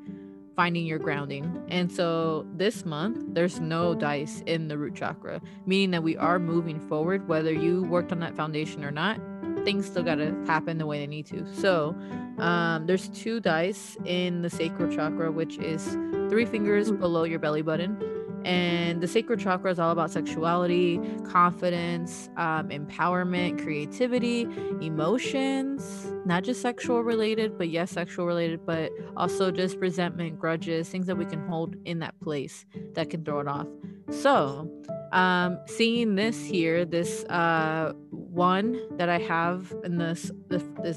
finding 0.56 0.86
your 0.86 0.98
grounding. 0.98 1.62
And 1.68 1.92
so 1.92 2.46
this 2.54 2.84
month, 2.86 3.22
there's 3.28 3.60
no 3.60 3.94
dice 3.94 4.42
in 4.46 4.68
the 4.68 4.78
root 4.78 4.94
chakra, 4.94 5.40
meaning 5.66 5.90
that 5.90 6.02
we 6.02 6.16
are 6.16 6.38
moving 6.38 6.80
forward, 6.80 7.28
whether 7.28 7.52
you 7.52 7.82
worked 7.84 8.10
on 8.10 8.20
that 8.20 8.34
foundation 8.34 8.82
or 8.82 8.90
not. 8.90 9.20
Things 9.64 9.86
still 9.86 10.02
got 10.02 10.16
to 10.16 10.34
happen 10.46 10.78
the 10.78 10.86
way 10.86 10.98
they 10.98 11.06
need 11.06 11.26
to. 11.26 11.46
So, 11.54 11.94
um, 12.38 12.86
there's 12.86 13.08
two 13.08 13.40
dice 13.40 13.96
in 14.04 14.42
the 14.42 14.50
sacral 14.50 14.94
chakra, 14.94 15.30
which 15.30 15.58
is 15.58 15.96
three 16.30 16.46
fingers 16.46 16.90
below 16.90 17.24
your 17.24 17.38
belly 17.38 17.62
button. 17.62 18.15
And 18.46 19.00
the 19.00 19.08
sacral 19.08 19.36
chakra 19.36 19.72
is 19.72 19.80
all 19.80 19.90
about 19.90 20.12
sexuality, 20.12 21.00
confidence, 21.24 22.30
um, 22.36 22.68
empowerment, 22.68 23.60
creativity, 23.60 24.42
emotions, 24.80 26.12
not 26.24 26.44
just 26.44 26.62
sexual 26.62 27.02
related, 27.02 27.58
but 27.58 27.70
yes, 27.70 27.90
sexual 27.90 28.24
related, 28.24 28.64
but 28.64 28.92
also 29.16 29.50
just 29.50 29.76
resentment, 29.78 30.38
grudges, 30.38 30.88
things 30.88 31.06
that 31.06 31.16
we 31.16 31.24
can 31.24 31.44
hold 31.48 31.74
in 31.86 31.98
that 31.98 32.14
place 32.20 32.64
that 32.94 33.10
can 33.10 33.24
throw 33.24 33.40
it 33.40 33.48
off. 33.48 33.66
So, 34.10 34.70
um, 35.10 35.58
seeing 35.66 36.14
this 36.14 36.44
here, 36.44 36.84
this 36.84 37.24
uh, 37.24 37.94
one 38.10 38.78
that 38.96 39.08
I 39.08 39.18
have 39.18 39.74
in 39.82 39.98
this, 39.98 40.30
this, 40.46 40.62
this 40.84 40.96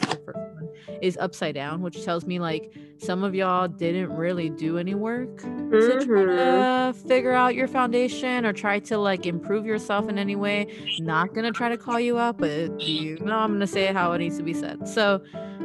is 0.87 0.87
the 0.87 0.87
first 0.87 0.87
one, 0.87 1.03
is 1.03 1.17
upside 1.17 1.55
down, 1.55 1.81
which 1.81 2.03
tells 2.03 2.25
me 2.25 2.39
like 2.39 2.73
some 2.97 3.23
of 3.23 3.33
y'all 3.33 3.67
didn't 3.67 4.11
really 4.15 4.49
do 4.49 4.77
any 4.77 4.95
work 4.95 5.37
to 5.39 6.05
try 6.05 6.25
to 6.25 6.93
figure 7.07 7.33
out 7.33 7.55
your 7.55 7.67
foundation 7.67 8.45
or 8.45 8.53
try 8.53 8.79
to 8.79 8.97
like 8.97 9.25
improve 9.25 9.65
yourself 9.65 10.09
in 10.09 10.17
any 10.17 10.35
way. 10.35 10.67
Not 10.99 11.33
gonna 11.33 11.51
try 11.51 11.69
to 11.69 11.77
call 11.77 11.99
you 11.99 12.17
out, 12.19 12.37
but 12.37 12.79
you 12.81 13.17
know 13.19 13.35
I'm 13.35 13.53
gonna 13.53 13.67
say 13.67 13.85
it 13.85 13.95
how 13.95 14.11
it 14.13 14.19
needs 14.19 14.37
to 14.37 14.43
be 14.43 14.53
said. 14.53 14.87
So 14.87 15.21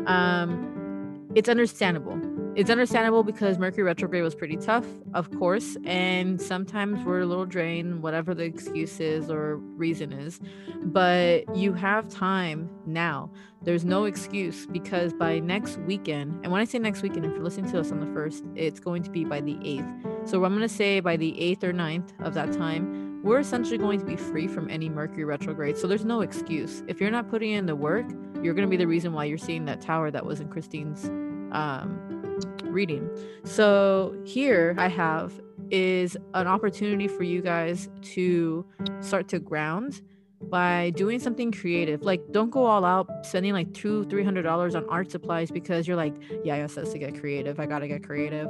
um 0.06 1.28
it's 1.34 1.48
understandable. 1.48 2.18
It's 2.56 2.70
understandable 2.70 3.24
because 3.24 3.58
Mercury 3.58 3.82
retrograde 3.82 4.22
was 4.22 4.36
pretty 4.36 4.56
tough, 4.56 4.86
of 5.12 5.28
course, 5.38 5.76
and 5.84 6.40
sometimes 6.40 7.04
we're 7.04 7.22
a 7.22 7.26
little 7.26 7.46
drained, 7.46 8.00
whatever 8.00 8.32
the 8.32 8.44
excuse 8.44 9.00
is 9.00 9.28
or 9.28 9.56
reason 9.56 10.12
is. 10.12 10.38
But 10.84 11.56
you 11.56 11.72
have 11.72 12.08
time 12.08 12.70
now. 12.86 13.28
There's 13.62 13.84
no 13.84 14.04
excuse 14.04 14.66
because 14.66 15.12
by 15.12 15.40
next 15.40 15.78
weekend, 15.78 16.44
and 16.44 16.52
when 16.52 16.60
I 16.60 16.64
say 16.64 16.78
next 16.78 17.02
weekend, 17.02 17.26
if 17.26 17.32
you're 17.32 17.42
listening 17.42 17.72
to 17.72 17.80
us 17.80 17.90
on 17.90 17.98
the 17.98 18.06
first, 18.14 18.44
it's 18.54 18.78
going 18.78 19.02
to 19.02 19.10
be 19.10 19.24
by 19.24 19.40
the 19.40 19.54
8th. 19.54 20.28
So 20.28 20.44
I'm 20.44 20.52
going 20.52 20.60
to 20.60 20.68
say 20.68 21.00
by 21.00 21.16
the 21.16 21.32
8th 21.32 21.64
or 21.64 21.72
9th 21.72 22.10
of 22.20 22.34
that 22.34 22.52
time, 22.52 23.20
we're 23.24 23.40
essentially 23.40 23.78
going 23.78 23.98
to 23.98 24.06
be 24.06 24.14
free 24.14 24.46
from 24.46 24.70
any 24.70 24.88
Mercury 24.88 25.24
retrograde. 25.24 25.76
So 25.76 25.88
there's 25.88 26.04
no 26.04 26.20
excuse. 26.20 26.84
If 26.86 27.00
you're 27.00 27.10
not 27.10 27.28
putting 27.28 27.50
in 27.50 27.66
the 27.66 27.74
work, 27.74 28.06
you're 28.42 28.54
going 28.54 28.66
to 28.66 28.70
be 28.70 28.76
the 28.76 28.86
reason 28.86 29.12
why 29.12 29.24
you're 29.24 29.38
seeing 29.38 29.64
that 29.64 29.80
tower 29.80 30.12
that 30.12 30.24
was 30.24 30.38
in 30.38 30.48
Christine's 30.48 31.06
um, 31.50 32.23
reading. 32.64 33.08
So 33.44 34.16
here 34.24 34.74
I 34.78 34.88
have 34.88 35.40
is 35.70 36.16
an 36.34 36.46
opportunity 36.46 37.08
for 37.08 37.22
you 37.22 37.40
guys 37.40 37.88
to 38.02 38.64
start 39.00 39.28
to 39.28 39.38
ground 39.38 40.02
by 40.50 40.90
doing 40.90 41.18
something 41.18 41.52
creative. 41.52 42.02
Like 42.02 42.20
don't 42.32 42.50
go 42.50 42.64
all 42.64 42.84
out 42.84 43.08
spending 43.24 43.52
like 43.52 43.72
two, 43.72 44.04
three 44.04 44.24
hundred 44.24 44.42
dollars 44.42 44.74
on 44.74 44.86
art 44.88 45.10
supplies 45.10 45.50
because 45.50 45.88
you're 45.88 45.96
like, 45.96 46.14
yeah, 46.44 46.56
I 46.56 46.66
says 46.66 46.92
to 46.92 46.98
get 46.98 47.18
creative. 47.18 47.58
I 47.58 47.66
gotta 47.66 47.88
get 47.88 48.04
creative. 48.04 48.48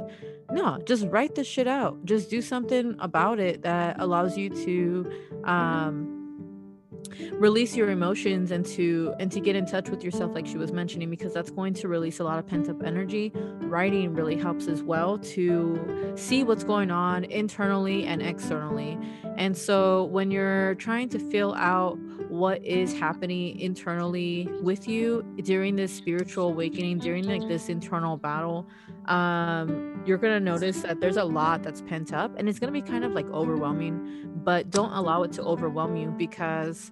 No, 0.51 0.79
just 0.85 1.05
write 1.07 1.35
this 1.35 1.47
shit 1.47 1.67
out. 1.67 2.03
Just 2.05 2.29
do 2.29 2.41
something 2.41 2.95
about 2.99 3.39
it 3.39 3.61
that 3.61 3.99
allows 3.99 4.37
you 4.37 4.49
to 4.49 5.11
um 5.45 6.24
release 7.33 7.75
your 7.75 7.89
emotions 7.89 8.51
and 8.51 8.65
to 8.65 9.13
and 9.19 9.31
to 9.31 9.39
get 9.39 9.55
in 9.55 9.65
touch 9.65 9.89
with 9.89 10.03
yourself 10.03 10.33
like 10.33 10.47
she 10.47 10.57
was 10.57 10.71
mentioning 10.71 11.09
because 11.09 11.33
that's 11.33 11.51
going 11.51 11.73
to 11.75 11.87
release 11.87 12.19
a 12.19 12.23
lot 12.23 12.39
of 12.39 12.47
pent 12.47 12.69
up 12.69 12.83
energy. 12.83 13.31
Writing 13.61 14.13
really 14.13 14.35
helps 14.35 14.67
as 14.67 14.83
well 14.83 15.17
to 15.19 16.13
see 16.15 16.43
what's 16.43 16.63
going 16.63 16.91
on 16.91 17.25
internally 17.25 18.05
and 18.05 18.21
externally. 18.21 18.97
And 19.37 19.57
so 19.57 20.05
when 20.05 20.31
you're 20.31 20.75
trying 20.75 21.09
to 21.09 21.19
fill 21.19 21.53
out 21.55 21.97
what 22.29 22.63
is 22.65 22.97
happening 22.97 23.59
internally 23.59 24.49
with 24.61 24.87
you 24.87 25.23
during 25.43 25.75
this 25.75 25.93
spiritual 25.93 26.49
awakening 26.49 26.97
during 26.99 27.23
like 27.23 27.47
this 27.47 27.69
internal 27.69 28.17
battle 28.17 28.67
um 29.05 30.01
you're 30.05 30.17
gonna 30.17 30.39
notice 30.39 30.81
that 30.81 30.99
there's 30.99 31.17
a 31.17 31.23
lot 31.23 31.61
that's 31.61 31.81
pent 31.81 32.11
up 32.13 32.37
and 32.37 32.49
it's 32.49 32.59
gonna 32.59 32.71
be 32.71 32.81
kind 32.81 33.03
of 33.03 33.11
like 33.11 33.27
overwhelming 33.27 34.34
but 34.45 34.69
don't 34.69 34.93
allow 34.93 35.23
it 35.23 35.31
to 35.33 35.43
overwhelm 35.43 35.97
you 35.97 36.09
because 36.11 36.91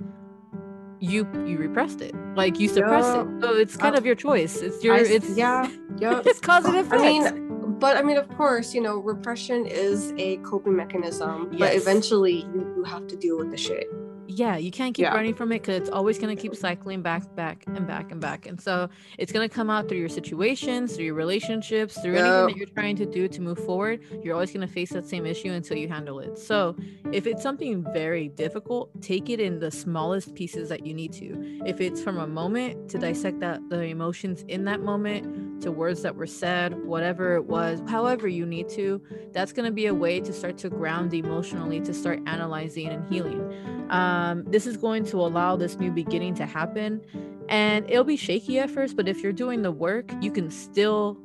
you 1.00 1.28
you 1.46 1.58
repressed 1.58 2.02
it. 2.02 2.14
Like 2.36 2.60
you 2.60 2.68
suppressed 2.68 3.16
it. 3.16 3.28
So 3.42 3.54
it's 3.56 3.78
kind 3.78 3.96
Uh, 3.96 4.00
of 4.00 4.06
your 4.06 4.16
choice. 4.16 4.62
It's 4.62 4.84
your 4.84 4.96
I- 4.96 5.00
it's 5.00 5.30
yeah, 5.38 5.70
yeah. 5.98 6.22
it's 6.26 6.40
cause 6.40 6.66
and 6.66 6.76
I 6.94 6.98
mean, 6.98 7.78
but 7.80 7.98
I 7.98 8.02
mean, 8.02 8.18
of 8.18 8.28
course, 8.38 8.74
you 8.74 8.82
know, 8.82 8.98
repression 8.98 9.66
is 9.66 10.14
a 10.18 10.38
coping 10.38 10.76
mechanism, 10.76 11.50
but 11.60 11.76
eventually 11.76 12.38
you, 12.54 12.74
you 12.78 12.84
have 12.86 13.06
to 13.08 13.16
deal 13.16 13.38
with 13.38 13.52
the 13.52 13.58
shit. 13.58 13.88
Yeah 14.34 14.58
you 14.58 14.72
can't 14.72 14.94
keep 14.96 15.04
Yeah. 15.04 15.14
running 15.16 15.34
from 15.36 15.52
it 15.52 15.62
because 15.62 15.78
it's 15.82 15.90
always 15.90 16.18
going 16.20 16.36
to 16.36 16.42
keep 16.42 16.56
cycling 16.56 17.02
back 17.02 17.24
back 17.36 17.64
and 17.68 17.86
back 17.88 18.12
and 18.12 18.20
back. 18.22 18.46
And 18.48 18.60
so 18.60 18.90
it's 19.18 19.32
going 19.32 19.48
to 19.48 19.54
come 19.54 19.70
out 19.70 19.88
through 19.88 20.00
your 20.00 20.10
situations 20.10 20.96
through 20.96 21.06
your 21.06 21.14
relationships 21.16 22.00
through 22.02 22.16
anything 22.16 22.48
that 22.48 22.56
you're 22.58 22.68
trying 22.68 22.96
to 22.98 23.06
do 23.06 23.28
to 23.28 23.42
move 23.42 23.60
forward 23.60 24.00
you're 24.24 24.34
always 24.34 24.52
going 24.52 24.66
to 24.68 24.74
face 24.74 24.92
that 24.92 25.06
same 25.08 25.26
issue 25.26 25.52
until 25.52 25.78
you 25.78 25.88
handle 25.88 26.20
it. 26.20 26.38
So 26.38 26.76
if 27.12 27.28
it's 27.28 27.44
something 27.44 27.86
very 27.94 28.30
difficult 28.30 28.90
take 29.02 29.30
it 29.30 29.40
in 29.40 29.60
the 29.60 29.72
smallest 29.72 30.34
pieces 30.36 30.70
that 30.70 30.86
you 30.86 30.94
need 30.94 31.14
to. 31.14 31.62
If 31.66 31.82
it's 31.82 32.02
from 32.02 32.18
a 32.18 32.28
moment 32.28 32.90
to 32.90 32.98
dissect 32.98 33.40
that 33.42 33.62
the 33.70 33.82
emotions 33.84 34.44
in 34.48 34.66
that 34.66 34.82
moment 34.82 35.62
to 35.64 35.72
words 35.72 36.02
that 36.02 36.16
were 36.16 36.28
said 36.28 36.74
whatever 36.84 37.36
it 37.36 37.46
was 37.46 37.82
however 37.88 38.28
you 38.28 38.46
need 38.46 38.68
to 38.70 39.02
that's 39.32 39.54
going 39.54 39.66
to 39.66 39.72
be 39.72 39.86
a 39.86 39.94
way 39.94 40.20
to 40.20 40.34
start 40.34 40.58
to 40.58 40.70
ground 40.70 41.14
emotionally 41.14 41.80
to 41.80 41.94
start 41.94 42.20
analyzing 42.26 42.88
and 42.90 43.08
healing 43.12 43.83
um, 43.94 44.44
this 44.46 44.66
is 44.68 44.76
going 44.78 45.04
to 45.06 45.18
allow 45.18 45.56
this 45.56 45.78
new 45.78 45.92
beginning 45.92 46.34
to 46.36 46.46
happen 46.46 47.02
and 47.50 47.90
it'll 47.90 48.04
be 48.04 48.18
shaky 48.18 48.60
at 48.60 48.70
first 48.70 48.96
but 48.98 49.08
if 49.08 49.22
you're 49.22 49.32
doing 49.46 49.62
the 49.62 49.72
work 49.72 50.06
you 50.22 50.32
can 50.32 50.50
still 50.50 51.18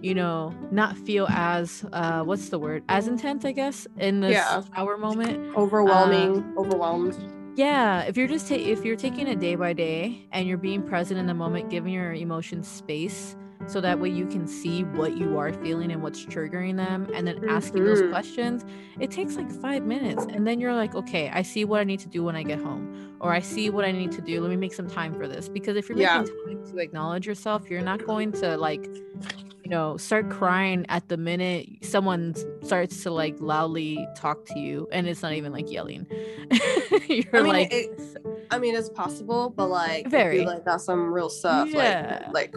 you 0.00 0.14
know 0.14 0.54
not 0.70 0.96
feel 0.96 1.26
as 1.30 1.84
uh 1.92 2.22
what's 2.22 2.48
the 2.50 2.58
word 2.58 2.82
as 2.88 3.06
intense 3.08 3.44
i 3.44 3.52
guess 3.52 3.86
in 3.98 4.20
this 4.20 4.32
Yeah. 4.32 4.62
hour 4.76 4.96
moment 4.96 5.54
Overwhelming, 5.56 6.54
overwhelmed. 6.56 7.14
yeah 7.56 8.02
if 8.02 8.16
you're 8.16 8.28
just 8.28 8.48
ta- 8.48 8.54
if 8.74 8.84
you're 8.84 8.96
taking 8.96 9.26
it 9.26 9.40
day 9.40 9.56
by 9.56 9.72
day 9.72 10.26
and 10.32 10.46
you're 10.48 10.56
being 10.70 10.82
present 10.82 11.18
in 11.20 11.26
the 11.26 11.34
moment 11.34 11.68
giving 11.68 11.92
your 11.92 12.12
emotions 12.14 12.66
space 12.68 13.36
so 13.66 13.80
that 13.80 13.98
way 13.98 14.08
you 14.08 14.26
can 14.26 14.46
see 14.46 14.84
what 14.84 15.16
you 15.16 15.38
are 15.38 15.52
feeling 15.52 15.90
and 15.90 16.02
what's 16.02 16.24
triggering 16.24 16.76
them 16.76 17.08
and 17.14 17.26
then 17.26 17.48
asking 17.48 17.84
those 17.84 18.00
mm-hmm. 18.00 18.10
questions 18.10 18.64
it 19.00 19.10
takes 19.10 19.36
like 19.36 19.50
five 19.50 19.84
minutes 19.84 20.26
and 20.30 20.46
then 20.46 20.60
you're 20.60 20.74
like 20.74 20.94
okay 20.94 21.30
i 21.32 21.42
see 21.42 21.64
what 21.64 21.80
i 21.80 21.84
need 21.84 22.00
to 22.00 22.08
do 22.08 22.22
when 22.22 22.36
i 22.36 22.42
get 22.42 22.58
home 22.60 23.16
or 23.20 23.32
i 23.32 23.40
see 23.40 23.70
what 23.70 23.84
i 23.84 23.92
need 23.92 24.12
to 24.12 24.20
do 24.20 24.40
let 24.40 24.50
me 24.50 24.56
make 24.56 24.72
some 24.72 24.88
time 24.88 25.14
for 25.14 25.26
this 25.26 25.48
because 25.48 25.76
if 25.76 25.88
you're 25.88 25.98
Yeah. 25.98 26.20
making 26.20 26.36
time 26.46 26.72
to 26.72 26.78
acknowledge 26.78 27.26
yourself 27.26 27.68
you're 27.68 27.82
not 27.82 28.06
going 28.06 28.32
to 28.32 28.56
like 28.56 28.86
you 29.64 29.70
know 29.70 29.96
start 29.96 30.30
crying 30.30 30.86
at 30.88 31.08
the 31.08 31.16
minute 31.16 31.68
someone 31.82 32.34
starts 32.62 33.02
to 33.02 33.10
like 33.10 33.36
loudly 33.40 34.06
talk 34.16 34.44
to 34.46 34.58
you 34.58 34.88
and 34.92 35.06
it's 35.08 35.22
not 35.22 35.32
even 35.32 35.52
like 35.52 35.70
yelling 35.70 36.06
you're 37.08 37.24
I 37.36 37.42
mean, 37.42 37.52
like 37.52 37.72
it- 37.72 38.18
I 38.50 38.58
mean, 38.58 38.74
it's 38.74 38.88
possible, 38.88 39.50
but 39.50 39.68
like, 39.68 40.08
Very. 40.08 40.44
like 40.44 40.64
got 40.64 40.80
some 40.80 41.12
real 41.12 41.28
stuff. 41.28 41.68
Yeah. 41.70 42.28
Like, 42.32 42.54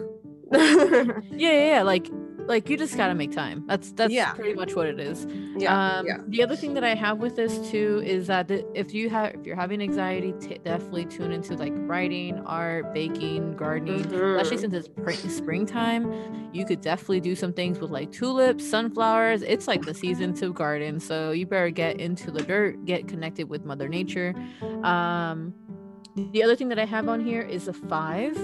yeah, 1.30 1.52
yeah, 1.52 1.66
yeah. 1.76 1.82
Like, 1.82 2.08
like 2.46 2.68
you 2.68 2.76
just 2.76 2.96
gotta 2.96 3.14
make 3.14 3.30
time. 3.30 3.64
That's 3.68 3.92
that's 3.92 4.12
Yeah. 4.12 4.32
pretty 4.32 4.54
much 4.54 4.74
what 4.74 4.86
it 4.86 4.98
is. 4.98 5.26
yeah, 5.56 5.98
um, 5.98 6.06
yeah. 6.06 6.16
The 6.26 6.42
other 6.42 6.56
thing 6.56 6.74
that 6.74 6.82
I 6.82 6.94
have 6.96 7.18
with 7.18 7.36
this 7.36 7.56
too 7.70 8.02
is 8.04 8.26
that 8.26 8.50
if 8.74 8.92
you 8.92 9.08
have 9.10 9.34
if 9.34 9.46
you're 9.46 9.54
having 9.56 9.80
anxiety, 9.80 10.34
t- 10.40 10.58
definitely 10.64 11.04
tune 11.06 11.30
into 11.30 11.54
like 11.54 11.72
writing, 11.76 12.40
art, 12.44 12.92
baking, 12.92 13.54
gardening. 13.54 14.00
Especially 14.12 14.56
Mhm. 14.56 14.60
since 14.60 14.74
it's 14.74 14.88
pr- 14.88 15.28
springtime, 15.28 16.50
you 16.52 16.64
could 16.66 16.80
definitely 16.80 17.20
do 17.20 17.36
some 17.36 17.52
things 17.52 17.78
with 17.78 17.90
like 17.90 18.10
tulips, 18.10 18.68
sunflowers. 18.68 19.42
It's 19.42 19.68
like 19.68 19.82
the 19.82 19.94
season 19.94 20.34
to 20.34 20.52
garden, 20.52 20.98
so 20.98 21.30
you 21.30 21.46
better 21.46 21.70
get 21.70 22.00
into 22.00 22.32
the 22.32 22.42
dirt, 22.42 22.84
get 22.84 23.06
connected 23.06 23.48
with 23.48 23.64
Mother 23.64 23.88
Nature. 23.88 24.34
Um, 24.82 25.54
the 26.32 26.42
other 26.42 26.56
thing 26.56 26.68
that 26.70 26.78
I 26.80 26.84
have 26.86 27.08
on 27.08 27.20
here 27.24 27.40
is 27.42 27.68
a 27.68 27.72
five. 27.72 28.36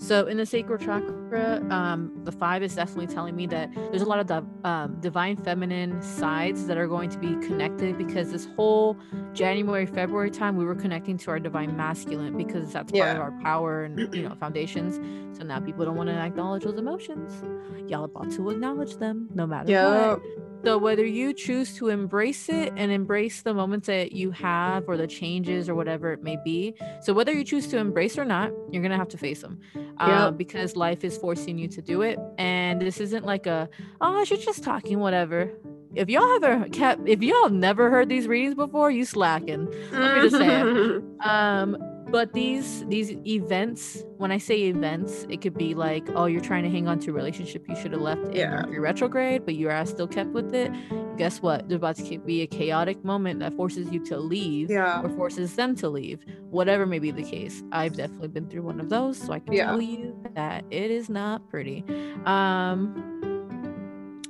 So 0.00 0.26
in 0.26 0.38
the 0.38 0.46
sacral 0.46 0.78
chakra, 0.78 1.14
um, 1.34 2.10
the 2.24 2.32
five 2.32 2.62
is 2.62 2.74
definitely 2.74 3.06
telling 3.12 3.36
me 3.36 3.46
that 3.46 3.72
there's 3.74 4.02
a 4.02 4.06
lot 4.06 4.18
of 4.20 4.26
the 4.26 4.44
um, 4.68 4.96
divine 5.00 5.36
feminine 5.36 6.00
sides 6.02 6.66
that 6.66 6.76
are 6.76 6.86
going 6.88 7.10
to 7.10 7.18
be 7.18 7.34
connected 7.46 7.96
because 7.98 8.30
this 8.32 8.46
whole 8.56 8.96
January 9.32 9.86
February 9.86 10.30
time 10.30 10.56
we 10.56 10.64
were 10.64 10.74
connecting 10.74 11.16
to 11.18 11.30
our 11.30 11.38
divine 11.38 11.76
masculine 11.76 12.36
because 12.36 12.72
that's 12.72 12.92
part 12.92 13.10
of 13.16 13.20
our 13.20 13.32
power 13.42 13.84
and 13.84 14.12
you 14.14 14.22
know 14.22 14.34
foundations. 14.40 14.98
So 15.38 15.44
now 15.44 15.60
people 15.60 15.84
don't 15.84 15.96
want 15.96 16.08
to 16.08 16.14
acknowledge 16.16 16.64
those 16.64 16.78
emotions. 16.78 17.42
Y'all 17.88 18.04
about 18.04 18.30
to 18.32 18.50
acknowledge 18.50 18.96
them 18.96 19.28
no 19.34 19.46
matter 19.46 19.70
Yeah. 19.70 20.10
what. 20.14 20.22
So 20.62 20.76
whether 20.76 21.06
you 21.06 21.32
choose 21.32 21.74
to 21.76 21.88
embrace 21.88 22.50
it 22.50 22.74
and 22.76 22.92
embrace 22.92 23.40
the 23.40 23.54
moments 23.54 23.86
that 23.86 24.12
you 24.12 24.30
have 24.32 24.86
or 24.90 24.98
the 24.98 25.06
changes 25.06 25.70
or 25.70 25.74
whatever 25.74 26.12
it 26.12 26.22
may 26.22 26.36
be. 26.44 26.74
So 27.00 27.14
whether 27.14 27.32
you 27.32 27.44
choose 27.44 27.66
to 27.68 27.78
embrace 27.78 28.18
or 28.18 28.26
not, 28.26 28.52
you're 28.70 28.82
gonna 28.82 28.98
have 28.98 29.08
to 29.08 29.16
face 29.18 29.40
them. 29.40 29.58
Uh, 29.96 30.26
Yep. 30.26 30.36
because 30.36 30.76
life 30.76 31.02
is 31.02 31.16
forcing 31.20 31.58
you 31.58 31.68
to 31.68 31.82
do 31.82 32.02
it. 32.02 32.18
And 32.38 32.80
this 32.80 33.00
isn't 33.00 33.24
like 33.24 33.46
a 33.46 33.68
oh 34.00 34.24
she's 34.24 34.44
just 34.44 34.62
talking, 34.62 34.98
whatever. 34.98 35.50
If 35.94 36.08
y'all 36.08 36.32
ever 36.36 36.68
kept 36.70 37.08
if 37.08 37.22
y'all 37.22 37.44
have 37.44 37.52
never 37.52 37.90
heard 37.90 38.08
these 38.08 38.26
readings 38.26 38.54
before, 38.54 38.90
you 38.90 39.04
slacking. 39.04 39.66
Let 39.92 40.16
me 40.16 40.22
just 40.22 40.36
say 40.36 40.60
it. 40.60 41.02
Um, 41.20 41.76
but 42.08 42.32
these 42.32 42.84
these 42.86 43.12
events, 43.26 44.02
when 44.16 44.32
I 44.32 44.38
say 44.38 44.62
events, 44.64 45.26
it 45.28 45.40
could 45.40 45.54
be 45.54 45.74
like, 45.74 46.08
oh, 46.14 46.26
you're 46.26 46.40
trying 46.40 46.64
to 46.64 46.70
hang 46.70 46.88
on 46.88 46.98
to 47.00 47.10
a 47.10 47.12
relationship 47.14 47.64
you 47.68 47.76
should 47.76 47.92
have 47.92 48.00
left 48.00 48.22
in 48.22 48.32
Yeah. 48.36 48.50
Mercury 48.62 48.78
retrograde, 48.80 49.44
but 49.44 49.54
you 49.54 49.68
are 49.70 49.86
still 49.86 50.08
kept 50.08 50.30
with 50.30 50.54
it. 50.54 50.72
Guess 51.16 51.42
what? 51.42 51.68
There's 51.68 51.76
about 51.76 51.96
to 51.96 52.18
be 52.18 52.42
a 52.42 52.46
chaotic 52.46 53.04
moment 53.04 53.40
that 53.40 53.52
forces 53.54 53.90
you 53.92 54.04
to 54.06 54.18
leave 54.18 54.70
yeah. 54.70 55.02
or 55.02 55.08
forces 55.10 55.54
them 55.54 55.76
to 55.76 55.88
leave. 55.88 56.24
Whatever 56.50 56.86
may 56.86 56.98
be 56.98 57.10
the 57.10 57.22
case. 57.22 57.62
I've 57.72 57.96
definitely 57.96 58.28
been 58.28 58.48
through 58.48 58.62
one 58.62 58.80
of 58.80 58.88
those, 58.88 59.18
so 59.18 59.32
I 59.32 59.38
can 59.40 59.52
Yeah. 59.52 59.66
tell 59.66 59.80
you 59.80 60.16
that 60.34 60.64
it 60.70 60.90
is 60.90 61.08
not 61.10 61.48
pretty. 61.50 61.84
Um 62.26 63.39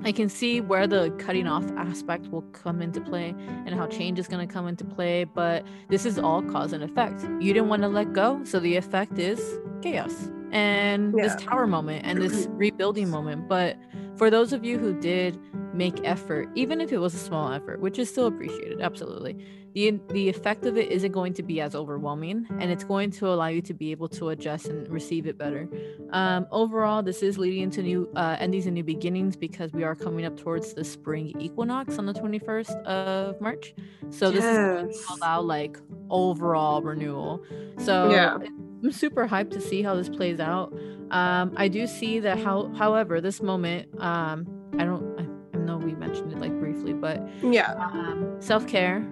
I 0.03 0.13
can 0.13 0.29
see 0.31 0.61
where 0.63 0.87
the 0.87 1.11
cutting 1.19 1.47
off 1.47 1.65
aspect 1.77 2.29
will 2.29 2.43
come 2.53 2.81
into 2.81 3.01
play 3.03 3.35
and 3.67 3.75
how 3.75 3.87
change 3.87 4.19
is 4.19 4.29
going 4.29 4.47
to 4.47 4.53
come 4.53 4.67
into 4.67 4.85
play, 4.85 5.25
but 5.25 5.65
this 5.91 6.07
is 6.07 6.19
all 6.19 6.43
cause 6.43 6.73
and 6.73 6.83
effect. 6.83 7.23
You 7.41 7.53
didn't 7.53 7.69
want 7.69 7.83
to 7.83 7.89
let 7.89 8.13
go, 8.15 8.41
so 8.45 8.61
the 8.61 8.77
effect 8.77 9.19
is 9.19 9.59
chaos 9.83 10.31
and 10.53 11.15
Yeah. 11.17 11.25
this 11.29 11.37
tower 11.37 11.67
moment 11.67 12.07
and 12.07 12.21
this 12.21 12.49
rebuilding 12.53 13.11
moment. 13.11 13.47
But 13.47 13.77
for 14.17 14.31
those 14.31 14.53
of 14.55 14.65
you 14.65 14.79
who 14.79 14.99
did 14.99 15.39
make 15.75 16.01
effort, 16.03 16.49
even 16.55 16.81
if 16.81 16.93
it 16.93 16.99
was 16.99 17.15
a 17.15 17.19
small 17.19 17.53
effort, 17.53 17.81
which 17.81 17.99
is 17.99 18.09
still 18.09 18.27
appreciated, 18.27 18.81
absolutely, 18.81 19.37
the 19.75 20.01
the 20.09 20.29
effect 20.29 20.67
of 20.67 20.77
it 20.77 20.91
isn't 20.91 21.13
going 21.13 21.33
to 21.35 21.43
be 21.43 21.61
as 21.61 21.75
overwhelming, 21.75 22.47
and 22.59 22.71
it's 22.71 22.85
going 22.85 23.11
to 23.13 23.29
allow 23.29 23.47
you 23.47 23.63
to 23.63 23.75
be 23.75 23.91
able 23.93 24.09
to 24.09 24.31
adjust 24.31 24.67
and 24.67 24.89
receive 24.89 25.27
it 25.27 25.39
better. 25.39 25.69
Um, 26.11 26.47
overall, 26.51 27.03
this 27.03 27.23
is 27.23 27.39
leading 27.39 27.63
into 27.63 27.83
new 27.83 28.09
uh, 28.17 28.37
endings 28.41 28.67
and 28.67 28.75
new 28.75 28.83
beginnings 28.85 29.37
because 29.37 29.73
we 29.73 29.85
are 29.85 29.95
coming 29.95 30.25
up 30.25 30.37
towards 30.37 30.75
the 30.75 30.85
spring 30.85 31.35
equinox 31.41 31.99
on 31.99 32.07
the 32.07 32.15
21st 32.15 32.83
of 32.85 33.41
March. 33.41 33.75
So 34.11 34.31
this 34.31 34.45
is 34.45 34.59
going 34.59 34.89
to 34.89 35.15
allow 35.15 35.41
like 35.41 35.79
overall 36.11 36.83
renewal. 36.83 37.43
So 37.79 38.11
Yeah. 38.11 38.39
I'm 38.83 38.93
super 38.93 39.29
hyped 39.29 39.51
to 39.53 39.61
see 39.61 39.83
how 39.83 39.95
this 39.95 40.09
plays 40.09 40.41
out. 40.41 40.73
Um, 41.11 41.53
I 41.57 41.69
do 41.69 41.87
see 41.87 42.19
that 42.21 42.39
how, 42.39 42.69
however, 42.75 43.21
this 43.21 43.43
moment, 43.43 43.89
um, 44.01 44.47
I 44.79 44.85
don't, 44.85 45.19
I, 45.21 45.57
I 45.57 45.61
know 45.61 45.77
we 45.77 45.95
mentioned 45.95 46.33
it 46.33 46.39
like 46.39 46.59
briefly, 46.59 46.93
but 46.95 47.21
Yeah. 47.43 47.73
um, 47.75 48.37
self 48.41 48.67
care, 48.67 49.07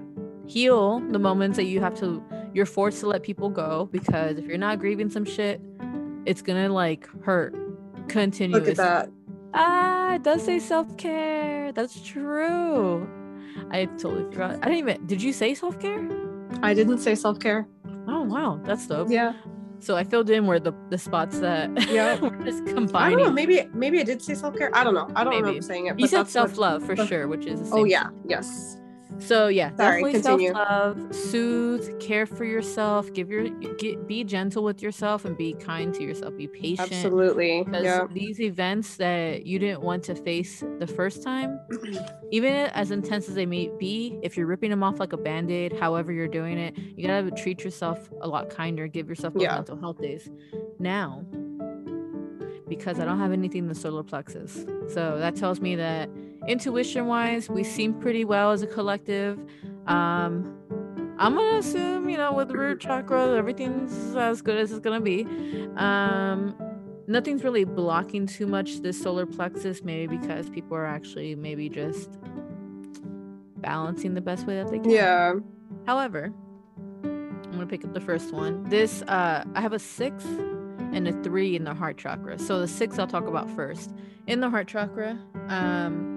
heal 0.49 1.01
the 1.11 1.19
moments 1.19 1.57
that 1.57 1.65
you 1.65 1.81
have 1.81 1.95
to, 2.01 2.23
you're 2.55 2.67
forced 2.67 3.01
to 3.01 3.07
let 3.07 3.23
people 3.23 3.49
go 3.51 3.89
because 3.93 4.39
if 4.39 4.45
you're 4.47 4.59
not 4.59 4.79
grieving 4.81 5.11
some 5.11 5.25
shit, 5.25 5.61
it's 6.27 6.43
gonna 6.43 6.69
like 6.69 7.09
hurt 7.23 7.55
continuously. 8.09 8.61
Look 8.61 8.71
at 8.71 8.77
that. 8.77 9.11
Ah, 9.55 10.15
it 10.15 10.23
does 10.23 10.43
say 10.45 10.59
self 10.59 10.97
care. 10.97 11.73
That's 11.73 12.01
true. 12.03 13.09
I 13.71 13.87
totally 13.87 14.25
forgot. 14.33 14.57
I 14.63 14.69
didn't 14.69 14.79
even. 14.79 15.07
Did 15.07 15.23
you 15.23 15.33
say 15.33 15.55
self 15.55 15.79
care? 15.81 16.07
I 16.63 16.75
didn't 16.75 16.99
say 16.99 17.15
self 17.15 17.39
care. 17.41 17.67
Oh 18.07 18.23
wow, 18.23 18.61
that's 18.65 18.87
dope. 18.87 19.09
Yeah. 19.11 19.35
So 19.81 19.97
I 19.97 20.03
filled 20.05 20.29
in 20.31 20.47
where 20.47 20.59
the 20.61 20.73
the 20.91 20.99
spots 20.99 21.39
that 21.41 21.71
Yeah. 21.91 22.19
we're 22.21 22.31
just 22.45 22.63
I 22.63 22.65
don't 22.65 22.67
know. 22.67 22.75
combining. 22.75 23.35
Maybe 23.35 23.69
maybe 23.75 24.01
I 24.01 24.03
did 24.03 24.21
say 24.23 24.35
self 24.35 24.57
care. 24.57 24.71
I 24.75 24.83
don't 24.85 24.95
know. 24.95 25.09
I 25.15 25.25
don't 25.25 25.33
Maybe. 25.35 25.43
remember 25.43 25.63
saying 25.63 25.87
it. 25.87 25.99
You 26.01 26.07
said 26.09 26.29
self 26.29 26.57
love 26.59 26.85
for 26.85 26.97
sure, 26.97 27.29
which 27.29 27.47
is 27.47 27.71
Oh 27.73 27.85
yeah. 27.85 28.09
Yes. 28.27 28.79
So 29.21 29.49
yeah, 29.49 29.75
Sorry, 29.77 30.13
definitely 30.13 30.23
self 30.23 30.55
love, 30.55 31.15
soothe, 31.15 32.01
care 32.01 32.25
for 32.25 32.45
yourself, 32.45 33.13
give 33.13 33.31
your 33.31 33.49
get, 33.49 34.07
be 34.07 34.25
gentle 34.25 34.63
with 34.65 34.81
yourself 34.83 35.25
and 35.25 35.37
be 35.37 35.55
kind 35.55 35.93
to 35.95 36.03
yourself. 36.03 36.37
Be 36.37 36.47
patient. 36.47 36.93
Absolutely. 36.93 37.65
Because 37.65 37.85
Yeah. 37.85 38.07
these 38.13 38.41
events 38.41 38.97
that 38.97 39.45
you 39.45 39.59
didn't 39.59 39.83
want 39.83 40.05
to 40.05 40.15
face 40.15 40.63
the 40.79 40.87
first 40.87 41.23
time, 41.23 41.59
even 42.31 42.53
as 42.53 42.91
intense 42.91 43.29
as 43.29 43.35
they 43.35 43.47
may 43.47 43.71
be, 43.79 44.19
if 44.23 44.37
you're 44.37 44.47
ripping 44.47 44.71
them 44.71 44.83
off 44.83 45.01
like 45.01 45.13
a 45.13 45.17
band-aid, 45.19 45.73
however 45.73 46.13
you're 46.13 46.29
doing 46.29 46.57
it, 46.57 46.77
you 46.97 47.07
gotta 47.07 47.31
treat 47.33 47.65
yourself 47.65 47.99
a 48.23 48.29
lot 48.29 48.49
kinder, 48.51 48.87
give 48.87 49.09
yourself 49.09 49.35
Yeah. 49.37 49.55
mental 49.55 49.77
health 49.79 50.01
days. 50.01 50.31
Now, 50.79 51.25
because 52.69 53.01
I 53.01 53.05
don't 53.05 53.19
have 53.19 53.33
anything 53.33 53.65
in 53.65 53.69
the 53.69 53.75
solar 53.75 54.03
plexus. 54.03 54.65
So 54.93 55.19
that 55.19 55.37
tells 55.37 55.61
me 55.61 55.75
that 55.77 56.09
intuition 56.47 57.07
wise, 57.07 57.49
we 57.49 57.65
seem 57.65 57.95
pretty 57.95 58.25
well 58.25 58.53
as 58.53 58.63
a 58.63 58.67
collective. 58.67 59.39
Um 59.87 60.55
I'm 61.21 61.35
gonna 61.35 61.59
assume, 61.59 62.09
you 62.09 62.17
know, 62.17 62.33
with 62.33 62.49
the 62.49 62.57
root 62.57 62.79
chakra, 62.81 63.37
everything's 63.37 64.15
as 64.15 64.41
good 64.41 64.57
as 64.57 64.71
it's 64.71 64.81
gonna 64.81 65.01
be. 65.01 65.25
Um 65.77 66.55
nothing's 67.07 67.43
really 67.43 67.65
blocking 67.65 68.27
too 68.27 68.47
much 68.47 68.81
this 68.81 69.01
solar 69.01 69.27
plexus, 69.27 69.83
maybe 69.83 70.17
because 70.17 70.49
people 70.51 70.77
are 70.77 70.87
actually 70.87 71.35
maybe 71.35 71.69
just 71.69 72.11
balancing 73.57 74.15
the 74.15 74.21
best 74.21 74.47
way 74.47 74.55
that 74.57 74.71
they 74.71 74.79
can. 74.79 74.91
Yeah. 74.91 75.35
However, 75.87 76.33
I'm 77.03 77.53
gonna 77.53 77.67
pick 77.67 77.85
up 77.85 77.95
the 77.95 78.01
first 78.01 78.33
one. 78.33 78.63
This 78.65 79.03
uh 79.03 79.45
I 79.55 79.61
have 79.61 79.73
a 79.73 79.79
six 79.79 80.25
and 80.93 81.07
a 81.09 81.13
three 81.23 81.55
in 81.57 81.65
the 81.65 81.75
heart 81.75 81.97
chakra. 81.99 82.39
So 82.39 82.61
the 82.61 82.69
six 82.69 82.99
I'll 82.99 83.07
talk 83.07 83.27
about 83.27 83.49
first. 83.51 83.93
In 84.27 84.41
the 84.41 84.51
heart 84.51 84.69
chakra, 84.69 85.19
um 85.49 86.15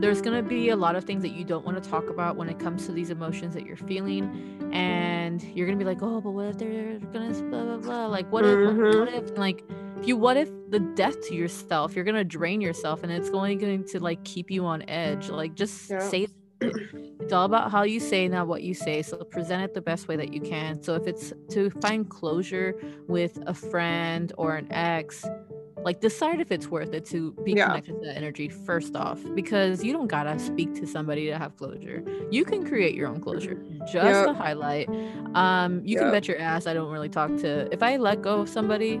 there's 0.00 0.22
gonna 0.22 0.42
be 0.44 0.68
a 0.68 0.76
lot 0.76 0.94
of 0.94 1.02
things 1.04 1.22
that 1.22 1.30
you 1.32 1.44
don't 1.44 1.64
want 1.66 1.82
to 1.82 1.90
talk 1.90 2.08
about 2.08 2.36
when 2.36 2.48
it 2.48 2.60
comes 2.60 2.86
to 2.86 2.92
these 2.92 3.10
emotions 3.10 3.52
that 3.54 3.66
you're 3.66 3.76
feeling. 3.76 4.70
And 4.72 5.42
you're 5.42 5.66
gonna 5.66 5.78
be 5.78 5.84
like, 5.84 6.02
oh, 6.02 6.20
but 6.20 6.30
what 6.30 6.46
if 6.46 6.58
they're 6.58 6.98
gonna 7.12 7.32
blah 7.50 7.64
blah 7.64 7.76
blah? 7.78 8.06
Like 8.06 8.30
what 8.30 8.44
if 8.44 8.58
Mhm. 8.58 8.98
what 9.00 9.08
if 9.08 9.28
and 9.30 9.38
like 9.38 9.64
if 10.00 10.06
you 10.06 10.16
what 10.16 10.36
if 10.36 10.48
the 10.70 10.78
death 10.78 11.20
to 11.28 11.34
yourself, 11.34 11.96
you're 11.96 12.04
gonna 12.04 12.22
drain 12.22 12.60
yourself 12.60 13.02
and 13.02 13.10
it's 13.10 13.28
only 13.30 13.56
going 13.56 13.82
to 13.86 13.98
like 14.00 14.22
keep 14.24 14.50
you 14.52 14.64
on 14.66 14.88
edge. 14.88 15.30
Like 15.30 15.54
just 15.54 15.90
Yeah. 15.90 15.98
say 15.98 16.28
it's 16.60 17.32
all 17.32 17.44
about 17.44 17.70
how 17.70 17.82
you 17.82 18.00
say 18.00 18.28
not 18.28 18.46
what 18.48 18.62
you 18.62 18.74
say. 18.74 19.02
So 19.02 19.16
present 19.18 19.62
it 19.62 19.74
the 19.74 19.80
best 19.80 20.08
way 20.08 20.16
that 20.16 20.32
you 20.32 20.40
can. 20.40 20.82
So 20.82 20.94
if 20.94 21.06
it's 21.06 21.32
to 21.50 21.70
find 21.70 22.08
closure 22.08 22.74
with 23.06 23.38
a 23.46 23.54
friend 23.54 24.32
or 24.38 24.56
an 24.56 24.72
ex 24.72 25.24
like 25.84 26.00
decide 26.00 26.40
if 26.40 26.50
it's 26.50 26.66
worth 26.66 26.92
it 26.92 27.06
to 27.06 27.32
be 27.44 27.52
Yeah. 27.52 27.66
connected 27.68 28.00
to 28.00 28.06
that 28.06 28.16
energy 28.16 28.48
first 28.48 28.96
off 28.96 29.20
because 29.36 29.84
you 29.84 29.92
don't 29.92 30.08
gotta 30.08 30.36
speak 30.38 30.74
to 30.74 30.86
somebody 30.88 31.26
to 31.26 31.38
have 31.38 31.56
closure. 31.56 32.02
You 32.32 32.44
can 32.44 32.66
create 32.66 32.94
your 32.96 33.06
own 33.08 33.20
closure. 33.20 33.62
Just 33.84 33.94
Yep. 33.94 34.26
to 34.26 34.34
highlight. 34.34 34.88
Um 35.36 35.80
you 35.84 35.96
can 35.96 36.10
bet 36.10 36.26
your 36.26 36.38
ass 36.38 36.66
i 36.66 36.74
don't 36.74 36.90
really 36.90 37.08
talk 37.08 37.28
to 37.36 37.72
if 37.72 37.82
i 37.82 37.96
let 37.96 38.22
go 38.22 38.40
of 38.40 38.48
somebody 38.48 39.00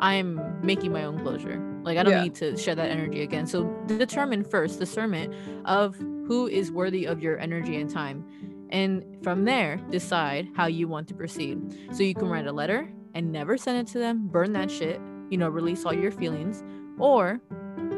i'm 0.00 0.40
making 0.62 0.92
my 0.92 1.04
own 1.04 1.18
closure 1.20 1.60
like 1.82 1.98
i 1.98 2.02
don't 2.02 2.12
Yeah. 2.12 2.22
need 2.22 2.34
to 2.36 2.56
share 2.56 2.74
that 2.74 2.90
energy 2.90 3.22
again. 3.22 3.46
So 3.46 3.64
determine 3.86 4.44
first 4.44 4.78
discernment 4.78 5.34
of 5.64 5.96
who 6.26 6.46
is 6.46 6.70
worthy 6.70 7.04
of 7.04 7.20
your 7.20 7.38
energy 7.38 7.80
and 7.80 7.90
time 7.90 8.24
and 8.70 9.04
from 9.22 9.44
there 9.44 9.76
decide 9.90 10.48
how 10.56 10.66
you 10.66 10.88
want 10.88 11.08
to 11.08 11.14
proceed. 11.14 11.58
So 11.92 12.02
you 12.02 12.14
can 12.14 12.28
write 12.28 12.46
a 12.46 12.52
letter 12.52 12.88
and 13.14 13.30
never 13.32 13.56
send 13.58 13.78
it 13.78 13.86
to 13.92 13.98
them 13.98 14.26
burn 14.28 14.52
that 14.52 14.70
shit 14.70 15.00
you 15.30 15.36
know 15.38 15.48
release 15.48 15.84
all 15.84 15.92
your 15.94 16.10
feelings 16.12 16.62
or 16.98 17.40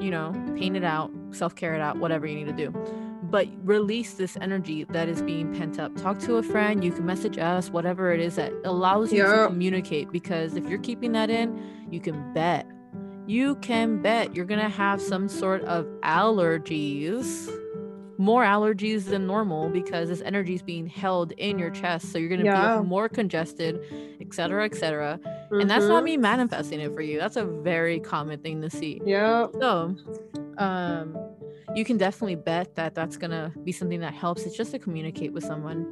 you 0.01 0.11
know 0.11 0.33
paint 0.57 0.77
it 0.77 0.85
out 0.85 1.11
self-care 1.31 1.75
it 1.75 1.81
out 1.81 1.99
whatever 1.99 2.27
you 2.27 2.35
need 2.37 2.47
to 2.47 2.53
do. 2.53 2.71
But 3.31 3.49
release 3.65 4.15
this 4.15 4.37
energy 4.41 4.85
that 4.85 5.09
is 5.09 5.21
being 5.23 5.53
pent 5.55 5.81
up. 5.81 5.97
Talk 5.97 6.19
to 6.21 6.37
a 6.37 6.43
friend 6.43 6.85
you 6.85 6.93
can 6.93 7.05
message 7.07 7.39
us 7.39 7.71
whatever 7.71 8.13
it 8.13 8.21
is 8.21 8.37
that 8.37 8.53
allows 8.65 9.13
you 9.13 9.23
to 9.23 9.47
communicate 9.49 10.11
because 10.13 10.55
if 10.57 10.69
you're 10.69 10.79
keeping 10.79 11.13
that 11.13 11.31
in 11.31 11.61
you 11.91 12.01
can 12.01 12.33
bet 12.33 12.67
you 13.27 13.57
can 13.57 14.03
bet 14.03 14.35
you're 14.35 14.45
gonna 14.45 14.69
have 14.69 15.01
some 15.01 15.29
sort 15.29 15.63
of 15.63 15.87
allergies 16.03 17.51
more 18.17 18.45
allergies 18.45 19.07
than 19.07 19.27
normal 19.27 19.69
because 19.71 20.09
this 20.09 20.21
energy 20.23 20.55
is 20.55 20.63
being 20.63 20.87
held 20.87 21.33
in 21.33 21.59
your 21.59 21.71
chest 21.71 22.13
so 22.13 22.19
you're 22.19 22.29
gonna 22.29 22.45
Yeah. 22.45 22.79
be 22.81 22.87
more 22.87 23.09
congested 23.09 23.81
etc 24.21 24.65
etc 24.65 25.19
and 25.51 25.69
that's 25.69 25.87
not 25.87 26.03
Mhm. 26.03 26.07
me 26.07 26.17
manifesting 26.19 26.81
it 26.81 26.93
for 26.95 27.01
you 27.01 27.19
that's 27.19 27.37
a 27.37 27.45
very 27.45 27.99
common 28.01 28.39
thing 28.41 28.61
to 28.63 28.71
see 28.71 29.01
Yeah. 29.05 29.47
so 29.59 29.97
um 30.59 31.17
you 31.75 31.85
can 31.85 31.97
definitely 31.97 32.37
bet 32.37 32.77
that 32.77 32.95
that's 32.95 33.17
gonna 33.17 33.53
be 33.65 33.73
something 33.73 33.99
that 34.01 34.13
helps 34.15 34.45
it's 34.47 34.57
just 34.57 34.71
to 34.73 34.79
communicate 34.79 35.33
with 35.33 35.43
someone 35.43 35.87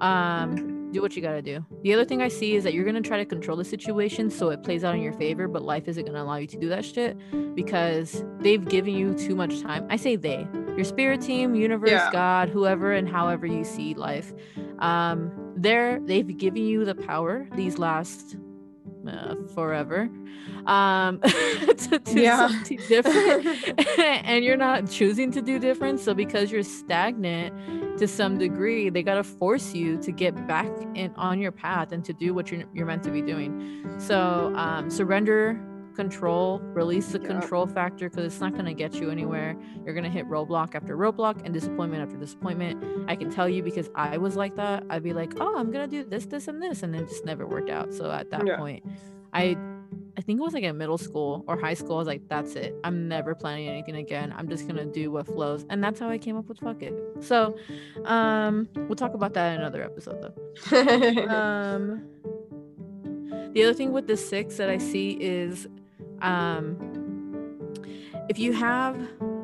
um 0.00 0.83
do 0.94 1.02
what 1.02 1.14
you 1.16 1.20
gotta 1.22 1.42
do. 1.42 1.64
The 1.82 1.92
other 1.92 2.04
thing 2.04 2.22
I 2.22 2.28
see 2.28 2.54
is 2.54 2.64
that 2.64 2.72
you're 2.72 2.84
gonna 2.84 3.00
try 3.02 3.18
to 3.18 3.24
control 3.24 3.56
the 3.56 3.64
situation 3.64 4.30
so 4.30 4.50
it 4.50 4.62
plays 4.62 4.84
out 4.84 4.94
in 4.94 5.02
your 5.02 5.12
favor, 5.12 5.48
but 5.48 5.62
life 5.62 5.88
isn't 5.88 6.04
gonna 6.06 6.22
allow 6.22 6.36
you 6.36 6.46
to 6.46 6.56
do 6.58 6.68
that 6.68 6.84
shit 6.84 7.16
because 7.54 8.24
they've 8.38 8.64
given 8.66 8.94
you 8.94 9.12
too 9.14 9.34
much 9.34 9.60
time. 9.60 9.86
I 9.90 9.96
say 9.96 10.16
they, 10.16 10.46
your 10.76 10.84
spirit 10.84 11.20
team, 11.20 11.54
universe, 11.54 11.90
Yeah. 11.90 12.10
God, 12.12 12.48
whoever, 12.48 12.92
and 12.92 13.08
however 13.08 13.46
you 13.46 13.64
see 13.64 13.94
life. 13.94 14.32
Um, 14.78 15.30
they're 15.56 16.00
they've 16.00 16.36
given 16.36 16.64
you 16.64 16.84
the 16.84 16.94
power 16.94 17.46
these 17.54 17.78
last 17.78 18.36
uh, 19.08 19.34
forever. 19.54 20.08
Um 20.66 21.20
to 21.88 22.00
do 22.04 22.20
Yeah. 22.20 22.48
something 22.48 22.78
different. 22.88 23.46
And 23.98 24.44
you're 24.44 24.56
not 24.56 24.90
choosing 24.90 25.30
to 25.32 25.42
do 25.42 25.58
different. 25.58 26.00
So 26.00 26.14
because 26.14 26.50
you're 26.52 26.62
stagnant 26.62 27.98
to 27.98 28.08
some 28.08 28.38
degree 28.38 28.90
they 28.90 29.02
got 29.02 29.14
to 29.14 29.24
force 29.24 29.74
you 29.74 29.98
to 29.98 30.10
get 30.12 30.34
back 30.48 30.70
in 30.94 31.12
on 31.16 31.38
your 31.40 31.52
path 31.52 31.92
and 31.92 32.04
to 32.04 32.12
do 32.12 32.34
what 32.34 32.50
you're, 32.50 32.64
you're 32.74 32.86
meant 32.86 33.02
to 33.04 33.10
be 33.10 33.22
doing. 33.22 33.50
So 33.98 34.52
um 34.56 34.90
surrender 34.90 35.60
control 35.94 36.58
release 36.74 37.12
the 37.12 37.20
Yeah. 37.20 37.26
control 37.28 37.66
factor 37.66 38.08
because 38.10 38.24
it's 38.24 38.40
not 38.40 38.52
going 38.52 38.64
to 38.66 38.74
get 38.74 38.94
you 38.94 39.10
anywhere 39.10 39.56
you're 39.84 39.94
going 39.94 40.04
to 40.04 40.10
hit 40.10 40.26
roadblock 40.28 40.74
after 40.74 40.96
roadblock 40.96 41.40
and 41.44 41.54
disappointment 41.54 42.02
after 42.02 42.16
disappointment 42.18 42.82
i 43.08 43.14
can 43.16 43.30
tell 43.30 43.48
you 43.48 43.62
because 43.62 43.88
i 43.94 44.18
was 44.18 44.36
like 44.36 44.56
that 44.56 44.84
i'd 44.90 45.02
be 45.02 45.12
like 45.12 45.32
oh 45.40 45.56
i'm 45.56 45.70
going 45.70 45.88
to 45.88 45.96
do 46.02 46.08
this 46.08 46.26
this 46.26 46.48
and 46.48 46.60
this 46.62 46.82
and 46.82 46.94
it 46.96 47.08
just 47.08 47.24
never 47.24 47.46
worked 47.46 47.70
out 47.70 47.92
so 47.94 48.10
at 48.10 48.30
that 48.30 48.46
Yeah. 48.46 48.56
point 48.56 48.84
i 49.32 49.56
I 50.16 50.20
think 50.20 50.38
it 50.38 50.42
was 50.42 50.54
like 50.54 50.62
in 50.62 50.78
middle 50.78 50.96
school 50.96 51.44
or 51.48 51.60
high 51.60 51.74
school. 51.74 51.96
I 51.96 51.98
was 51.98 52.06
like, 52.06 52.22
that's 52.28 52.54
it. 52.54 52.72
I'm 52.84 53.08
never 53.08 53.34
planning 53.34 53.68
anything 53.68 53.96
again. 53.96 54.32
I'm 54.36 54.48
just 54.48 54.66
gonna 54.68 54.84
do 54.86 55.10
what 55.10 55.26
flows. 55.26 55.66
And 55.70 55.82
that's 55.82 55.98
how 55.98 56.08
I 56.08 56.18
came 56.18 56.36
up 56.36 56.48
with 56.48 56.58
fuck 56.58 56.82
it. 56.82 56.94
So 57.20 57.56
um 58.04 58.68
we'll 58.76 58.94
talk 58.94 59.14
about 59.14 59.34
that 59.34 59.54
in 59.54 59.60
another 59.60 59.82
episode 59.82 60.22
though. 60.22 61.26
Um 61.28 62.04
the 63.54 63.64
other 63.64 63.74
thing 63.74 63.92
with 63.92 64.06
the 64.06 64.16
six 64.16 64.56
that 64.56 64.70
I 64.70 64.78
see 64.78 65.12
is 65.20 65.66
um 66.24 66.76
if 68.28 68.38
you 68.38 68.52
have 68.52 68.96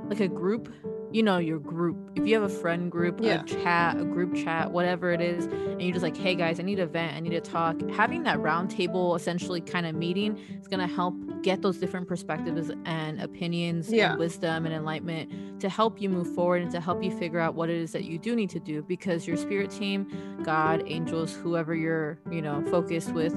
like 0.09 0.21
a 0.21 0.29
group 0.29 0.73
you 1.13 1.23
know 1.25 1.39
your 1.39 1.59
group 1.59 1.97
if 2.15 2.25
you 2.27 2.35
have 2.35 2.45
a 2.45 2.49
friend 2.49 2.91
group 2.91 3.21
Yeah. 3.21 3.43
a 3.43 3.45
chat 3.45 3.99
a 3.99 4.05
group 4.05 4.33
chat 4.35 4.71
whatever 4.71 5.11
it 5.11 5.21
is 5.21 5.47
and 5.47 5.83
you're 5.83 5.93
just 5.93 6.05
like 6.05 6.17
hey 6.17 6.37
guys 6.37 6.61
i 6.61 6.63
need 6.63 6.79
a 6.79 6.87
vent 6.87 7.17
i 7.17 7.21
need 7.21 7.31
to 7.31 7.41
talk 7.41 7.77
having 7.91 8.23
that 8.25 8.39
round 8.41 8.71
table 8.71 9.17
essentially 9.17 9.61
kind 9.61 9.87
of 9.87 9.95
meeting 9.97 10.39
is 10.61 10.69
going 10.69 10.79
to 10.81 10.93
help 10.93 11.15
get 11.43 11.63
those 11.63 11.79
different 11.79 12.07
perspectives 12.07 12.71
and 12.85 13.21
opinions 13.21 13.93
Yeah. 13.93 14.11
and 14.11 14.21
wisdom 14.21 14.67
and 14.67 14.75
enlightenment 14.75 15.61
to 15.61 15.69
help 15.69 16.01
you 16.01 16.09
move 16.09 16.33
forward 16.35 16.63
and 16.63 16.71
to 16.71 16.81
help 16.81 17.03
you 17.03 17.11
figure 17.19 17.41
out 17.41 17.55
what 17.57 17.71
it 17.71 17.77
is 17.77 17.91
that 17.93 18.05
you 18.05 18.17
do 18.19 18.37
need 18.37 18.51
to 18.51 18.61
do 18.61 18.83
because 18.83 19.27
your 19.27 19.37
spirit 19.37 19.71
team 19.73 20.07
god 20.45 20.83
angels 20.87 21.35
whoever 21.35 21.75
you're 21.75 22.21
you 22.31 22.41
know 22.41 22.63
focused 22.71 23.13
with 23.13 23.35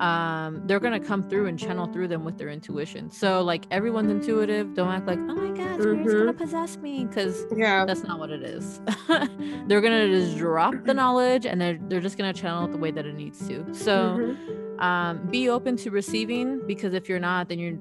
um 0.00 0.60
they're 0.66 0.80
gonna 0.80 0.98
come 0.98 1.22
through 1.28 1.46
and 1.46 1.58
channel 1.58 1.86
through 1.86 2.08
them 2.08 2.24
with 2.24 2.36
their 2.36 2.48
intuition 2.48 3.10
so 3.10 3.42
like 3.42 3.64
everyone's 3.70 4.10
intuitive 4.10 4.74
don't 4.74 4.88
act 4.90 5.06
like 5.06 5.18
oh 5.18 5.34
my 5.34 5.56
god 5.56 5.80
spirit's 5.80 6.12
gonna 6.12 6.32
Mhm. 6.32 6.36
possess 6.36 6.76
me 6.78 7.04
because 7.04 7.44
yeah. 7.56 7.84
that's 7.84 8.02
not 8.02 8.18
what 8.18 8.30
it 8.30 8.42
is 8.42 8.80
they're 9.68 9.80
gonna 9.80 10.08
just 10.08 10.36
drop 10.36 10.74
the 10.84 10.92
knowledge 10.94 11.46
and 11.46 11.60
they're, 11.60 11.78
they're 11.88 12.00
just 12.00 12.18
gonna 12.18 12.32
channel 12.32 12.64
it 12.64 12.72
the 12.72 12.78
way 12.78 12.90
that 12.90 13.06
it 13.06 13.14
needs 13.14 13.46
to 13.46 13.64
so 13.72 14.18
Mhm. 14.18 14.82
um, 14.82 15.26
be 15.30 15.48
open 15.48 15.76
to 15.76 15.90
receiving 15.90 16.60
because 16.66 16.92
if 16.92 17.08
you're 17.08 17.20
not 17.20 17.48
then 17.48 17.58
you're 17.60 17.78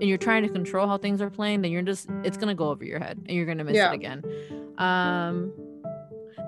and 0.00 0.08
you're 0.10 0.18
trying 0.18 0.42
to 0.44 0.48
control 0.48 0.86
how 0.86 0.98
things 0.98 1.20
are 1.20 1.30
playing 1.30 1.62
then 1.62 1.72
you're 1.72 1.82
just 1.82 2.08
it's 2.22 2.36
gonna 2.36 2.54
go 2.54 2.68
over 2.70 2.84
your 2.84 2.98
head 3.00 3.18
and 3.26 3.36
you're 3.36 3.46
gonna 3.46 3.64
miss 3.64 3.74
Yeah. 3.74 3.90
it 3.90 3.94
again 3.94 4.22
um 4.78 5.52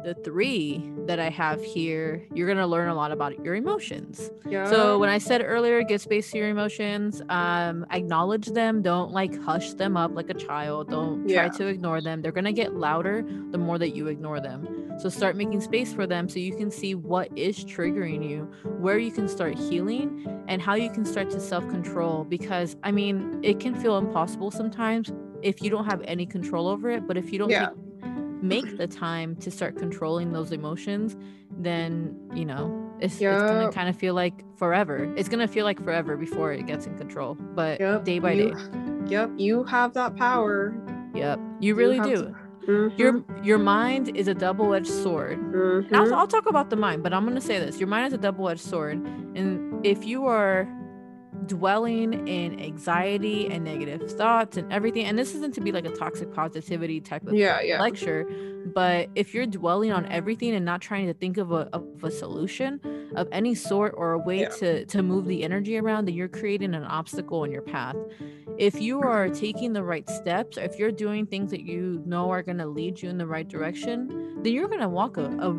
the 0.04 0.14
three 0.24 0.90
that 1.06 1.18
i 1.18 1.28
have 1.28 1.62
here 1.62 2.26
you're 2.34 2.46
gonna 2.48 2.66
learn 2.66 2.88
a 2.88 2.94
lot 2.94 3.10
about 3.12 3.38
your 3.44 3.54
emotions 3.54 4.30
yeah. 4.48 4.68
so 4.70 4.98
when 4.98 5.08
I 5.10 5.18
said 5.18 5.42
earlier, 5.44 5.82
give 5.82 6.00
space 6.00 6.30
to 6.30 6.38
your 6.38 6.48
emotions, 6.48 7.20
um, 7.28 7.84
acknowledge 7.90 8.46
them. 8.46 8.80
Don't 8.82 9.12
like 9.12 9.38
hush 9.42 9.74
them 9.74 9.96
up 9.96 10.14
like 10.14 10.30
a 10.30 10.34
child. 10.34 10.88
Don't 10.88 11.24
try 11.28 11.44
Yeah. 11.44 11.48
to 11.48 11.66
ignore 11.66 12.00
them. 12.00 12.22
They're 12.22 12.32
gonna 12.32 12.52
get 12.52 12.74
louder 12.74 13.24
the 13.50 13.58
more 13.58 13.78
that 13.78 13.94
you 13.94 14.06
ignore 14.06 14.40
them. 14.40 14.66
So 14.98 15.08
start 15.10 15.36
making 15.36 15.60
space 15.60 15.92
for 15.92 16.06
them 16.06 16.28
so 16.28 16.38
you 16.38 16.54
can 16.56 16.70
see 16.70 16.94
what 16.94 17.28
is 17.36 17.62
triggering 17.64 18.28
you, 18.28 18.44
where 18.78 18.98
you 18.98 19.10
can 19.10 19.28
start 19.28 19.58
healing, 19.58 20.26
and 20.48 20.62
how 20.62 20.74
you 20.74 20.90
can 20.90 21.04
start 21.04 21.30
to 21.30 21.40
self-control. 21.40 22.24
Because 22.24 22.76
I 22.82 22.90
mean, 22.90 23.40
it 23.42 23.60
can 23.60 23.74
feel 23.74 23.98
impossible 23.98 24.50
sometimes 24.50 25.12
if 25.42 25.62
you 25.62 25.68
don't 25.70 25.84
have 25.84 26.00
any 26.04 26.24
control 26.26 26.68
over 26.68 26.88
it. 26.90 27.06
But 27.06 27.16
if 27.16 27.32
you 27.32 27.38
don't 27.38 27.50
Yeah. 27.50 27.68
make, 27.68 27.87
make 28.42 28.76
the 28.78 28.86
time 28.86 29.36
to 29.36 29.50
start 29.50 29.76
controlling 29.76 30.32
those 30.32 30.52
emotions, 30.52 31.16
then 31.58 32.14
you 32.34 32.44
know 32.44 32.84
it's, 33.00 33.14
it's 33.14 33.20
gonna 33.20 33.70
kind 33.72 33.88
of 33.88 33.96
feel 33.96 34.14
like 34.14 34.44
forever. 34.58 35.12
It's 35.16 35.28
gonna 35.28 35.48
feel 35.48 35.64
like 35.64 35.82
forever 35.82 36.16
before 36.16 36.52
it 36.52 36.66
gets 36.66 36.86
in 36.86 36.96
control. 36.98 37.34
But 37.34 37.80
Yep, 37.80 38.04
day 38.04 38.18
by 38.18 38.32
you- 38.32 38.52
day, 38.54 38.60
Yep. 39.06 39.30
You 39.38 39.64
have 39.64 39.94
that 39.94 40.16
power. 40.16 40.74
yep, 41.14 41.40
you 41.60 41.74
really 41.74 41.96
have 41.96 42.06
do. 42.06 42.34
Mhm. 42.66 42.98
Your 42.98 43.24
your 43.42 43.56
mind 43.58 44.14
is 44.14 44.28
a 44.28 44.34
double-edged 44.34 44.86
sword. 44.86 45.38
And 45.38 45.96
I'll. 45.96 46.14
I'll 46.14 46.26
talk 46.26 46.46
about 46.46 46.68
the 46.68 46.76
mind, 46.76 47.02
but 47.02 47.14
I'm 47.14 47.24
gonna 47.24 47.40
say 47.40 47.58
this: 47.58 47.78
your 47.80 47.88
mind 47.88 48.08
is 48.08 48.12
a 48.12 48.18
double-edged 48.18 48.60
sword, 48.60 48.98
and 49.34 49.84
if 49.86 50.04
you 50.04 50.26
are 50.26 50.68
dwelling 51.48 52.26
in 52.28 52.60
anxiety 52.60 53.48
and 53.48 53.64
negative 53.64 54.10
thoughts 54.12 54.56
and 54.56 54.72
everything, 54.72 55.06
and 55.06 55.18
this 55.18 55.34
isn't 55.34 55.54
to 55.54 55.60
be 55.60 55.72
like 55.72 55.84
a 55.86 55.90
toxic 55.90 56.32
positivity 56.32 57.00
type 57.00 57.26
of 57.26 57.34
Yeah. 57.34 57.60
Yeah. 57.60 57.80
lecture 57.80 58.26
but 58.74 59.08
if 59.14 59.32
you're 59.32 59.46
dwelling 59.46 59.92
on 59.92 60.04
everything 60.06 60.52
and 60.54 60.62
not 60.64 60.82
trying 60.82 61.06
to 61.06 61.14
think 61.14 61.38
of 61.38 61.52
a, 61.52 61.68
of 61.72 61.86
a 62.04 62.10
solution 62.10 62.78
of 63.16 63.26
any 63.32 63.54
sort 63.54 63.94
or 63.96 64.12
a 64.12 64.18
way 64.18 64.40
Yeah. 64.40 64.48
to 64.60 64.84
to 64.86 65.02
move 65.02 65.24
the 65.26 65.42
energy 65.42 65.78
around 65.78 66.04
then 66.06 66.14
you're 66.14 66.28
creating 66.28 66.74
an 66.74 66.84
obstacle 66.84 67.44
in 67.44 67.50
your 67.50 67.62
path 67.62 67.96
if 68.58 68.80
you 68.80 69.00
are 69.00 69.28
taking 69.30 69.72
the 69.72 69.82
right 69.82 70.06
steps 70.10 70.58
if 70.58 70.78
you're 70.78 70.92
doing 70.92 71.24
things 71.26 71.50
that 71.50 71.62
you 71.62 72.02
know 72.04 72.30
are 72.30 72.42
going 72.42 72.58
to 72.58 72.66
lead 72.66 73.00
you 73.00 73.08
in 73.08 73.16
the 73.16 73.26
right 73.26 73.48
direction 73.48 74.08
then 74.42 74.52
you're 74.52 74.68
going 74.68 74.80
to 74.80 74.88
walk 74.88 75.16
a, 75.16 75.24
a 75.40 75.50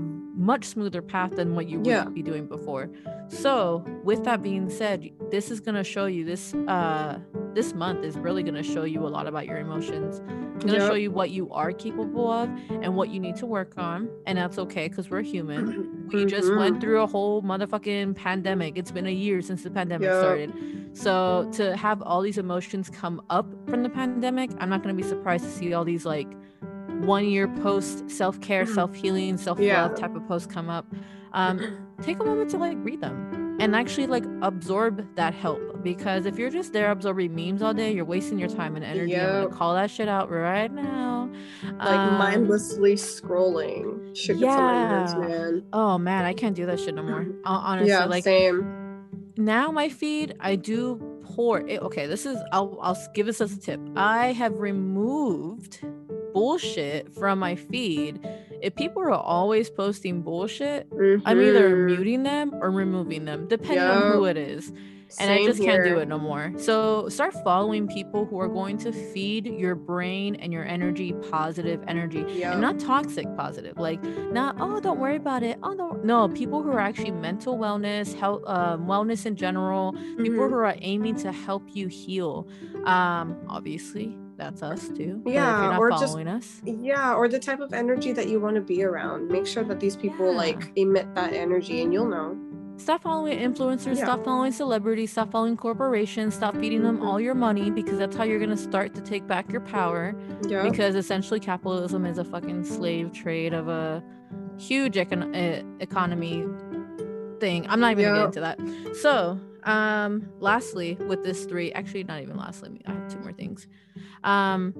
much 0.51 0.63
smoother 0.75 1.01
path 1.13 1.31
than 1.39 1.49
what 1.57 1.65
you 1.71 1.77
would 1.79 1.87
Yeah. 1.95 2.05
be 2.19 2.23
doing 2.31 2.45
before 2.55 2.83
so 3.27 3.83
with 4.09 4.21
that 4.27 4.39
being 4.49 4.67
said 4.79 4.97
this 5.35 5.45
is 5.53 5.59
going 5.65 5.75
to 5.83 5.87
show 5.95 6.05
you 6.15 6.21
this 6.33 6.43
uh 6.75 7.19
this 7.53 7.69
month 7.83 7.99
is 8.09 8.15
really 8.27 8.43
going 8.47 8.59
to 8.63 8.67
show 8.75 8.83
you 8.93 9.01
a 9.09 9.11
lot 9.17 9.25
about 9.31 9.45
your 9.49 9.59
emotions 9.67 10.11
it's 10.55 10.65
going 10.65 10.79
to 10.79 10.83
Yep. 10.85 10.89
show 10.91 10.99
you 11.05 11.11
what 11.19 11.29
you 11.37 11.43
are 11.61 11.71
capable 11.71 12.27
of 12.41 12.47
and 12.83 12.89
what 12.99 13.07
you 13.13 13.19
need 13.25 13.35
to 13.43 13.45
work 13.57 13.71
on 13.77 14.09
and 14.27 14.37
that's 14.39 14.57
okay 14.65 14.85
because 14.89 15.07
we're 15.11 15.21
human 15.35 15.63
we 16.11 16.25
just 16.25 16.49
went 16.61 16.75
through 16.81 16.99
a 17.07 17.09
whole 17.15 17.37
motherfucking 17.51 18.15
pandemic 18.15 18.71
it's 18.79 18.93
been 18.97 19.05
a 19.15 19.17
year 19.25 19.37
since 19.49 19.61
the 19.63 19.71
pandemic 19.79 20.07
Yep. 20.09 20.19
started 20.23 20.49
so 20.93 21.13
to 21.57 21.63
have 21.85 22.01
all 22.09 22.21
these 22.27 22.39
emotions 22.47 22.85
come 23.01 23.17
up 23.37 23.47
from 23.69 23.79
the 23.83 23.89
pandemic 24.01 24.49
i'm 24.59 24.69
not 24.73 24.81
going 24.83 24.95
to 24.95 25.01
be 25.03 25.07
surprised 25.15 25.43
to 25.49 25.51
see 25.59 25.69
all 25.75 25.85
these 25.93 26.05
like 26.15 26.29
one 27.05 27.25
year 27.25 27.47
post 27.47 28.09
self-care 28.09 28.65
Mhm. 28.65 28.73
self-healing 28.75 29.37
self-love 29.37 29.65
Yeah. 29.65 29.87
type 29.89 30.15
of 30.15 30.27
posts 30.27 30.51
come 30.51 30.69
up 30.69 30.85
um 31.33 31.59
take 32.01 32.19
a 32.19 32.25
moment 32.25 32.49
to 32.51 32.57
like 32.57 32.77
read 32.81 33.01
them 33.01 33.57
and 33.59 33.75
actually 33.75 34.07
like 34.07 34.23
absorb 34.41 35.05
that 35.15 35.33
help 35.33 35.59
because 35.83 36.25
if 36.25 36.37
you're 36.39 36.49
just 36.49 36.73
there 36.73 36.89
absorbing 36.91 37.33
memes 37.35 37.61
all 37.61 37.73
day 37.73 37.93
you're 37.93 38.05
wasting 38.05 38.39
your 38.39 38.49
time 38.49 38.75
and 38.75 38.83
energy 38.83 39.15
i'm 39.19 39.43
gonna 39.43 39.55
call 39.55 39.73
that 39.75 39.89
shit 39.91 40.07
out 40.07 40.31
right 40.31 40.71
now 40.73 41.29
like 41.77 41.99
Um, 41.99 42.17
mindlessly 42.17 42.93
scrolling. 42.95 44.15
Shit 44.15 44.39
gets 44.39 44.55
on 44.55 45.21
yeah. 45.21 45.27
man. 45.27 45.63
oh 45.73 45.97
man 45.97 46.25
i 46.25 46.33
can't 46.33 46.55
do 46.55 46.65
that 46.65 46.79
shit 46.79 46.95
no 46.95 47.03
more 47.03 47.21
Hon- 47.45 47.63
honestly 47.63 47.89
yeah. 47.89 48.05
like 48.05 48.23
same. 48.23 49.05
now 49.37 49.71
my 49.71 49.87
feed 49.89 50.35
i 50.39 50.55
do 50.55 50.99
pour 51.35 51.59
it 51.61 51.79
okay 51.81 52.07
this 52.07 52.25
is 52.25 52.37
i'll 52.51 52.79
i'll 52.81 52.97
give 53.13 53.27
this 53.27 53.39
as 53.39 53.53
a 53.55 53.59
tip 53.59 53.79
i 53.95 54.31
have 54.31 54.57
removed 54.59 55.79
bullshit 56.33 57.13
from 57.13 57.39
my 57.39 57.55
feed 57.55 58.19
if 58.61 58.75
people 58.75 59.01
are 59.01 59.11
always 59.11 59.69
posting 59.69 60.21
bullshit 60.21 60.87
i'm 61.25 61.41
either 61.41 61.69
Mhm. 61.75 61.85
muting 61.85 62.23
them 62.23 62.53
or 62.61 62.69
removing 62.71 63.25
them 63.25 63.47
depending 63.47 63.79
on 63.79 64.11
who 64.13 64.25
it 64.25 64.37
is 64.37 64.71
and 65.19 65.31
I 65.31 65.37
Same 65.37 65.45
just 65.47 65.63
can't 65.63 65.83
do 65.83 65.97
it 65.97 66.07
no 66.07 66.19
more. 66.19 66.53
So 66.57 67.09
start 67.09 67.33
following 67.43 67.87
people 67.87 68.25
who 68.25 68.39
are 68.39 68.47
going 68.47 68.77
to 68.77 68.91
feed 68.91 69.47
your 69.47 69.73
brain 69.73 70.35
and 70.35 70.53
your 70.53 70.63
energy 70.63 71.13
positive 71.31 71.81
energy 71.87 72.23
Yup. 72.37 72.51
and 72.53 72.61
not 72.61 72.77
toxic 72.79 73.25
positive. 73.35 73.75
Like 73.79 73.99
not 74.31 74.57
oh 74.59 74.79
don't 74.79 74.99
worry 74.99 75.15
about 75.15 75.41
it. 75.41 75.57
Oh 75.63 75.73
no, 75.73 75.93
no 76.03 76.29
people 76.29 76.61
who 76.61 76.69
are 76.69 76.79
actually 76.79 77.09
mental 77.09 77.57
wellness, 77.57 78.13
health, 78.13 78.43
um, 78.45 78.85
wellness 78.85 79.25
in 79.25 79.35
general. 79.35 79.93
People 80.17 80.45
Mhm. 80.45 80.49
who 80.51 80.55
are 80.57 80.75
aiming 80.79 81.15
to 81.15 81.31
help 81.31 81.63
you 81.75 81.87
heal. 81.87 82.47
Um, 82.85 83.35
obviously 83.49 84.15
that's 84.39 84.63
us 84.63 84.87
too. 84.89 85.21
Yeah, 85.25 85.41
not 85.69 85.79
or 85.79 85.91
just- 85.91 86.15
us, 86.17 86.61
Yeah, 86.65 87.13
or 87.13 87.27
the 87.27 87.37
type 87.39 87.59
of 87.59 87.73
energy 87.73 88.11
that 88.13 88.27
you 88.29 88.39
want 88.39 88.55
to 88.55 88.61
be 88.61 88.83
around. 88.83 89.27
Make 89.27 89.45
sure 89.45 89.63
that 89.65 89.79
these 89.79 89.95
people 89.95 90.31
Yeah. 90.31 90.37
like 90.37 90.71
emit 90.75 91.13
that 91.15 91.33
energy, 91.33 91.81
and 91.83 91.93
you'll 91.93 92.07
know. 92.09 92.37
stop 92.77 93.01
following 93.03 93.37
influencers, 93.37 93.97
Yeah. 93.97 94.05
stop 94.05 94.23
following 94.23 94.53
celebrities, 94.53 95.11
stop 95.11 95.29
following 95.31 95.57
corporations, 95.57 96.33
stop 96.33 96.55
feeding 96.55 96.81
them 96.81 97.01
all 97.03 97.19
your 97.19 97.35
money 97.35 97.69
because 97.69 97.97
that's 97.99 98.15
how 98.15 98.23
you're 98.23 98.39
gonna 98.39 98.55
start 98.55 98.93
to 98.95 99.01
take 99.01 99.27
back 99.27 99.51
your 99.51 99.59
power. 99.61 100.15
Yeah. 100.47 100.63
because 100.63 100.95
essentially 100.95 101.41
capitalism 101.41 102.05
is 102.05 102.17
a 102.17 102.23
fucking 102.23 102.63
slave 102.63 103.11
trade 103.11 103.53
of 103.53 103.67
a 103.67 104.01
huge 104.57 104.95
econ- 104.95 105.65
economy 105.81 106.45
thing. 107.41 107.65
I'm 107.67 107.81
not 107.81 107.91
even 107.91 108.05
gonna 108.05 108.17
get 108.19 108.25
into 108.27 108.39
that. 108.41 108.95
So, 108.95 109.37
um, 109.63 110.29
lastly, 110.39 110.97
with 111.07 111.21
this 111.23 111.43
three, 111.45 111.73
actually, 111.73 112.05
not 112.05 112.21
even 112.21 112.37
lastly, 112.37 112.81
I 112.85 112.91
have 112.93 113.09
two 113.09 113.19
more 113.19 113.33
things. 113.33 113.67
Um, 114.23 114.73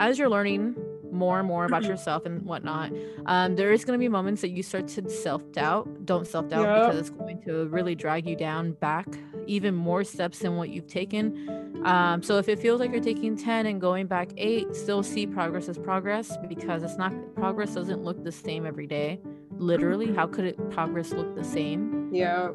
as 0.00 0.18
you're 0.18 0.28
learning 0.28 0.76
more 1.12 1.38
and 1.38 1.48
more 1.48 1.64
about 1.64 1.84
yourself 1.90 2.26
and 2.26 2.42
whatnot, 2.42 2.92
um, 3.26 3.56
there 3.56 3.72
is 3.72 3.84
going 3.84 3.98
to 3.98 4.00
be 4.02 4.08
moments 4.08 4.42
that 4.42 4.50
you 4.50 4.62
start 4.62 4.88
to 4.88 5.08
self 5.10 5.42
doubt. 5.52 6.04
Don't 6.06 6.26
self 6.26 6.48
doubt 6.48 6.62
Yep. 6.66 6.86
because 6.86 7.00
it's 7.00 7.10
going 7.10 7.42
to 7.42 7.66
really 7.68 7.94
drag 7.94 8.26
you 8.28 8.36
down 8.36 8.72
back 8.72 9.06
even 9.46 9.74
more 9.74 10.02
steps 10.04 10.40
than 10.40 10.56
what 10.56 10.70
you've 10.70 10.88
taken. 10.88 11.82
Um, 11.84 12.20
so 12.22 12.38
if 12.38 12.48
it 12.48 12.58
feels 12.58 12.80
like 12.80 12.90
you're 12.90 13.00
taking 13.00 13.36
10 13.36 13.66
and 13.66 13.80
going 13.80 14.06
back 14.08 14.30
eight, 14.36 14.74
still 14.74 15.04
see 15.04 15.24
progress 15.26 15.68
as 15.68 15.78
progress 15.78 16.36
because 16.48 16.82
it's 16.82 16.96
not 16.96 17.12
progress 17.36 17.74
doesn't 17.74 18.02
look 18.02 18.24
the 18.24 18.32
same 18.32 18.66
every 18.66 18.88
day. 18.88 19.20
Literally, 19.58 20.12
how 20.12 20.26
could 20.26 20.46
it 20.46 20.70
progress 20.70 21.12
look 21.12 21.36
the 21.36 21.44
same? 21.44 22.10
Yeah. 22.12 22.48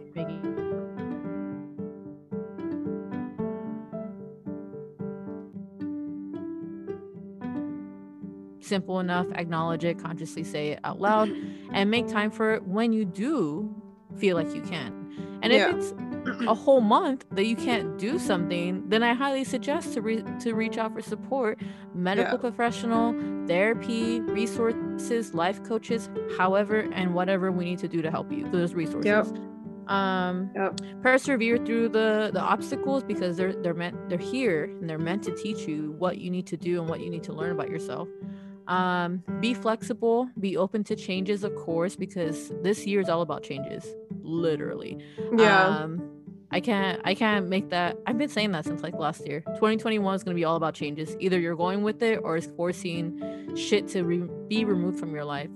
Simple 8.71 9.01
enough, 9.01 9.27
acknowledge 9.35 9.83
it, 9.83 9.99
consciously 9.99 10.45
say 10.45 10.69
it 10.69 10.79
out 10.85 11.01
loud, 11.01 11.29
and 11.73 11.91
make 11.91 12.07
time 12.07 12.31
for 12.31 12.53
it 12.53 12.63
when 12.63 12.93
you 12.93 13.03
do 13.03 13.69
feel 14.17 14.37
like 14.37 14.55
you 14.55 14.61
can. 14.61 14.89
And 15.43 15.51
Yeah. 15.51 15.69
if 15.71 15.75
it's 15.75 15.93
a 16.47 16.53
whole 16.53 16.79
month 16.79 17.25
that 17.31 17.45
you 17.47 17.57
can't 17.57 17.97
do 17.97 18.17
something, 18.17 18.87
then 18.87 19.03
I 19.03 19.13
highly 19.13 19.43
suggest 19.43 19.93
to 19.95 20.01
re- 20.01 20.23
to 20.43 20.53
reach 20.53 20.77
out 20.77 20.93
for 20.93 21.01
support, 21.01 21.59
medical 21.93 22.35
Yeah. 22.37 22.47
professional, 22.49 23.13
therapy, 23.45 24.21
resources, 24.21 25.33
life 25.33 25.61
coaches, 25.63 26.09
however 26.37 26.77
and 26.93 27.13
whatever 27.13 27.51
we 27.51 27.65
need 27.65 27.79
to 27.79 27.89
do 27.89 28.01
to 28.01 28.09
help 28.09 28.31
you. 28.31 28.47
Those 28.51 28.73
resources. 28.73 29.33
Um, 29.87 30.51
Yep. 30.55 30.79
persevere 31.01 31.57
through 31.65 31.89
the 31.89 32.29
the 32.37 32.39
obstacles 32.53 33.03
because 33.03 33.35
they're 33.35 33.55
they're 33.63 33.73
meant 33.83 33.95
they're 34.09 34.27
here 34.35 34.59
and 34.79 34.87
they're 34.89 35.05
meant 35.09 35.23
to 35.23 35.31
teach 35.35 35.67
you 35.67 35.79
what 36.03 36.13
you 36.23 36.29
need 36.35 36.45
to 36.53 36.57
do 36.69 36.79
and 36.79 36.87
what 36.91 36.99
you 37.03 37.09
need 37.09 37.23
to 37.29 37.33
learn 37.33 37.51
about 37.57 37.69
yourself. 37.75 38.07
Um, 38.71 39.21
be 39.41 39.53
flexible, 39.53 40.29
be 40.39 40.55
open 40.55 40.83
to 40.85 40.95
changes, 40.95 41.43
of 41.43 41.53
course, 41.55 41.97
because 41.97 42.53
this 42.63 42.87
year 42.87 43.01
is 43.01 43.09
all 43.09 43.21
about 43.21 43.43
changes, 43.43 43.85
literally. 44.21 44.97
Yeah. 45.37 45.67
um 45.67 46.07
i 46.53 46.59
can't 46.59 46.99
i 47.05 47.13
can't 47.15 47.47
make 47.47 47.69
that 47.69 47.95
i've 48.05 48.17
been 48.17 48.27
saying 48.27 48.51
that 48.51 48.65
since 48.65 48.81
like 48.83 48.93
last 48.95 49.25
year. 49.27 49.41
2021 49.55 50.15
is 50.15 50.23
going 50.23 50.35
to 50.35 50.39
be 50.39 50.43
all 50.45 50.55
about 50.55 50.73
changes. 50.73 51.15
Either 51.19 51.39
you're 51.39 51.55
going 51.55 51.81
with 51.81 52.01
it 52.01 52.19
or 52.23 52.37
it's 52.37 52.47
forcing 52.57 53.55
shit 53.55 53.87
to 53.89 54.03
re- 54.03 54.29
be 54.47 54.65
removed 54.65 54.99
from 54.99 55.13
your 55.13 55.25
life 55.25 55.49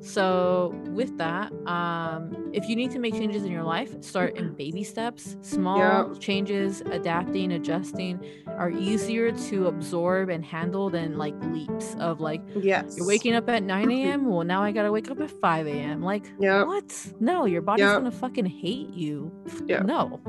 so 0.00 0.74
with 0.90 1.16
that 1.18 1.52
um 1.66 2.50
if 2.52 2.68
you 2.68 2.74
need 2.74 2.90
to 2.90 2.98
make 2.98 3.14
changes 3.14 3.44
in 3.44 3.52
your 3.52 3.62
life 3.62 3.94
start 4.02 4.36
in 4.36 4.52
baby 4.54 4.82
steps 4.82 5.36
small 5.42 5.78
Yeah. 5.78 6.18
changes 6.18 6.82
adapting 6.90 7.52
adjusting 7.52 8.24
are 8.58 8.70
easier 8.70 9.30
to 9.32 9.66
absorb 9.68 10.28
and 10.28 10.44
handle 10.44 10.90
than 10.90 11.16
like 11.18 11.34
leaps 11.52 11.94
of 12.00 12.20
like 12.20 12.42
yes. 12.56 12.96
you're 12.96 13.06
waking 13.06 13.34
up 13.34 13.48
at 13.48 13.62
9 13.62 13.90
a.m 13.98 14.26
well 14.26 14.44
now 14.44 14.62
i 14.62 14.72
gotta 14.72 14.90
wake 14.90 15.10
up 15.10 15.20
at 15.20 15.30
5 15.30 15.66
a.m 15.68 16.02
like 16.02 16.32
Yep. 16.40 16.66
what? 16.66 17.12
No, 17.20 17.44
your 17.44 17.62
body's 17.62 17.84
Yep. 17.84 17.94
gonna 17.98 18.10
fucking 18.10 18.46
hate 18.46 18.90
you. 18.90 19.30
Yeah. 19.66 19.82
No. 19.82 20.20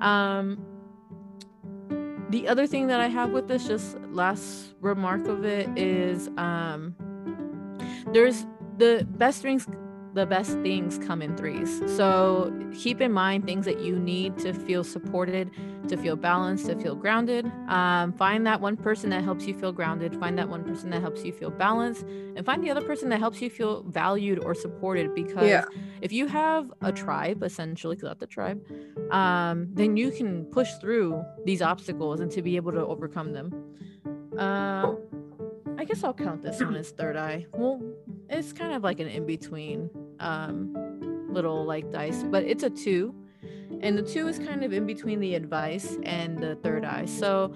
Um 0.00 0.64
the 2.30 2.48
other 2.48 2.66
thing 2.66 2.88
that 2.88 3.00
I 3.00 3.06
have 3.08 3.30
with 3.30 3.46
this, 3.48 3.66
just 3.68 3.96
last 4.10 4.74
remark 4.80 5.26
of 5.28 5.44
it 5.44 5.68
is 5.78 6.28
um 6.36 6.94
there's 8.12 8.46
the 8.76 9.06
best 9.16 9.42
things 9.42 9.66
the 10.16 10.24
best 10.24 10.52
things 10.62 10.98
come 11.06 11.20
in 11.20 11.36
threes. 11.36 11.82
So 11.94 12.50
keep 12.74 13.02
in 13.02 13.12
mind 13.12 13.44
things 13.44 13.66
that 13.66 13.80
you 13.80 13.98
need 13.98 14.38
to 14.38 14.54
feel 14.54 14.82
supported, 14.82 15.50
to 15.88 15.96
feel 15.98 16.16
balanced, 16.16 16.64
to 16.66 16.74
feel 16.74 16.94
grounded. 16.94 17.44
Um, 17.68 18.14
find 18.14 18.46
that 18.46 18.62
one 18.62 18.78
person 18.78 19.10
that 19.10 19.22
helps 19.22 19.46
you 19.46 19.52
feel 19.52 19.72
grounded. 19.72 20.18
Find 20.18 20.38
that 20.38 20.48
one 20.48 20.64
person 20.64 20.88
that 20.90 21.02
helps 21.02 21.22
you 21.22 21.34
feel 21.34 21.50
balanced, 21.50 22.06
and 22.34 22.46
find 22.46 22.64
the 22.64 22.70
other 22.70 22.80
person 22.80 23.10
that 23.10 23.20
helps 23.20 23.42
you 23.42 23.50
feel 23.50 23.82
valued 23.82 24.38
or 24.42 24.54
supported. 24.54 25.14
Because 25.14 25.48
Yeah. 25.48 25.66
if 26.00 26.12
you 26.12 26.26
have 26.28 26.72
a 26.80 26.92
tribe, 26.92 27.42
essentially, 27.42 27.94
because 27.94 28.08
that's 28.08 28.20
the 28.20 28.26
tribe, 28.26 28.64
um, 29.10 29.68
then 29.74 29.98
you 29.98 30.10
can 30.10 30.46
push 30.46 30.72
through 30.80 31.22
these 31.44 31.60
obstacles 31.60 32.20
and 32.20 32.30
to 32.30 32.40
be 32.40 32.56
able 32.56 32.72
to 32.72 32.86
overcome 32.86 33.34
them. 33.34 33.52
Uh, 34.38 34.94
I 35.78 35.84
guess 35.84 36.02
I'll 36.02 36.14
count 36.14 36.42
this 36.42 36.60
one 36.60 36.74
as 36.74 36.90
third 36.90 37.16
eye. 37.16 37.46
Well, 37.52 37.82
it's 38.30 38.52
kind 38.52 38.72
of 38.72 38.82
like 38.82 39.00
an 39.00 39.08
in 39.08 39.26
between 39.26 39.90
um, 40.20 40.74
little 41.28 41.64
like 41.64 41.90
dice, 41.92 42.22
but 42.24 42.44
it's 42.44 42.62
a 42.62 42.70
two. 42.70 43.14
And 43.80 43.98
the 43.98 44.02
two 44.02 44.26
is 44.26 44.38
kind 44.38 44.64
of 44.64 44.72
in 44.72 44.86
between 44.86 45.20
the 45.20 45.34
advice 45.34 45.98
and 46.02 46.38
the 46.38 46.56
third 46.56 46.84
eye. 46.84 47.04
So, 47.04 47.54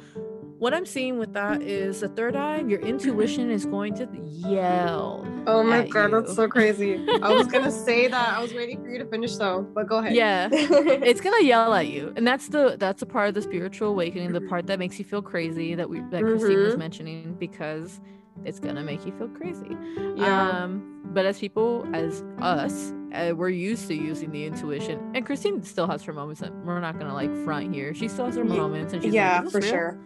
what 0.61 0.73
I'm 0.75 0.85
seeing 0.87 1.19
with 1.19 1.33
that 1.33 1.63
is 1.63 2.01
the 2.01 2.09
third 2.09 2.37
eye, 2.37 2.61
your 2.61 2.81
intuition 2.81 3.51
is 3.51 3.65
going 3.65 3.95
to 3.95 4.07
yell. 4.51 5.27
Oh 5.47 5.63
my 5.63 5.89
god, 5.89 6.13
that's 6.13 6.35
so 6.37 6.47
crazy. 6.49 7.05
I 7.23 7.33
was 7.33 7.47
gonna 7.47 7.71
say 7.89 8.09
that. 8.09 8.29
I 8.37 8.41
was 8.43 8.53
waiting 8.55 8.81
for 8.83 8.89
you 8.91 8.99
to 8.99 9.07
finish 9.07 9.35
though, 9.37 9.63
but 9.75 9.87
go 9.89 9.99
ahead. 9.99 10.15
Yeah. 10.15 10.49
it's 10.53 11.21
gonna 11.23 11.43
yell 11.43 11.73
at 11.75 11.89
you 11.89 12.13
and 12.17 12.27
that's 12.27 12.49
the 12.49 12.77
that's 12.79 13.01
a 13.03 13.07
part 13.07 13.29
of 13.29 13.35
the 13.35 13.43
spiritual 13.43 13.89
awakening 13.89 14.33
the 14.33 14.41
part 14.43 14.67
that 14.67 14.79
makes 14.79 14.99
you 14.99 15.05
feel 15.05 15.23
crazy 15.23 15.75
that 15.75 15.89
we 15.89 16.01
that 16.11 16.23
christine 16.23 16.59
was 16.63 16.75
Mhm. 16.75 16.79
mentioning 16.79 17.37
because 17.39 18.01
it's 18.45 18.59
gonna 18.59 18.83
make 18.83 19.05
you 19.07 19.13
feel 19.13 19.29
crazy 19.29 19.77
yeah. 20.17 20.51
um 20.51 21.01
but 21.07 21.27
as 21.27 21.39
people 21.39 21.87
as 21.93 22.23
us 22.41 22.93
uh, 23.13 23.33
we're 23.35 23.49
used 23.49 23.89
to 23.89 23.95
using 23.95 24.31
the 24.31 24.45
intuition 24.45 24.99
and 25.15 25.27
christine 25.27 25.63
still 25.63 25.87
has 25.87 26.03
her 26.03 26.13
moments 26.13 26.41
that 26.41 26.55
we're 26.65 26.81
not 26.81 26.99
gonna 26.99 27.15
like 27.15 27.33
front 27.45 27.75
here 27.75 27.95
she 27.95 28.09
still 28.09 28.27
has 28.27 28.37
her 28.37 28.45
moments 28.45 28.93
and 28.93 29.03
she's 29.03 29.13
yeah, 29.13 29.41
like, 29.41 29.51
for 29.51 29.61
this 29.61 29.71
sure. 29.71 29.99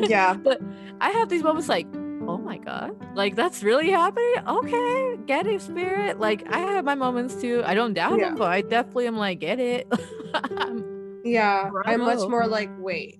Yeah. 0.08 0.34
but 0.34 0.60
i 1.00 1.10
have 1.10 1.28
these 1.28 1.42
moments 1.42 1.68
like 1.68 1.86
oh 2.26 2.38
my 2.38 2.56
god 2.56 2.96
like 3.14 3.36
that's 3.36 3.62
really 3.62 3.90
happening 3.90 4.34
okay 4.46 5.16
get 5.26 5.46
it 5.46 5.60
spirit 5.60 6.18
like 6.18 6.42
i 6.50 6.58
have 6.58 6.84
my 6.84 6.94
moments 6.94 7.34
too 7.34 7.62
i 7.66 7.74
don't 7.74 7.94
doubt 7.94 8.18
Yeah. 8.18 8.30
them 8.30 8.36
but 8.36 8.50
i 8.50 8.62
definitely 8.62 9.06
am 9.06 9.16
like 9.16 9.40
get 9.40 9.60
it 9.60 9.86
Yeah. 11.24 11.70
I'm 11.86 12.00
much 12.00 12.28
more 12.28 12.46
like, 12.46 12.70
wait, 12.78 13.18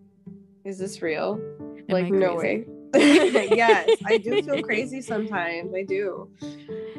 is 0.64 0.78
this 0.78 1.00
real? 1.02 1.40
Am 1.60 1.86
like, 1.88 2.12
no 2.12 2.36
way. 2.36 2.66
yes, 3.54 3.90
I 4.04 4.18
do 4.18 4.42
feel 4.42 4.62
crazy 4.70 5.00
sometimes. 5.00 5.74
I 5.74 5.82
do. 5.82 6.28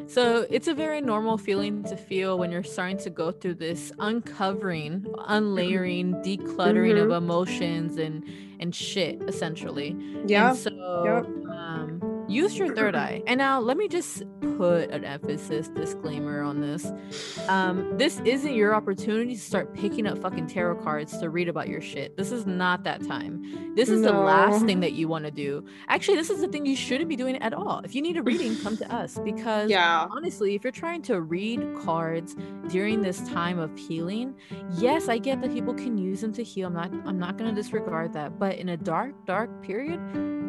So 0.07 0.45
it's 0.49 0.67
a 0.67 0.73
very 0.73 1.01
normal 1.01 1.37
feeling 1.37 1.83
to 1.85 1.97
feel 1.97 2.37
when 2.37 2.51
you're 2.51 2.63
starting 2.63 2.97
to 2.99 3.09
go 3.09 3.31
through 3.31 3.55
this 3.55 3.91
uncovering, 3.99 5.05
unlayering, 5.27 6.13
decluttering 6.15 7.01
of 7.01 7.11
emotions 7.11 7.97
and 7.97 8.23
and 8.59 8.73
shit, 8.73 9.21
essentially. 9.27 9.95
Yeah. 10.25 10.49
And 10.49 10.57
so 10.57 11.25
um, 11.51 11.99
use 12.27 12.57
your 12.57 12.73
third 12.75 12.95
eye. 12.95 13.21
And 13.27 13.37
now 13.39 13.59
let 13.59 13.75
me 13.77 13.87
just 13.87 14.23
put 14.57 14.89
an 14.91 15.03
emphasis 15.03 15.67
disclaimer 15.69 16.41
on 16.41 16.61
this. 16.61 16.91
Um, 17.47 17.97
this 17.97 18.19
isn't 18.25 18.53
your 18.53 18.73
opportunity 18.75 19.35
to 19.35 19.39
start 19.41 19.73
picking 19.73 20.05
up 20.07 20.19
fucking 20.19 20.47
tarot 20.47 20.75
cards 20.83 21.17
to 21.17 21.29
read 21.29 21.49
about 21.49 21.67
your 21.67 21.81
shit. 21.81 22.15
This 22.17 22.31
is 22.31 22.45
not 22.45 22.83
that 22.83 23.05
time. 23.07 23.73
This 23.75 23.89
is 23.89 24.01
the 24.01 24.11
last 24.11 24.65
thing 24.65 24.79
that 24.81 24.93
you 24.93 25.07
want 25.07 25.25
to 25.25 25.31
do. 25.31 25.65
Actually, 25.89 26.17
this 26.17 26.29
is 26.29 26.39
the 26.41 26.47
thing 26.47 26.65
you 26.65 26.75
shouldn't 26.75 27.09
be 27.09 27.15
doing 27.15 27.37
at 27.41 27.53
all. 27.53 27.81
If 27.83 27.93
you 27.95 28.01
need 28.01 28.15
a 28.17 28.23
reading, 28.23 28.55
come 28.57 28.77
to 28.77 28.93
us 28.93 29.19
because 29.23 29.69
Yeah. 29.69 30.07
honestly, 30.11 30.55
if 30.55 30.63
you're 30.63 30.71
trying 30.71 31.01
to 31.03 31.21
read 31.21 31.65
cards 31.83 32.35
during 32.69 33.01
this 33.01 33.27
time 33.27 33.59
of 33.59 33.75
healing, 33.77 34.35
yes, 34.77 35.09
I 35.09 35.17
get 35.17 35.41
that 35.41 35.51
people 35.51 35.73
can 35.73 35.97
use 35.97 36.21
them 36.21 36.31
to 36.33 36.43
heal. 36.43 36.67
I'm 36.67 36.73
not 36.73 36.91
I'm 37.05 37.19
not 37.19 37.37
going 37.37 37.53
to 37.53 37.55
disregard 37.61 38.13
that, 38.13 38.39
but 38.39 38.55
in 38.55 38.69
a 38.69 38.77
dark 38.77 39.13
dark 39.25 39.49
period, 39.61 39.99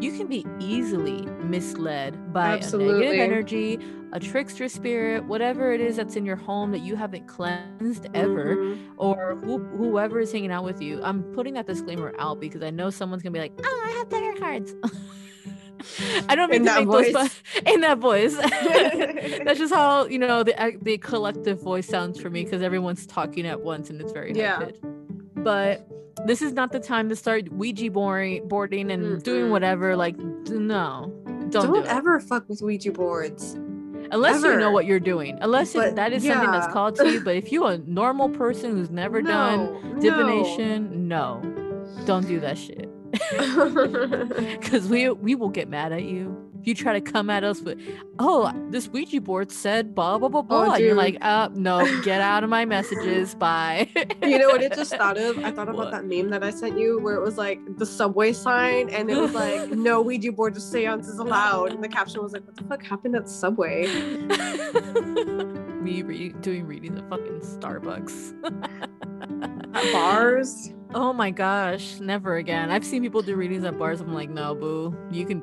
you 0.01 0.13
can 0.17 0.27
be 0.27 0.47
easily 0.61 1.27
misled 1.67 2.33
by 2.33 2.51
a 2.51 2.55
Absolutely. 2.55 3.01
negative 3.01 3.21
energy, 3.21 3.79
a 4.13 4.21
trickster 4.21 4.69
spirit, 4.69 5.25
whatever 5.25 5.73
it 5.73 5.81
is 5.81 5.97
that's 5.97 6.17
in 6.17 6.25
your 6.25 6.37
home 6.37 6.71
that 6.73 6.81
you 6.81 6.97
haven't 6.97 7.27
cleansed 7.27 8.07
ever 8.15 8.57
Mhm. 8.57 8.79
or 8.97 9.37
who, 9.45 9.59
whoever 9.59 10.21
is 10.21 10.31
hanging 10.33 10.53
out 10.53 10.65
with 10.65 10.81
you. 10.81 11.01
I'm 11.03 11.23
putting 11.35 11.55
that 11.55 11.67
disclaimer 11.67 12.15
out 12.19 12.41
because 12.41 12.63
I 12.63 12.71
know 12.71 12.91
someone's 12.91 13.23
gonna 13.23 13.33
be 13.33 13.41
like, 13.41 13.53
"Oh, 13.65 13.83
I 13.87 13.91
have 13.99 14.09
tarot 14.09 14.37
cards." 14.37 14.75
I 16.29 16.35
don't 16.35 16.51
mean 16.51 16.63
In 16.63 16.67
to 16.67 16.73
that 16.73 16.85
make 16.87 16.91
those 16.91 17.13
voice. 17.13 17.43
in 17.67 17.81
that 17.83 17.99
voice. 17.99 18.35
That's 19.45 19.59
just 19.59 19.75
how 19.75 20.07
you 20.07 20.19
know 20.19 20.43
the 20.43 20.79
the 20.83 20.99
collective 20.99 21.61
voice 21.63 21.87
sounds 21.87 22.19
for 22.21 22.31
me 22.31 22.45
because 22.45 22.63
everyone's 22.63 23.07
talking 23.07 23.47
at 23.47 23.61
once 23.61 23.91
and 23.91 24.01
it's 24.01 24.13
very 24.13 24.33
Yeah. 24.33 24.71
But 25.35 25.87
this 26.25 26.41
is 26.43 26.53
not 26.55 26.73
the 26.73 26.81
time 26.81 27.09
to 27.11 27.15
start 27.17 27.53
Ouija 27.53 27.91
boarding, 27.91 28.49
boarding 28.49 28.91
and 28.91 29.23
doing 29.23 29.45
Mm-mm. 29.47 29.51
whatever. 29.51 29.95
Like, 29.97 30.17
no, 30.49 31.13
don't, 31.51 31.65
Don't, 31.65 31.75
do 31.75 31.81
it. 31.81 31.87
ever 31.87 32.21
fuck 32.21 32.49
with 32.49 32.63
Ouija 32.63 32.93
boards. 32.93 33.55
unless 34.11 34.43
you 34.43 34.57
know 34.57 34.71
what 34.71 34.87
you're 34.87 35.01
doing. 35.01 35.39
Unless 35.41 35.75
it, 35.75 35.79
But, 35.79 35.97
that 35.97 36.13
is 36.13 36.25
something 36.25 36.51
that's 36.51 36.73
called 36.73 36.97
to 36.97 37.11
you. 37.11 37.21
But 37.25 37.37
if 37.37 37.51
you're 37.53 37.73
a 37.73 37.79
normal 37.79 38.29
person 38.29 38.73
who's 38.73 38.91
never 38.91 39.23
done 39.23 39.99
divination, 40.01 41.09
no, 41.09 41.41
don't 42.05 42.27
do 42.27 42.41
that 42.41 42.59
shit. 42.59 42.89
Because 44.61 44.87
we 44.89 45.09
we 45.11 45.35
will 45.35 45.49
get 45.49 45.69
mad 45.69 45.93
at 45.93 46.03
you. 46.05 46.37
You 46.67 46.75
try 46.75 46.93
to 46.93 47.01
come 47.01 47.31
at 47.31 47.45
us 47.45 47.61
with, 47.63 47.79
oh, 48.19 48.53
this 48.71 48.89
Ouija 48.89 49.21
board 49.21 49.51
said 49.53 49.95
blah 49.95 50.19
blah 50.19 50.29
blah 50.29 50.43
blah, 50.43 50.75
Oh, 50.75 50.77
you're 50.77 50.95
like, 50.95 51.17
uh, 51.23 51.49
no, 51.55 51.85
get 52.03 52.21
out 52.21 52.45
of 52.45 52.51
my 52.51 52.65
messages, 52.65 53.35
bye. 53.39 53.89
You 54.23 54.39
know 54.39 54.49
what 54.49 54.63
it 54.63 54.75
just 54.75 54.95
thought 54.97 55.17
of? 55.17 55.39
I 55.39 55.51
thought 55.53 55.69
about 55.69 55.77
What? 55.77 55.91
that 55.93 56.05
meme 56.05 56.31
that 56.31 56.43
I 56.45 56.51
sent 56.51 56.79
you 56.79 56.99
where 57.01 57.15
it 57.15 57.23
was 57.23 57.39
like 57.39 57.61
the 57.79 57.87
subway 57.87 58.33
sign 58.33 58.91
and 58.91 59.11
it 59.11 59.17
was 59.17 59.33
like, 59.33 59.71
no 59.71 60.03
Ouija 60.03 60.33
board 60.33 60.55
to 60.55 60.61
seances 60.61 61.19
allowed. 61.19 61.73
And 61.73 61.83
the 61.83 61.89
caption 61.89 62.23
was 62.23 62.33
like, 62.33 62.45
what 62.47 62.57
the 62.57 62.65
fuck 62.65 62.83
happened 62.85 63.17
at 63.17 63.29
Subway? 63.29 63.87
Me 65.83 66.03
re- 66.03 66.33
doing 66.41 66.67
readings 66.67 66.99
at 66.99 67.09
fucking 67.09 67.41
Starbucks. 67.41 68.35
At 69.75 69.93
bars? 69.93 70.73
Oh 70.95 71.13
my 71.13 71.31
gosh, 71.31 72.01
never 72.01 72.37
again. 72.37 72.71
I've 72.71 72.85
seen 72.85 73.03
people 73.03 73.23
do 73.23 73.37
readings 73.37 73.63
at 73.65 73.79
bars. 73.79 74.01
I'm 74.01 74.13
like, 74.13 74.31
no, 74.31 74.55
boo. 74.55 74.97
You 75.13 75.27
can. 75.27 75.43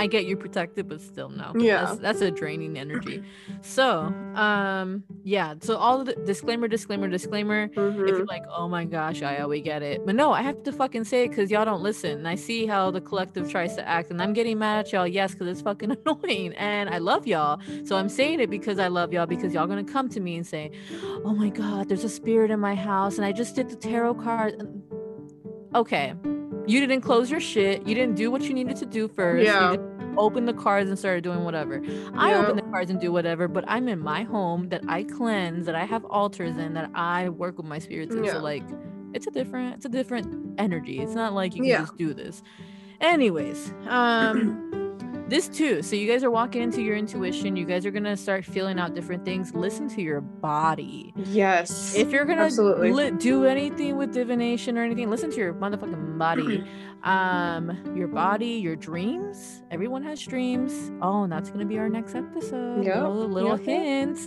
I 0.00 0.06
get 0.06 0.24
you 0.26 0.36
protected, 0.36 0.88
but 0.88 1.00
still, 1.00 1.28
no. 1.28 1.52
Yeah. 1.54 1.84
that's, 1.84 1.98
that's 1.98 2.20
a 2.22 2.30
draining 2.30 2.78
energy. 2.78 3.22
So, 3.60 4.14
um, 4.34 5.04
yeah. 5.24 5.54
So 5.60 5.76
all 5.76 6.02
the 6.04 6.14
disclaimer, 6.14 6.68
disclaimer, 6.68 7.06
disclaimer. 7.08 7.64
If 7.64 7.72
Mhm. 7.74 8.08
you're 8.08 8.24
like, 8.26 8.44
oh 8.48 8.68
my 8.68 8.84
gosh, 8.84 9.22
I 9.22 9.44
we 9.46 9.60
get 9.60 9.82
it, 9.82 10.04
but 10.06 10.14
no, 10.14 10.32
I 10.32 10.42
have 10.42 10.62
to 10.62 10.72
fucking 10.72 11.04
say 11.04 11.24
it 11.24 11.28
because 11.28 11.50
y'all 11.50 11.64
don't 11.64 11.82
listen. 11.82 12.12
And 12.18 12.28
I 12.28 12.34
see 12.34 12.66
how 12.66 12.90
the 12.90 13.00
collective 13.00 13.50
tries 13.50 13.76
to 13.76 13.86
act, 13.86 14.10
and 14.10 14.20
I'm 14.22 14.32
getting 14.32 14.58
mad 14.58 14.86
at 14.86 14.92
y'all. 14.92 15.06
Yes, 15.06 15.32
because 15.32 15.48
it's 15.48 15.60
fucking 15.62 15.90
annoying, 16.06 16.54
and 16.54 16.88
I 16.88 16.98
love 16.98 17.26
y'all. 17.26 17.60
So 17.84 17.96
I'm 17.96 18.08
saying 18.08 18.40
it 18.40 18.48
because 18.50 18.78
I 18.78 18.88
love 18.88 19.12
y'all 19.12 19.26
because 19.26 19.52
y'all 19.52 19.66
gonna 19.66 19.84
come 19.84 20.08
to 20.10 20.20
me 20.20 20.36
and 20.36 20.46
say, 20.46 20.70
oh 21.24 21.34
my 21.34 21.50
god, 21.50 21.88
there's 21.88 22.04
a 22.04 22.08
spirit 22.08 22.50
in 22.50 22.60
my 22.60 22.74
house, 22.74 23.16
and 23.18 23.24
I 23.26 23.32
just 23.32 23.54
did 23.56 23.68
the 23.68 23.76
tarot 23.76 24.14
card. 24.14 24.54
Okay, 25.74 26.14
you 26.66 26.80
didn't 26.80 27.00
close 27.02 27.30
your 27.30 27.40
shit. 27.40 27.86
You 27.86 27.94
didn't 27.94 28.16
do 28.16 28.30
what 28.30 28.42
you 28.42 28.52
needed 28.54 28.76
to 28.76 28.86
do 28.86 29.08
first. 29.08 29.44
Yeah. 29.44 29.72
You 29.72 29.76
just 29.76 29.88
opened 30.18 30.48
the 30.48 30.54
cards 30.54 30.88
and 30.90 30.98
started 30.98 31.22
doing 31.24 31.44
whatever. 31.44 31.82
I 32.14 32.34
open 32.34 32.56
the 32.56 32.62
cards 32.62 32.90
and 32.90 33.00
do 33.00 33.12
whatever, 33.12 33.48
but 33.48 33.64
I'm 33.68 33.88
in 33.88 33.98
my 34.00 34.22
home 34.22 34.68
that 34.70 34.82
I 34.88 35.04
cleanse, 35.04 35.66
that 35.66 35.74
I 35.74 35.84
have 35.84 36.04
altars 36.06 36.56
in, 36.56 36.74
that 36.74 36.90
I 36.94 37.28
work 37.28 37.56
with 37.56 37.66
my 37.66 37.78
spirits 37.78 38.14
in. 38.14 38.24
Yeah. 38.24 38.32
So 38.32 38.38
like, 38.40 38.64
it's 39.14 39.26
a 39.26 39.30
different, 39.30 39.76
it's 39.76 39.84
a 39.86 39.88
different 39.88 40.54
energy. 40.58 41.00
It's 41.00 41.14
not 41.14 41.32
like 41.32 41.54
you 41.54 41.62
can 41.62 41.70
Yeah. 41.70 41.80
just 41.80 41.96
do 41.96 42.12
this. 42.14 42.42
Anyways, 43.00 43.72
um. 43.88 44.66
This 45.30 45.46
two. 45.46 45.80
So 45.80 45.94
you 45.94 46.08
guys 46.10 46.24
are 46.24 46.30
walking 46.30 46.60
into 46.60 46.82
your 46.82 46.96
intuition. 46.96 47.54
You 47.54 47.64
guys 47.64 47.86
are 47.86 47.92
gonna 47.92 48.16
start 48.16 48.44
feeling 48.44 48.80
out 48.80 48.94
different 48.94 49.24
things. 49.24 49.54
Listen 49.54 49.88
to 49.90 50.02
your 50.02 50.20
body. 50.20 51.14
Yes. 51.16 51.94
If 51.94 52.10
you're 52.10 52.24
gonna 52.24 52.48
li- 52.48 53.12
do 53.12 53.44
anything 53.44 53.96
with 53.96 54.12
divination 54.12 54.76
or 54.76 54.82
anything, 54.82 55.08
listen 55.08 55.30
to 55.30 55.36
your 55.36 55.54
motherfucking 55.54 56.18
body. 56.18 56.64
um, 57.02 57.94
your 57.96 58.08
body, 58.08 58.46
your 58.46 58.76
dreams. 58.76 59.62
Everyone 59.70 60.02
has 60.02 60.20
dreams. 60.22 60.90
Oh, 61.00 61.24
and 61.24 61.32
that's 61.32 61.50
gonna 61.50 61.64
be 61.64 61.78
our 61.78 61.88
next 61.88 62.14
episode. 62.14 62.84
Yep, 62.84 62.94
Little, 62.96 63.28
little 63.28 63.58
yep, 63.58 63.66
hints. 63.66 64.26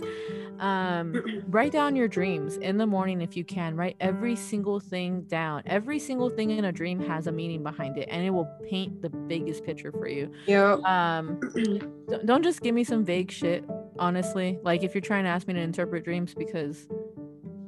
Um, 0.58 1.42
write 1.48 1.72
down 1.72 1.96
your 1.96 2.08
dreams 2.08 2.56
in 2.58 2.78
the 2.78 2.86
morning 2.86 3.20
if 3.20 3.36
you 3.36 3.44
can. 3.44 3.76
Write 3.76 3.96
every 4.00 4.36
single 4.36 4.80
thing 4.80 5.22
down. 5.22 5.62
Every 5.66 5.98
single 5.98 6.30
thing 6.30 6.50
in 6.50 6.64
a 6.64 6.72
dream 6.72 7.00
has 7.00 7.26
a 7.26 7.32
meaning 7.32 7.62
behind 7.62 7.98
it, 7.98 8.08
and 8.10 8.24
it 8.24 8.30
will 8.30 8.48
paint 8.68 9.02
the 9.02 9.10
biggest 9.10 9.64
picture 9.64 9.92
for 9.92 10.08
you. 10.08 10.30
Yep. 10.46 10.82
Um, 10.84 11.40
don't- 12.08 12.26
don't 12.26 12.42
just 12.42 12.60
give 12.62 12.74
me 12.74 12.84
some 12.84 13.04
vague 13.04 13.30
shit 13.30 13.64
honestly 13.98 14.58
like 14.62 14.82
if 14.82 14.94
you're 14.94 15.00
trying 15.00 15.24
to 15.24 15.30
ask 15.30 15.46
me 15.46 15.54
to 15.54 15.60
interpret 15.60 16.04
dreams 16.04 16.34
because 16.34 16.88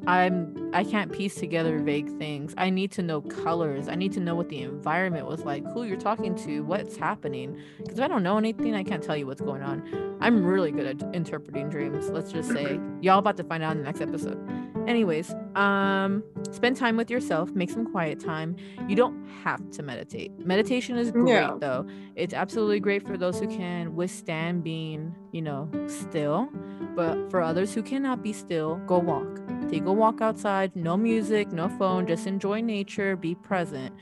i'm 0.07 0.71
i 0.73 0.85
can't 0.85 1.13
piece 1.13 1.35
together 1.35 1.79
vague 1.79 2.09
things. 2.19 2.55
I 2.57 2.71
need 2.71 2.93
to 2.93 3.03
know 3.03 3.21
colors. 3.23 3.89
I 3.89 3.95
need 3.95 4.13
to 4.13 4.21
know 4.21 4.35
what 4.35 4.49
the 4.49 4.61
environment 4.63 5.27
was 5.27 5.41
like 5.45 5.65
who 5.73 5.85
you're 5.85 5.97
talking 5.99 6.35
to 6.47 6.61
what's 6.61 6.97
happening. 6.97 7.59
Because 7.79 7.99
if 7.99 8.05
i 8.05 8.09
don't 8.09 8.23
know 8.23 8.37
anything 8.39 8.75
i 8.75 8.83
can't 8.85 9.03
tell 9.03 9.17
you 9.17 9.27
what's 9.27 9.41
going 9.41 9.63
on. 9.63 10.17
I'm 10.21 10.45
really 10.45 10.71
good 10.73 10.87
at 11.03 11.15
interpreting 11.15 11.69
dreams 11.71 12.09
let's 12.11 12.31
just 12.33 12.51
say. 12.51 12.79
Y'all 13.01 13.19
about 13.19 13.37
to 13.39 13.45
find 13.45 13.63
out 13.63 13.73
in 13.73 13.79
the 13.79 13.85
next 13.85 14.01
episode. 14.01 14.39
Anyways 14.87 15.35
um 15.57 16.23
spend 16.53 16.77
time 16.77 16.97
with 16.97 17.11
yourself 17.11 17.51
make 17.53 17.71
some 17.71 17.87
quiet 17.91 18.21
time. 18.21 18.55
You 18.89 18.97
don't 18.97 19.27
have 19.45 19.71
to 19.73 19.83
meditate. 19.83 20.31
Meditation 20.47 20.97
is 20.97 21.11
great 21.11 21.33
Yeah. 21.33 21.57
though. 21.59 21.87
It's 22.15 22.35
absolutely 22.35 22.81
great 22.81 23.07
for 23.07 23.17
those 23.17 23.41
who 23.41 23.49
can 23.49 23.95
withstand 23.97 24.63
being, 24.63 25.15
you 25.33 25.43
know, 25.43 25.69
still. 25.89 26.49
But 26.95 27.31
for 27.31 27.43
others 27.43 27.75
who 27.75 27.83
cannot 27.83 28.23
be 28.23 28.33
still, 28.33 28.77
go 28.87 28.99
walk. 28.99 29.41
Take 29.69 29.85
a 29.85 29.93
walk 29.93 30.21
outside, 30.21 30.77
no 30.77 30.97
music, 30.97 31.51
no 31.53 31.69
phone, 31.69 32.07
just 32.07 32.27
enjoy 32.27 32.61
nature, 32.61 33.17
be 33.17 33.35
present. 33.35 33.93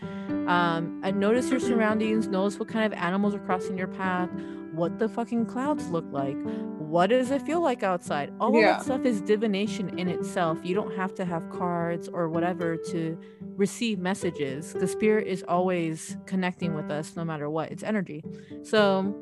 Um, 0.47 1.01
and 1.03 1.19
notice 1.19 1.51
your 1.51 1.59
surroundings, 1.61 2.29
notice 2.29 2.59
what 2.59 2.69
kind 2.69 2.85
of 2.85 2.93
animals 2.99 3.35
are 3.35 3.39
crossing 3.39 3.79
your 3.79 3.89
path, 3.89 4.29
what 4.73 4.99
the 4.99 5.09
fucking 5.09 5.47
clouds 5.47 5.89
look 5.89 6.05
like, 6.11 6.37
what 6.79 7.07
does 7.09 7.31
it 7.31 7.41
feel 7.43 7.61
like 7.61 7.83
outside. 7.83 8.31
All 8.41 8.53
Yeah. 8.53 8.73
of 8.73 8.77
that 8.79 8.85
stuff 8.85 9.07
is 9.07 9.23
divination 9.23 9.99
in 9.99 10.09
itself. 10.09 10.59
You 10.63 10.75
don't 10.75 10.95
have 10.97 11.15
to 11.15 11.25
have 11.25 11.49
cards 11.51 12.09
or 12.09 12.29
whatever 12.29 12.77
to 12.77 13.19
receive 13.57 13.99
messages. 13.99 14.75
The 14.75 14.87
spirit 14.87 15.27
is 15.27 15.43
always 15.49 16.19
connecting 16.27 16.75
with 16.75 16.91
us 16.91 17.17
no 17.17 17.25
matter 17.25 17.49
what. 17.49 17.71
It's 17.73 17.83
energy. 17.83 18.23
So 18.63 19.15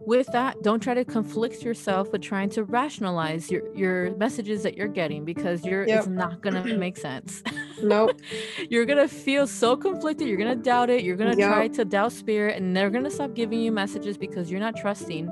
with 0.00 0.26
that, 0.28 0.62
don't 0.62 0.80
try 0.80 0.94
to 0.94 1.04
conflict 1.04 1.62
yourself 1.62 2.10
with 2.12 2.22
trying 2.22 2.50
to 2.50 2.64
rationalize 2.64 3.50
your 3.50 3.74
your 3.74 4.16
messages 4.16 4.62
that 4.62 4.76
you're 4.76 4.88
getting 4.88 5.24
because 5.24 5.64
you're 5.64 5.86
Yep. 5.86 5.98
it's 5.98 6.08
not 6.08 6.40
gonna 6.40 6.64
make 6.78 6.96
sense. 6.96 7.42
Nope. 7.82 8.20
you're 8.70 8.84
gonna 8.86 9.08
feel 9.08 9.46
so 9.46 9.76
conflicted, 9.76 10.28
you're 10.28 10.38
gonna 10.38 10.56
doubt 10.56 10.90
it, 10.90 11.02
you're 11.04 11.16
gonna 11.16 11.36
try 11.36 11.68
to 11.68 11.84
doubt 11.84 12.12
spirit, 12.12 12.56
and 12.56 12.76
they're 12.76 12.90
gonna 12.90 13.10
stop 13.10 13.34
giving 13.34 13.60
you 13.60 13.72
messages 13.72 14.18
because 14.18 14.50
you're 14.50 14.60
not 14.60 14.76
trusting 14.76 15.30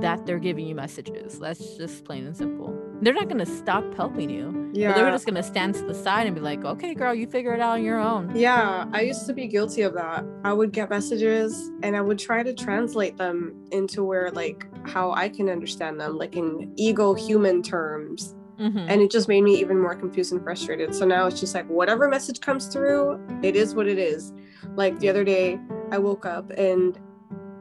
that 0.00 0.24
they're 0.26 0.38
giving 0.38 0.66
you 0.66 0.74
messages. 0.74 1.38
That's 1.40 1.76
just 1.76 2.04
plain 2.04 2.24
and 2.26 2.36
simple. 2.36 2.87
They're 3.00 3.14
not 3.14 3.28
gonna 3.28 3.46
stop 3.46 3.94
helping 3.94 4.28
you. 4.28 4.70
Yeah. 4.72 4.92
They're 4.92 5.10
just 5.10 5.24
gonna 5.24 5.42
stand 5.42 5.74
to 5.76 5.84
the 5.84 5.94
side 5.94 6.26
and 6.26 6.34
be 6.34 6.40
like, 6.42 6.64
okay, 6.64 6.94
girl, 6.94 7.14
you 7.14 7.26
figure 7.26 7.54
it 7.54 7.60
out 7.60 7.72
on 7.78 7.84
your 7.84 7.98
own. 7.98 8.34
Yeah, 8.34 8.86
I 8.92 9.02
used 9.02 9.26
to 9.26 9.32
be 9.32 9.46
guilty 9.46 9.82
of 9.82 9.94
that. 9.94 10.24
I 10.44 10.52
would 10.52 10.72
get 10.72 10.90
messages 10.90 11.70
and 11.82 11.96
I 11.96 12.00
would 12.00 12.18
try 12.18 12.42
to 12.42 12.52
translate 12.52 13.16
them 13.16 13.54
into 13.70 14.02
where, 14.04 14.30
like, 14.30 14.66
how 14.86 15.12
I 15.12 15.28
can 15.28 15.48
understand 15.48 16.00
them, 16.00 16.16
like 16.18 16.36
in 16.36 16.72
ego 16.76 17.14
human 17.14 17.62
terms. 17.62 18.34
Mhm. 18.58 18.86
And 18.88 19.00
it 19.00 19.10
just 19.12 19.28
made 19.28 19.42
me 19.42 19.58
even 19.60 19.78
more 19.78 19.94
confused 19.94 20.32
and 20.32 20.42
frustrated. 20.42 20.92
So 20.94 21.06
now 21.06 21.26
it's 21.26 21.38
just 21.38 21.54
like, 21.54 21.68
whatever 21.68 22.08
message 22.08 22.40
comes 22.40 22.66
through, 22.66 23.20
it 23.42 23.54
is 23.54 23.74
what 23.74 23.86
it 23.86 23.98
is. 23.98 24.32
Like 24.74 24.98
the 24.98 25.08
other 25.08 25.22
day, 25.22 25.60
I 25.92 25.98
woke 25.98 26.26
up 26.26 26.50
and 26.50 26.98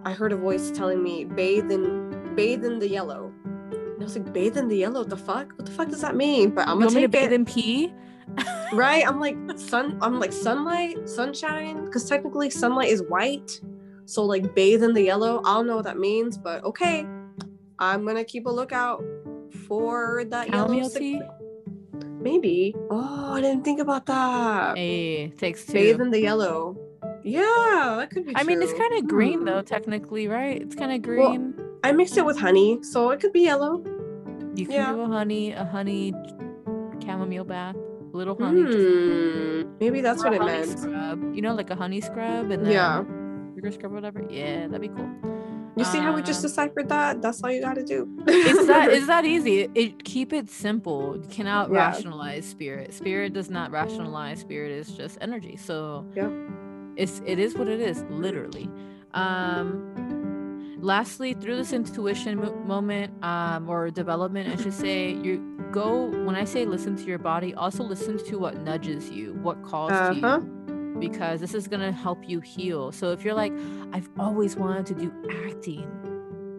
I 0.04 0.14
heard 0.14 0.32
a 0.34 0.38
voice 0.38 0.72
telling 0.72 1.04
me, 1.04 1.26
bathe 1.26 1.72
in, 1.72 2.34
bathe 2.36 2.66
in 2.66 2.80
the 2.80 2.90
yellow. 2.90 3.27
And 3.98 4.04
I 4.04 4.06
was 4.06 4.16
like, 4.16 4.32
bathe 4.32 4.58
in 4.58 4.68
the 4.68 4.78
yellow? 4.78 5.00
What 5.02 5.10
the 5.10 5.18
fuck? 5.18 5.54
What 5.58 5.66
the 5.66 5.72
fuck 5.72 5.90
does 5.90 6.02
that 6.02 6.16
mean? 6.16 6.52
But 6.52 6.68
I'm 6.68 6.80
you 6.80 6.86
gonna 6.86 6.86
want 6.86 6.96
me 6.96 7.02
to 7.02 7.08
take 7.08 7.12
bathe 7.24 7.32
it. 7.32 7.36
in 7.36 7.46
pee? 7.46 7.94
right 8.74 9.08
i'm 9.08 9.22
like 9.22 9.38
sun 9.56 9.98
i'm 10.02 10.20
like 10.20 10.34
sunlight 10.34 11.08
sunshine 11.08 11.86
because 11.86 12.04
technically 12.10 12.50
sunlight 12.50 12.90
is 12.90 13.02
white 13.04 13.62
so 14.04 14.22
like 14.26 14.54
bathe 14.54 14.84
in 14.84 14.94
the 14.94 15.02
yellow 15.02 15.40
i 15.46 15.54
don't 15.54 15.66
know 15.66 15.78
what 15.78 15.86
that 15.86 15.98
means 15.98 16.38
but 16.38 16.62
okay 16.66 17.08
i'm 17.80 18.06
gonna 18.06 18.26
keep 18.26 18.46
a 18.46 18.50
lookout 18.50 19.02
for 19.66 20.26
that 20.26 20.50
yellow 20.50 20.68
Chamomile 20.68 20.90
sig- 20.90 21.22
maybe 22.20 22.76
oh 22.92 23.34
i 23.36 23.40
didn't 23.40 23.64
think 23.64 23.80
about 23.80 24.06
that 24.08 24.78
Hey, 24.78 25.30
takes 25.30 25.66
two. 25.66 25.72
bathe 25.72 26.02
in 26.02 26.12
the 26.12 26.20
yellow 26.20 26.76
yeah 27.24 27.96
that 27.98 28.10
could 28.12 28.26
be 28.26 28.34
I 28.36 28.44
mean, 28.44 28.62
it's 28.62 28.74
kind 28.74 28.94
of 28.96 29.08
green 29.08 29.46
though, 29.46 29.60
Hmm. 29.60 29.66
technically, 29.66 30.28
right? 30.28 30.62
It's 30.62 30.76
kind 30.76 30.92
of 30.92 31.06
Well, 31.10 31.30
green. 31.30 31.54
I 31.88 31.92
mixed 31.92 32.18
it 32.18 32.26
with 32.26 32.38
honey 32.38 32.80
so 32.84 33.10
it 33.12 33.20
could 33.22 33.34
be 33.34 33.42
yellow 33.42 33.74
you 34.56 34.66
can 34.66 34.74
yeah. 34.76 34.92
do 34.92 35.02
a 35.02 35.06
honey, 35.08 35.52
a 35.52 35.66
honey 35.66 36.14
chamomile 37.06 37.44
bath, 37.44 37.76
a 38.14 38.18
little 38.18 38.36
honey. 38.36 38.64
Hmm, 38.64 39.70
maybe 39.80 40.02
that's 40.02 40.24
what 40.24 40.34
it 40.34 40.42
honey 40.42 40.66
meant 40.66 40.80
Scrub. 40.80 41.36
You 41.36 41.42
know, 41.44 41.54
like 41.54 41.70
a 41.70 41.76
honey 41.76 42.02
scrub 42.02 42.50
and 42.50 42.66
then 42.66 42.72
Yeah. 42.72 43.04
sugar 43.54 43.72
scrub, 43.72 43.92
or 43.92 43.96
whatever. 43.96 44.26
Yeah, 44.28 44.66
that'd 44.66 44.82
be 44.82 44.88
cool. 44.90 45.10
you 45.76 45.84
see 45.86 46.00
how 46.00 46.16
we 46.16 46.24
just 46.24 46.40
Um, 46.44 46.50
deciphered 46.50 46.90
that 46.90 47.22
that's 47.22 47.44
all 47.44 47.52
you 47.52 47.62
gotta 47.62 47.84
do 47.84 48.10
it's 48.28 48.66
that 48.66 48.90
it's 48.92 49.06
that 49.14 49.26
easy. 49.26 49.60
It, 49.60 49.72
it- 49.76 50.04
keep 50.04 50.34
it 50.34 50.50
simple. 50.50 51.18
You 51.22 51.28
cannot 51.30 51.70
Yeah. 51.72 51.78
rationalize 51.86 52.46
spirit. 52.46 52.96
Spirit 52.96 53.34
does 53.34 53.52
not 53.52 53.70
rationalize. 53.70 54.40
Spirit 54.40 54.72
is 54.72 54.88
just 55.02 55.20
energy. 55.22 55.56
So 55.56 56.04
yeah, 56.16 56.32
it's 56.96 57.22
it 57.28 57.38
is 57.38 57.54
what 57.56 57.68
it 57.68 57.80
is, 57.80 58.04
literally. 58.10 58.68
Um 59.14 59.70
lastly, 60.80 61.34
through 61.34 61.58
this 61.58 61.74
intuition 61.74 62.38
mo- 62.38 62.56
moment 62.66 63.24
um 63.24 63.70
or 63.70 63.90
development, 63.90 64.50
I 64.50 64.62
should 64.62 64.74
say, 64.74 65.12
you 65.12 65.42
go 65.72 66.06
when 66.26 66.36
I 66.36 66.46
say 66.46 66.66
listen 66.66 66.96
to 66.96 67.04
your 67.04 67.20
body, 67.20 67.54
also 67.54 67.84
listen 67.84 68.24
to 68.26 68.38
what 68.38 68.62
nudges 68.62 69.10
you, 69.10 69.34
what 69.42 69.64
calls 69.64 69.92
to 69.92 70.16
you 70.16 70.26
uh-huh 70.26 70.42
because 71.00 71.40
this 71.40 71.54
is 71.54 71.68
going 71.68 71.82
to 71.82 71.92
help 71.92 72.28
you 72.28 72.40
heal. 72.40 72.92
So 72.92 73.12
if 73.12 73.24
you're 73.24 73.34
like, 73.34 73.54
I've 73.94 74.10
always 74.20 74.56
wanted 74.56 74.86
to 74.88 74.96
do 74.96 75.14
acting, 75.46 75.88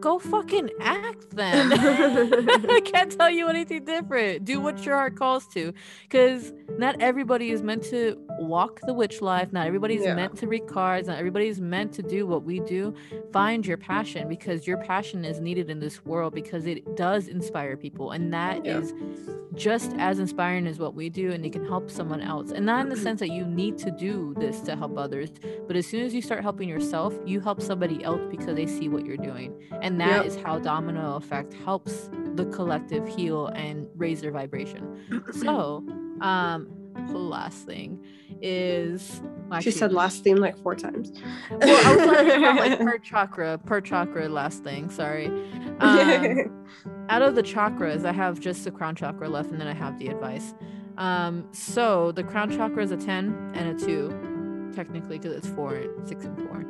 go 0.00 0.18
fucking 0.18 0.70
act 0.80 1.30
then. 1.30 1.72
I 2.70 2.80
can't 2.84 3.10
tell 3.12 3.30
you 3.30 3.48
anything 3.48 3.84
different. 3.84 4.44
Do 4.44 4.60
what 4.60 4.84
your 4.84 4.96
heart 4.96 5.16
calls 5.16 5.46
to. 5.48 5.72
Because 6.02 6.52
not 6.78 7.00
everybody 7.00 7.50
is 7.50 7.62
meant 7.62 7.82
to 7.84 8.16
walk 8.40 8.80
the 8.86 8.94
witch 8.94 9.20
life. 9.20 9.52
Not 9.52 9.66
everybody's 9.66 10.02
Yeah. 10.02 10.14
meant 10.14 10.36
to 10.38 10.46
read 10.46 10.66
cards. 10.66 11.08
Not 11.08 11.18
everybody's 11.18 11.60
meant 11.60 11.92
to 11.94 12.02
do 12.02 12.26
what 12.26 12.44
we 12.44 12.60
do. 12.60 12.94
Find 13.32 13.66
your 13.66 13.76
passion 13.76 14.28
because 14.28 14.66
your 14.66 14.78
passion 14.78 15.24
is 15.24 15.40
needed 15.40 15.70
in 15.70 15.80
this 15.80 16.04
world 16.04 16.34
because 16.34 16.66
it 16.66 16.96
does 16.96 17.28
inspire 17.28 17.76
people. 17.76 18.12
And 18.12 18.32
that 18.32 18.66
is 18.66 18.92
Yeah. 18.96 19.34
just 19.54 19.92
as 19.98 20.18
inspiring 20.18 20.66
as 20.66 20.78
what 20.78 20.94
we 20.94 21.08
do. 21.08 21.32
And 21.32 21.44
it 21.44 21.52
can 21.52 21.64
help 21.66 21.90
someone 21.90 22.20
else. 22.20 22.50
And 22.52 22.64
not 22.66 22.82
in 22.82 22.88
the 22.88 22.96
sense 23.06 23.20
that 23.20 23.30
you 23.30 23.44
need 23.44 23.78
to 23.78 23.90
do 23.90 24.34
this 24.38 24.60
to 24.62 24.76
help 24.76 24.96
others. 24.98 25.30
But 25.66 25.76
as 25.76 25.86
soon 25.86 26.04
as 26.04 26.14
you 26.14 26.22
start 26.22 26.42
helping 26.42 26.68
yourself, 26.68 27.14
you 27.26 27.40
help 27.40 27.60
somebody 27.60 28.02
else 28.04 28.20
because 28.30 28.54
they 28.56 28.66
see 28.66 28.88
what 28.88 29.04
you're 29.04 29.16
doing 29.16 29.54
and 29.82 29.87
that 29.96 30.18
Yep. 30.18 30.26
is 30.26 30.36
how 30.36 30.58
domino 30.58 31.16
effect 31.16 31.54
helps 31.64 32.10
the 32.34 32.44
collective 32.46 33.06
heal 33.08 33.46
and 33.48 33.88
raise 33.96 34.20
their 34.20 34.30
vibration 34.32 35.24
so 35.32 35.84
um 36.20 36.68
the 37.08 37.18
last 37.18 37.64
thing 37.64 38.04
is 38.42 39.20
well, 39.48 39.60
she 39.60 39.68
actually, 39.68 39.72
said 39.72 39.92
last 39.92 40.22
theme 40.24 40.36
like 40.36 40.56
four 40.62 40.74
times. 40.74 41.12
well 41.50 41.86
i 41.86 41.96
was 41.96 42.04
talking 42.06 42.42
about 42.44 42.56
like 42.56 42.78
per 42.86 42.98
chakra 42.98 43.58
per 43.58 43.80
chakra 43.80 44.28
last 44.28 44.62
thing 44.64 44.90
sorry 44.90 45.26
um, 45.80 46.66
out 47.08 47.22
of 47.22 47.34
the 47.34 47.42
chakras 47.42 48.04
i 48.04 48.12
have 48.12 48.38
just 48.40 48.64
the 48.64 48.70
crown 48.70 48.94
chakra 48.94 49.28
left 49.28 49.50
and 49.50 49.60
then 49.60 49.68
i 49.68 49.72
have 49.72 49.98
the 49.98 50.08
advice 50.08 50.54
um 50.98 51.46
so 51.52 52.10
the 52.12 52.22
crown 52.24 52.50
chakra 52.50 52.82
is 52.82 52.90
a 52.90 52.96
10 52.96 53.52
and 53.54 53.80
a 53.80 53.86
2 53.86 54.72
technically 54.74 55.18
because 55.18 55.32
it's 55.32 55.48
4 55.48 55.84
6 56.04 56.24
and 56.24 56.38
4 56.48 56.64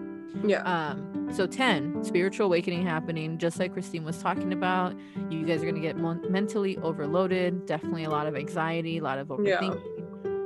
yeah. 0.47 0.63
um, 0.63 1.18
so 1.31 1.47
10, 1.47 2.05
spiritual 2.05 2.47
awakening 2.47 2.85
happening, 2.87 3.39
just 3.39 3.59
like 3.59 3.73
Christine 3.73 4.05
was 4.05 4.19
talking 4.19 4.53
about. 4.53 4.95
You 5.31 5.45
guys 5.45 5.59
are 5.63 5.65
going 5.67 5.75
to 5.75 5.81
get 5.81 5.97
mon- 5.97 6.25
mentally 6.31 6.77
overloaded, 6.79 7.67
definitely 7.67 8.05
a 8.05 8.11
lot 8.11 8.27
of 8.27 8.35
anxiety, 8.37 8.99
a 8.99 9.03
lot 9.03 9.19
of 9.19 9.29
Yeah. 9.45 9.59
overthinking. 9.61 9.81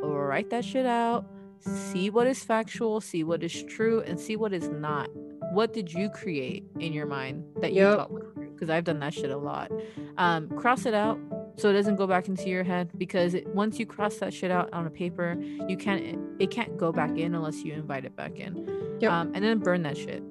Write 0.03 0.49
that 0.51 0.65
shit 0.65 0.87
out. 0.87 1.27
See 1.61 2.09
what 2.09 2.27
is 2.27 2.43
factual, 2.43 3.03
see 3.03 3.23
what 3.23 3.43
is 3.43 3.63
true, 3.65 4.01
and 4.01 4.19
see 4.19 4.35
what 4.35 4.55
is 4.55 4.69
not. 4.71 5.11
What 5.53 5.75
did 5.75 5.93
you 5.93 6.09
create 6.09 6.65
in 6.81 6.95
your 6.95 7.05
mind 7.05 7.45
that 7.61 7.73
you 7.75 7.83
Yep. 7.83 7.97
thought 7.99 8.11
was 8.13 8.23
true? 8.33 8.51
Because 8.51 8.71
I've 8.71 8.85
done 8.85 8.99
that 9.01 9.13
shit 9.13 9.31
a 9.31 9.37
lot. 9.37 9.71
Um, 10.17 10.49
cross 10.49 10.87
it 10.87 10.95
out 10.95 11.19
so 11.57 11.69
it 11.69 11.75
doesn't 11.75 11.97
go 11.97 12.07
back 12.07 12.29
into 12.29 12.49
your 12.49 12.65
head 12.65 12.91
because 12.97 13.35
it, 13.35 13.47
once 13.55 13.79
you 13.79 13.85
cross 13.85 14.17
that 14.19 14.33
shit 14.33 14.51
out 14.51 14.73
on 14.73 14.87
a 14.87 14.91
paper, 14.91 15.37
you 15.69 15.77
can't 15.77 16.19
it 16.41 16.51
can't 16.51 16.79
go 16.79 16.93
back 16.93 17.11
in 17.19 17.35
unless 17.35 17.63
you 17.63 17.75
invite 17.75 18.07
it 18.07 18.17
back 18.17 18.39
in. 18.39 18.97
Yep. 19.01 19.13
Um, 19.13 19.33
and 19.35 19.45
then 19.45 19.59
burn 19.59 19.83
that 19.83 19.99
shit. 19.99 20.23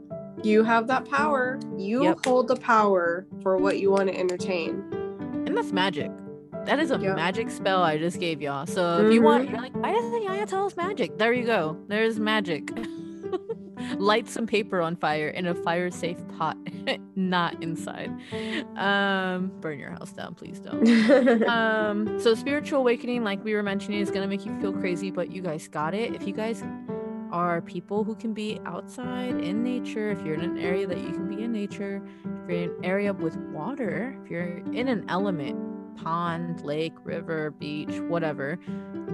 You 0.44 0.64
have 0.64 0.88
that 0.88 1.10
power. 1.10 1.60
You 1.78 2.04
Yep. 2.04 2.26
hold 2.26 2.48
the 2.48 2.56
power 2.56 3.26
for 3.44 3.58
what 3.58 3.80
you 3.80 3.92
want 3.92 4.10
to 4.10 4.18
entertain. 4.18 4.84
And 5.46 5.56
that's 5.56 5.72
magic. 5.72 6.12
That 6.66 6.80
is 6.80 6.92
a 6.92 7.00
Yep. 7.00 7.16
magic 7.16 7.50
spell 7.50 7.84
I 7.84 7.98
just 7.98 8.20
gave 8.20 8.42
y'all. 8.42 8.66
So 8.66 9.06
if 9.06 9.14
you 9.14 9.22
want, 9.22 9.50
you're 9.50 9.58
like, 9.60 9.74
why 9.76 9.92
doesn't 9.92 10.24
Yaya 10.24 10.46
tell 10.46 10.66
us 10.66 10.76
magic? 10.78 11.18
There 11.18 11.34
you 11.34 11.46
go. 11.46 11.78
There's 11.88 12.20
magic. 12.20 12.72
Light 13.98 14.28
some 14.30 14.46
paper 14.46 14.80
on 14.82 14.96
fire 14.96 15.28
in 15.28 15.48
a 15.48 15.56
fire 15.56 15.90
safe 15.90 16.18
pot, 16.38 16.56
not 17.16 17.62
inside. 17.64 18.12
Um, 18.78 19.52
burn 19.60 19.80
your 19.80 19.90
house 19.92 20.12
down, 20.14 20.36
please 20.36 20.60
don't. 20.60 20.88
um, 21.50 22.20
so 22.20 22.36
spiritual 22.36 22.80
awakening, 22.80 23.24
like 23.24 23.44
we 23.44 23.54
were 23.56 23.64
mentioning, 23.64 24.00
is 24.00 24.12
gonna 24.12 24.28
make 24.28 24.46
you 24.46 24.58
feel 24.62 24.72
crazy, 24.74 25.10
but 25.12 25.32
you 25.32 25.42
guys 25.42 25.68
got 25.68 25.94
it. 25.96 26.14
If 26.14 26.28
you 26.28 26.34
guys 26.34 26.64
are 27.32 27.62
people 27.62 28.04
who 28.04 28.16
can 28.16 28.34
be 28.34 28.60
outside 28.66 29.40
in 29.40 29.64
nature, 29.64 30.10
if 30.10 30.22
you're 30.22 30.36
in 30.36 30.42
an 30.42 30.58
area 30.58 30.86
that 30.88 30.98
you 30.98 31.12
can 31.12 31.28
be 31.34 31.44
in 31.44 31.52
nature, 31.52 32.02
if 32.24 32.50
you're 32.50 32.64
in 32.64 32.70
an 32.70 32.86
area 32.86 33.14
with 33.14 33.36
water, 33.38 34.18
if 34.24 34.30
you're 34.30 34.58
in 34.74 34.88
an 34.88 35.06
element, 35.10 35.58
pond, 35.98 36.62
lake, 36.62 36.94
river, 37.04 37.52
beach, 37.52 38.00
whatever, 38.08 38.58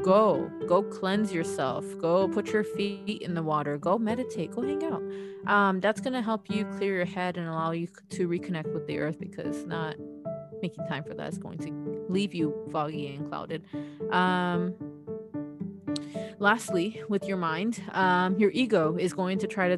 go. 0.04 0.50
Go 0.68 0.84
cleanse 0.84 1.34
yourself. 1.34 1.86
Go 2.00 2.28
put 2.28 2.48
your 2.48 2.64
feet 2.64 3.22
in 3.22 3.34
the 3.34 3.44
water. 3.44 3.78
Go 3.78 3.98
meditate. 3.98 4.52
Go 4.52 4.62
hang 4.62 4.84
out. 4.84 5.04
Um, 5.48 5.80
that's 5.80 6.02
gonna 6.02 6.22
help 6.22 6.50
you 6.50 6.66
clear 6.66 6.96
your 6.96 7.06
head 7.06 7.38
and 7.38 7.48
allow 7.48 7.72
you 7.72 7.88
to 8.10 8.28
reconnect 8.28 8.74
with 8.74 8.88
the 8.88 9.00
earth 9.00 9.20
because 9.20 9.66
not 9.66 9.96
making 10.62 10.86
time 10.88 11.04
for 11.04 11.14
that 11.14 11.32
is 11.32 11.38
going 11.38 11.58
to 11.60 12.06
leave 12.10 12.34
you 12.34 12.68
foggy 12.72 13.16
and 13.16 13.28
clouded. 13.30 13.64
Um, 14.12 14.74
lastly, 16.40 17.02
with 17.10 17.26
your 17.26 17.38
mind, 17.38 17.82
um, 17.92 18.38
your 18.38 18.52
ego 18.52 18.96
is 18.98 19.14
going 19.14 19.40
to 19.40 19.48
try 19.48 19.76
to 19.76 19.78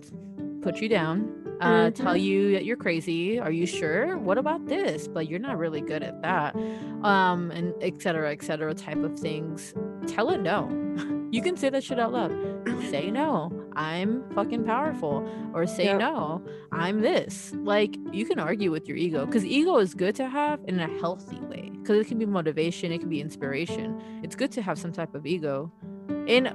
put 0.61 0.77
you 0.81 0.89
down, 0.89 1.35
uh, 1.61 1.91
tell 1.91 2.15
you 2.15 2.53
that 2.53 2.65
you're 2.65 2.77
crazy. 2.77 3.39
Are 3.39 3.51
you 3.51 3.65
sure? 3.65 4.17
What 4.17 4.37
about 4.37 4.65
this? 4.67 5.07
But 5.07 5.27
you're 5.29 5.39
not 5.39 5.57
really 5.57 5.81
good 5.81 6.03
at 6.03 6.21
that, 6.21 6.55
um, 7.03 7.51
and 7.51 7.73
et 7.81 8.01
cetera, 8.01 8.31
et 8.31 8.41
cetera, 8.43 8.73
type 8.73 9.03
of 9.03 9.17
things. 9.19 9.73
Tell 10.07 10.29
it 10.29 10.41
no. 10.41 10.69
You 11.31 11.43
can 11.43 11.57
say 11.57 11.69
that 11.69 11.83
shit 11.83 11.99
out 11.99 12.11
loud. 12.11 12.31
Say 12.89 13.11
no. 13.11 13.51
I'm 13.75 14.23
fucking 14.33 14.63
powerful. 14.63 15.29
Or 15.53 15.67
say 15.67 15.83
Yep. 15.85 15.99
no. 15.99 16.41
I'm 16.71 17.01
this. 17.01 17.53
Like 17.57 17.95
you 18.11 18.25
can 18.25 18.39
argue 18.39 18.71
with 18.71 18.87
your 18.87 18.97
ego 18.97 19.27
because 19.27 19.45
ego 19.45 19.77
is 19.77 19.93
good 19.93 20.15
to 20.15 20.27
have 20.27 20.59
in 20.67 20.79
a 20.79 20.87
healthy 20.99 21.39
way 21.41 21.69
because 21.75 21.99
it 21.99 22.07
can 22.07 22.17
be 22.17 22.25
motivation, 22.25 22.91
it 22.91 22.97
can 22.97 23.09
be 23.09 23.21
inspiration. 23.21 24.01
It's 24.23 24.35
good 24.35 24.51
to 24.53 24.63
have 24.63 24.79
some 24.79 24.91
type 24.91 25.13
of 25.13 25.27
ego 25.27 25.71
in 26.29 26.47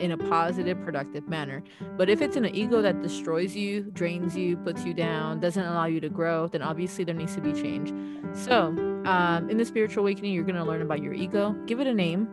in 0.00 0.12
a 0.12 0.18
positive, 0.18 0.78
productive 0.84 1.26
manner. 1.26 1.62
But 1.96 2.10
if 2.10 2.20
it's 2.20 2.36
an 2.36 2.44
ego 2.54 2.82
that 2.82 3.00
destroys 3.00 3.56
you, 3.56 3.82
drains 3.94 4.36
you, 4.36 4.58
puts 4.58 4.84
you 4.84 4.92
down, 4.92 5.40
doesn't 5.40 5.64
allow 5.64 5.86
you 5.86 6.00
to 6.00 6.10
grow, 6.10 6.48
then 6.48 6.60
obviously 6.60 7.02
there 7.02 7.14
needs 7.14 7.34
to 7.36 7.40
be 7.40 7.54
change. 7.54 7.94
So, 8.36 8.74
um, 9.06 9.48
in 9.48 9.56
the 9.56 9.64
spiritual 9.64 10.02
awakening, 10.02 10.34
you're 10.34 10.44
going 10.44 10.56
to 10.56 10.64
learn 10.64 10.82
about 10.82 11.02
your 11.02 11.14
ego. 11.14 11.52
Give 11.64 11.80
it 11.80 11.86
a 11.86 11.94
name. 11.94 12.28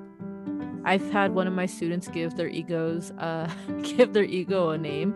I've 0.84 1.10
had 1.12 1.34
one 1.34 1.48
of 1.48 1.54
my 1.54 1.66
students 1.66 2.10
give 2.10 2.36
their 2.36 2.50
egos, 2.50 3.12
uh, 3.12 3.50
give 3.82 4.12
their 4.12 4.26
ego 4.26 4.72
a 4.72 4.78
name. 4.78 5.16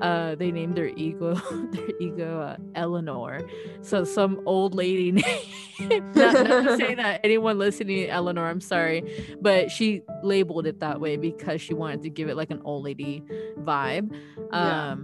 Uh, 0.00 0.34
they 0.34 0.50
named 0.50 0.76
their 0.76 0.88
ego, 0.96 1.34
their 1.72 1.88
ego, 2.00 2.40
uh, 2.40 2.56
Eleanor. 2.74 3.40
So 3.82 4.04
some 4.04 4.40
old 4.46 4.74
lady 4.74 5.12
name. 5.80 6.12
not, 6.14 6.32
not 6.34 6.64
to 6.64 6.76
say 6.76 6.94
that 6.96 7.20
anyone 7.24 7.58
listening, 7.58 8.08
Eleanor, 8.08 8.46
I'm 8.46 8.60
sorry, 8.60 9.02
but 9.40 9.70
she 9.70 10.02
labeled 10.22 10.66
it 10.66 10.80
that 10.80 11.00
way 11.00 11.16
because 11.16 11.60
she 11.60 11.74
wanted 11.74 12.02
to 12.02 12.10
give 12.10 12.28
it 12.28 12.36
like 12.36 12.50
an 12.50 12.60
old 12.64 12.84
lady 12.84 13.22
vibe. 13.58 14.12
Yeah. 14.52 14.96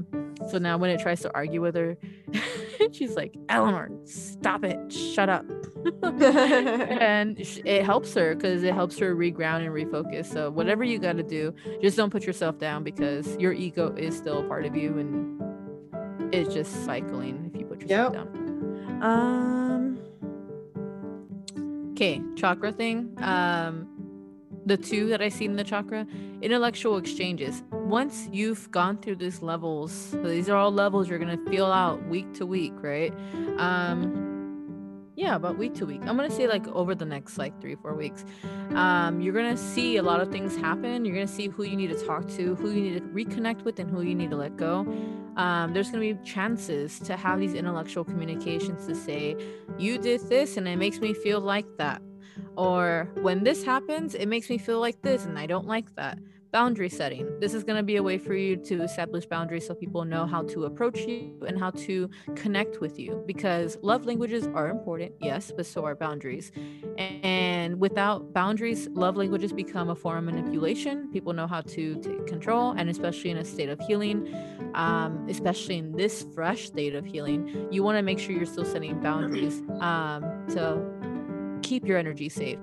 So 0.49 0.59
now 0.59 0.76
when 0.78 0.90
it 0.90 1.01
tries 1.01 1.20
to 1.22 1.34
argue 1.34 1.61
with 1.61 1.74
her, 1.74 1.97
she's 2.92 3.14
like, 3.16 3.34
Eleanor, 3.49 3.90
stop 4.05 4.64
it, 4.64 4.92
shut 4.92 5.28
up. 5.28 5.45
and 6.03 7.38
it 7.38 7.84
helps 7.84 8.14
her 8.14 8.34
because 8.34 8.62
it 8.62 8.72
helps 8.74 8.99
her 8.99 9.14
reground 9.14 9.59
and 9.66 9.68
refocus. 9.68 10.26
So 10.26 10.51
whatever 10.51 10.82
you 10.84 10.99
got 10.99 11.16
to 11.16 11.22
do, 11.22 11.55
just 11.82 11.97
don't 11.97 12.11
put 12.11 12.24
yourself 12.24 12.59
down 12.59 12.84
because 12.84 13.36
your 13.38 13.53
ego 13.53 13.95
is 13.97 14.16
still 14.16 14.40
a 14.45 14.49
part 14.49 14.64
of 14.64 14.74
you 14.76 14.99
and 14.99 16.34
it's 16.34 16.53
just 16.55 16.84
cycling 16.84 17.51
if 17.53 17.61
you 17.61 17.66
put 17.66 17.80
yourself 17.82 18.14
Yep. 18.14 18.32
down. 18.34 19.03
Um. 19.03 19.99
Okay, 21.92 22.20
chakra 22.36 22.72
thing. 22.72 23.16
Um, 23.22 23.86
the 24.66 24.76
two 24.76 25.08
that 25.08 25.20
I 25.20 25.28
see 25.28 25.44
in 25.44 25.56
the 25.56 25.64
chakra, 25.64 26.06
intellectual 26.42 26.96
exchanges. 26.96 27.62
Once 27.70 28.28
you've 28.32 28.70
gone 28.70 28.98
through 28.98 29.16
these 29.16 29.42
levels, 29.42 30.14
these 30.22 30.48
are 30.48 30.56
all 30.56 30.72
levels 30.72 31.08
you're 31.08 31.18
gonna 31.18 31.38
feel 31.48 31.66
out 31.66 32.06
week 32.08 32.32
to 32.34 32.46
week, 32.46 32.72
right? 32.76 33.12
Um, 33.58 34.34
yeah, 35.16 35.36
about 35.36 35.58
week 35.58 35.74
to 35.74 35.86
week. 35.86 36.00
I'm 36.02 36.16
gonna 36.16 36.30
say 36.30 36.48
like 36.48 36.66
over 36.68 36.94
the 36.94 37.04
next 37.04 37.38
like 37.38 37.60
three, 37.60 37.76
four 37.76 37.94
weeks. 37.94 38.24
Um, 38.70 39.20
you're 39.20 39.34
gonna 39.34 39.56
see 39.56 39.96
a 39.96 40.02
lot 40.02 40.20
of 40.20 40.30
things 40.32 40.56
happen. 40.56 41.04
You're 41.04 41.14
gonna 41.14 41.28
see 41.28 41.48
who 41.48 41.62
you 41.62 41.76
need 41.76 41.90
to 41.90 42.06
talk 42.06 42.28
to, 42.30 42.54
who 42.56 42.70
you 42.70 42.80
need 42.80 42.94
to 42.94 43.00
reconnect 43.00 43.62
with, 43.62 43.78
and 43.78 43.88
who 43.88 44.02
you 44.02 44.14
need 44.14 44.30
to 44.30 44.36
let 44.36 44.56
go. 44.56 44.80
Um, 45.36 45.72
there's 45.72 45.90
gonna 45.90 46.00
be 46.00 46.18
chances 46.24 46.98
to 47.00 47.16
have 47.16 47.38
these 47.38 47.54
intellectual 47.54 48.04
communications 48.04 48.86
to 48.86 48.94
say, 48.94 49.36
you 49.78 49.98
did 49.98 50.20
this 50.28 50.56
and 50.56 50.66
it 50.66 50.76
makes 50.76 50.98
me 50.98 51.14
feel 51.14 51.40
like 51.40 51.66
that. 51.78 52.02
Or 52.57 53.11
when 53.20 53.45
this 53.45 53.64
happens, 53.64 54.14
it 54.14 54.26
makes 54.26 54.49
me 54.51 54.59
feel 54.59 54.80
like 54.80 55.03
this 55.03 55.24
and 55.24 55.39
I 55.39 55.47
don't 55.47 55.66
like 55.66 55.95
that. 55.97 56.18
Boundary 56.53 56.89
setting. 56.89 57.41
This 57.41 57.53
is 57.53 57.64
going 57.64 57.78
to 57.78 57.82
be 57.82 57.97
a 57.97 58.03
way 58.03 58.16
for 58.16 58.32
you 58.32 58.55
to 58.57 58.82
establish 58.85 59.26
boundaries 59.26 59.66
so 59.66 59.74
people 59.74 60.05
know 60.05 60.24
how 60.24 60.43
to 60.45 60.66
approach 60.66 61.01
you 61.01 61.37
and 61.49 61.59
how 61.59 61.70
to 61.70 62.09
connect 62.37 62.80
with 62.80 62.97
you 62.97 63.24
because 63.26 63.76
love 63.82 64.07
languages 64.07 64.47
are 64.55 64.68
important, 64.68 65.14
yes, 65.20 65.51
but 65.57 65.66
so 65.66 65.85
are 65.85 65.97
boundaries. 65.97 66.53
And 66.97 67.80
without 67.80 68.32
boundaries, 68.32 68.87
love 68.93 69.16
languages 69.16 69.53
become 69.53 69.91
a 69.91 69.97
form 69.97 70.28
of 70.28 70.35
manipulation. 70.35 71.11
People 71.12 71.32
know 71.32 71.49
how 71.49 71.61
to 71.62 71.97
take 72.01 72.24
control, 72.28 72.70
and 72.70 72.89
especially 72.89 73.30
in 73.30 73.39
a 73.39 73.45
state 73.45 73.68
of 73.68 73.80
healing, 73.80 74.32
um, 74.74 75.26
especially 75.28 75.78
in 75.78 75.91
this 75.97 76.24
fresh 76.37 76.66
state 76.66 76.95
of 76.95 77.05
healing, 77.05 77.66
you 77.72 77.82
want 77.82 77.99
to 77.99 78.03
make 78.03 78.20
sure 78.20 78.30
you're 78.30 78.47
still 78.47 78.64
setting 78.64 79.01
boundaries 79.01 79.61
um, 79.80 80.22
to 80.51 80.80
keep 81.64 81.86
your 81.86 81.98
energy 81.98 82.28
safe. 82.28 82.58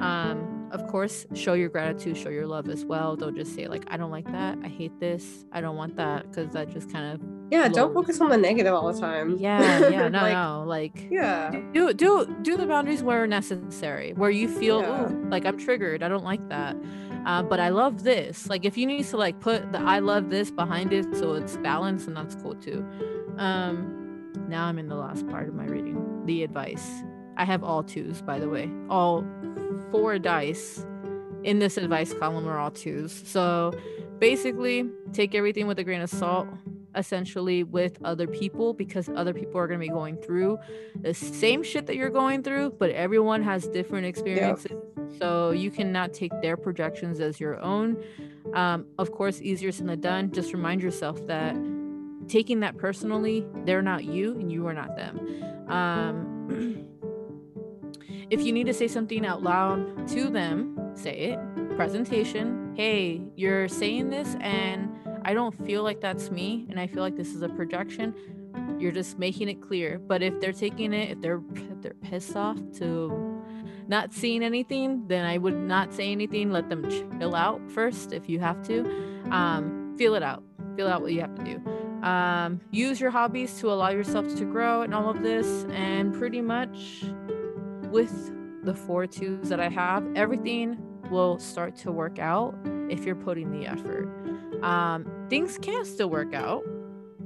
Um, 0.00 0.68
of 0.72 0.86
course, 0.88 1.24
show 1.34 1.52
your 1.54 1.68
gratitude, 1.68 2.16
show 2.16 2.30
your 2.30 2.46
love 2.46 2.68
as 2.68 2.84
well. 2.84 3.14
Don't 3.16 3.36
just 3.36 3.54
say, 3.54 3.68
like, 3.68 3.84
I 3.88 3.96
don't 3.96 4.10
like 4.10 4.30
that. 4.32 4.58
I 4.64 4.68
hate 4.68 4.98
this. 4.98 5.44
I 5.52 5.60
don't 5.60 5.76
want 5.76 5.96
that. 5.96 6.28
Because 6.28 6.52
that 6.52 6.68
just 6.70 6.90
kind 6.92 7.12
of 7.14 7.20
Yeah, 7.50 7.68
don't 7.68 7.94
focus 7.94 8.20
on 8.20 8.28
the 8.30 8.36
negative 8.36 8.74
all 8.74 8.92
the 8.92 8.98
time. 9.00 9.36
Yeah, 9.38 9.88
yeah, 9.88 10.08
no, 10.08 10.20
Like, 10.20 10.32
no, 10.34 10.64
like 10.66 11.08
Yeah. 11.10 11.50
do 11.72 11.92
do 11.94 12.26
do 12.42 12.56
the 12.56 12.66
boundaries 12.66 13.02
where 13.04 13.26
necessary 13.26 14.12
where 14.14 14.30
you 14.30 14.48
feel 14.48 14.80
Yeah. 14.80 15.12
"Ooh, 15.12 15.28
like 15.30 15.44
i'm 15.46 15.58
triggered 15.58 16.02
i 16.02 16.08
don't 16.08 16.24
like 16.24 16.46
that 16.48 16.74
uh, 17.26 17.42
but 17.42 17.60
i 17.60 17.68
love 17.68 18.02
this 18.02 18.48
like 18.48 18.64
if 18.64 18.76
you 18.76 18.86
need 18.86 19.04
to 19.06 19.16
like 19.16 19.38
put 19.40 19.70
the 19.72 19.78
i 19.80 19.98
love 20.00 20.30
this 20.30 20.50
behind 20.50 20.92
it 20.92 21.06
so 21.16 21.34
it's 21.34 21.56
balanced 21.58 22.06
and 22.08 22.16
that's 22.16 22.34
cool 22.36 22.54
too 22.54 22.84
um 23.38 24.32
now 24.48 24.64
i'm 24.66 24.78
in 24.78 24.88
the 24.88 24.94
last 24.96 25.26
part 25.28 25.48
of 25.48 25.54
my 25.54 25.64
reading 25.66 25.96
the 26.26 26.42
advice 26.42 26.88
i 27.36 27.44
have 27.44 27.62
all 27.62 27.82
twos 27.82 28.22
by 28.22 28.38
the 28.38 28.48
way 28.48 28.70
all 28.88 29.24
four 29.90 30.18
dice 30.18 30.84
in 31.42 31.58
this 31.58 31.76
advice 31.76 32.12
column 32.14 32.48
are 32.48 32.58
all 32.58 32.70
twos 32.70 33.12
so 33.24 33.72
basically 34.18 34.88
take 35.12 35.34
everything 35.34 35.66
with 35.66 35.78
a 35.78 35.84
grain 35.84 36.00
of 36.00 36.10
salt 36.10 36.48
essentially 36.96 37.64
with 37.64 37.98
other 38.04 38.26
people 38.26 38.72
because 38.72 39.08
other 39.10 39.34
people 39.34 39.58
are 39.60 39.66
going 39.66 39.80
to 39.80 39.86
be 39.86 39.90
going 39.92 40.16
through 40.16 40.58
the 41.00 41.14
same 41.14 41.62
shit 41.62 41.86
that 41.86 41.96
you're 41.96 42.10
going 42.10 42.42
through, 42.42 42.70
but 42.78 42.90
everyone 42.90 43.42
has 43.42 43.66
different 43.68 44.06
experiences. 44.06 44.72
So 45.18 45.50
you 45.50 45.70
cannot 45.70 46.12
take 46.12 46.32
their 46.40 46.56
projections 46.56 47.20
as 47.20 47.38
your 47.38 47.60
own. 47.60 48.02
Um, 48.54 48.86
of 48.98 49.12
course, 49.12 49.40
easier 49.40 49.72
said 49.72 49.88
than 49.88 50.00
done. 50.00 50.32
Just 50.32 50.52
remind 50.52 50.82
yourself 50.82 51.24
that 51.26 51.56
taking 52.28 52.60
that 52.60 52.76
personally, 52.76 53.46
they're 53.64 53.82
not 53.82 54.04
you 54.04 54.32
and 54.32 54.50
you 54.50 54.66
are 54.66 54.74
not 54.74 54.96
them. 54.96 55.68
Um, 55.68 56.86
if 58.34 58.42
you 58.44 58.52
need 58.52 58.66
to 58.66 58.74
say 58.74 58.88
something 58.88 59.24
out 59.24 59.44
loud 59.44 60.08
to 60.08 60.28
them, 60.28 60.76
say 60.94 61.16
it. 61.16 61.76
Presentation. 61.76 62.74
Hey, 62.74 63.22
you're 63.36 63.68
saying 63.68 64.10
this 64.10 64.34
and 64.40 64.92
I 65.24 65.34
don't 65.34 65.54
feel 65.64 65.84
like 65.84 66.00
that's 66.00 66.32
me 66.32 66.66
and 66.68 66.80
I 66.80 66.88
feel 66.88 67.04
like 67.04 67.16
this 67.16 67.32
is 67.32 67.42
a 67.42 67.48
projection. 67.48 68.12
You're 68.80 68.90
just 68.90 69.20
making 69.20 69.48
it 69.48 69.62
clear. 69.62 70.00
But 70.00 70.20
if 70.20 70.40
they're 70.40 70.52
taking 70.52 70.92
it 70.92 71.12
if 71.12 71.20
they're 71.20 71.40
if 71.54 71.80
they're 71.80 71.94
pissed 72.02 72.34
off 72.34 72.58
to 72.78 73.40
not 73.86 74.12
seeing 74.12 74.42
anything 74.42 75.06
then 75.06 75.26
i 75.26 75.38
would 75.38 75.56
not 75.56 75.94
say 75.94 76.10
anything. 76.10 76.50
Let 76.50 76.68
them 76.68 76.90
chill 76.90 77.36
out 77.36 77.60
first 77.70 78.12
if 78.12 78.28
you 78.28 78.40
have 78.40 78.66
to. 78.66 78.80
Um, 79.30 79.94
feel 79.96 80.16
it 80.16 80.24
out. 80.24 80.42
Feel 80.74 80.88
out 80.88 81.02
what 81.02 81.12
you 81.12 81.20
have 81.20 81.36
to 81.36 81.44
do. 81.44 82.04
Um, 82.04 82.60
use 82.72 83.00
your 83.00 83.12
hobbies 83.12 83.60
to 83.60 83.70
allow 83.70 83.90
yourself 83.90 84.26
to 84.34 84.44
grow 84.44 84.82
and 84.82 84.92
all 84.92 85.08
of 85.08 85.22
this 85.22 85.66
and 85.70 86.12
pretty 86.12 86.40
much 86.40 87.04
with 87.94 88.64
the 88.64 88.74
four 88.74 89.06
twos 89.06 89.48
that 89.48 89.60
i 89.60 89.68
have 89.68 90.04
everything 90.16 90.76
will 91.10 91.38
start 91.38 91.76
to 91.76 91.92
work 91.92 92.18
out 92.18 92.54
if 92.90 93.04
you're 93.04 93.14
putting 93.14 93.50
the 93.50 93.66
effort 93.66 94.08
um, 94.62 95.06
things 95.28 95.58
can 95.58 95.84
still 95.84 96.10
work 96.10 96.34
out 96.34 96.64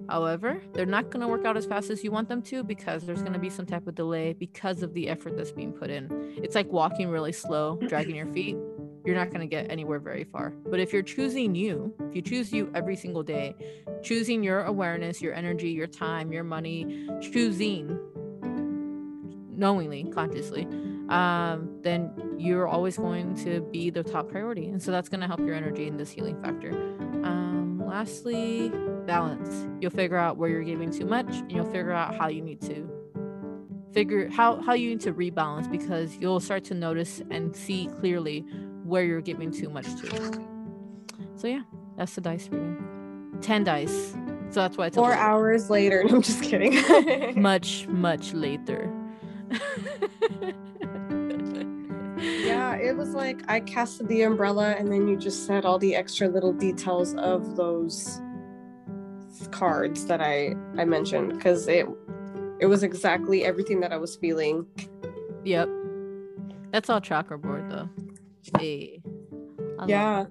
However, 0.09 0.63
they're 0.73 0.87
not 0.87 1.11
going 1.11 1.21
to 1.21 1.29
work 1.29 1.45
out 1.45 1.57
as 1.57 1.67
fast 1.67 1.91
as 1.91 2.03
you 2.03 2.11
want 2.11 2.29
them 2.29 2.41
to 2.43 2.65
because 2.65 3.05
there's 3.05 3.21
going 3.21 3.35
to 3.35 3.39
be 3.39 3.51
some 3.51 3.67
type 3.67 3.87
of 3.87 3.95
delay 3.95 4.33
because 4.33 4.83
of 4.83 4.95
the 4.95 5.09
effort 5.09 5.37
that's 5.37 5.53
being 5.53 5.73
put 5.73 5.91
in. 5.91 6.09
It's 6.43 6.55
like 6.55 6.73
walking 6.73 7.09
really 7.09 7.33
slow, 7.33 7.77
dragging 7.89 8.17
your 8.17 8.27
feet. 8.27 8.57
You're 9.05 9.17
not 9.17 9.29
going 9.29 9.41
to 9.41 9.47
get 9.47 9.71
anywhere 9.71 9.99
very 9.99 10.25
far. 10.25 10.51
But 10.67 10.81
if 10.81 10.93
you're 10.93 11.03
choosing 11.03 11.55
you, 11.55 11.95
if 12.09 12.17
you 12.17 12.23
choose 12.23 12.53
you 12.53 12.71
every 12.75 12.97
single 12.97 13.23
day, 13.23 13.55
choosing 14.03 14.43
your 14.43 14.65
awareness, 14.65 15.21
your 15.21 15.35
energy, 15.35 15.71
your 15.71 15.87
time, 15.87 16.33
your 16.33 16.45
money, 16.45 17.07
choosing 17.21 17.99
knowingly, 19.59 20.05
consciously, 20.05 20.67
um, 21.09 21.69
then 21.83 22.13
you're 22.39 22.69
always 22.69 22.97
going 22.97 23.35
to 23.45 23.61
be 23.73 23.91
the 23.91 24.03
top 24.03 24.29
priority. 24.29 24.69
And 24.69 24.83
so 24.83 24.91
that's 24.91 25.09
going 25.09 25.21
to 25.21 25.27
help 25.27 25.41
your 25.41 25.55
energy 25.55 25.87
in 25.87 25.97
this 25.97 26.11
healing 26.11 26.41
factor. 26.41 26.71
Um, 27.25 27.83
lastly, 27.85 28.71
balance. 29.07 29.67
You'll 29.81 29.91
figure 29.91 30.17
out 30.17 30.37
where 30.37 30.49
you're 30.49 30.63
giving 30.63 30.91
too 30.91 31.07
much 31.07 31.29
and 31.29 31.51
you'll 31.53 31.65
figure 31.65 31.93
out 31.93 32.15
how 32.15 32.29
you 32.29 32.41
need 32.41 32.61
to 32.63 32.89
figure 33.93 34.29
how 34.29 34.61
how 34.61 34.75
you 34.75 34.91
need 34.91 35.01
to 35.01 35.15
rebalance 35.15 35.69
because 35.71 36.17
you'll 36.19 36.41
start 36.41 36.63
to 36.63 36.75
notice 36.75 37.23
and 37.31 37.57
see 37.57 37.89
clearly 37.99 38.45
where 38.85 39.03
you're 39.03 39.23
giving 39.23 39.51
too 39.51 39.69
much 39.71 39.87
to. 39.97 40.43
So 41.37 41.47
yeah, 41.49 41.63
that's 41.97 42.15
the 42.15 42.21
dice 42.21 42.49
reading. 42.51 42.77
10 43.41 43.65
dice. 43.65 44.15
So 44.51 44.61
that's 44.61 44.77
why 44.77 44.87
it's 44.87 44.97
Four 44.97 45.15
hours 45.15 45.71
later. 45.71 46.05
No, 46.05 46.15
I'm 46.17 46.23
just 46.23 46.43
kidding. 46.43 47.41
much 47.41 47.87
much 47.89 48.33
later. 48.33 48.93
Yeah, 52.19 52.75
it 52.77 52.97
was 52.97 53.15
like 53.15 53.41
I 53.49 53.61
casted 53.61 54.09
the 54.09 54.23
umbrella 54.23 54.75
and 54.79 54.93
then 54.93 55.09
you 55.09 55.17
just 55.17 55.47
said 55.47 55.65
all 55.65 55.79
the 55.79 55.95
extra 55.95 56.29
little 56.29 56.53
details 56.53 57.15
of 57.15 57.57
those 57.57 58.21
cards 59.51 60.07
that 60.07 60.21
I 60.21 60.55
I 60.77 60.85
mentioned 60.85 61.35
because 61.35 61.69
it 61.69 61.87
it 62.61 62.67
was 62.67 62.83
exactly 62.83 63.45
everything 63.45 63.81
that 63.81 63.93
I 63.93 63.97
was 63.97 64.17
feeling. 64.17 64.67
Yep. 65.45 65.69
That's 66.73 66.91
all 66.91 67.01
chakra 67.01 67.39
board 67.39 67.71
though. 67.71 67.89
Hey. 68.59 69.01
I 69.79 69.87
Yeah. 69.87 70.25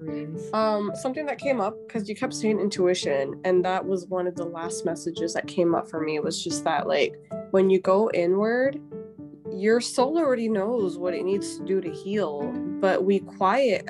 Um, 0.54 0.92
something 0.94 1.26
that 1.26 1.38
came 1.38 1.62
up 1.62 1.76
because 1.88 2.10
you 2.10 2.16
kept 2.16 2.34
saying 2.34 2.60
intuition, 2.60 3.40
and 3.46 3.64
that 3.64 3.86
was 3.86 4.06
one 4.08 4.28
of 4.28 4.36
the 4.36 4.44
last 4.44 4.86
messages 4.86 5.34
that 5.34 5.48
came 5.48 5.74
up 5.74 5.90
for 5.90 6.02
me 6.02 6.20
was 6.20 6.44
just 6.44 6.66
that 6.66 6.88
like 6.88 7.16
when 7.52 7.70
you 7.70 7.80
go 7.80 8.12
inward, 8.14 8.80
your 9.52 9.80
soul 9.82 10.18
already 10.18 10.50
knows 10.50 10.98
what 10.98 11.14
it 11.14 11.24
needs 11.24 11.58
to 11.58 11.66
do 11.66 11.82
to 11.82 11.92
heal, 11.92 12.52
but 12.80 13.04
we 13.04 13.20
quiet, 13.20 13.88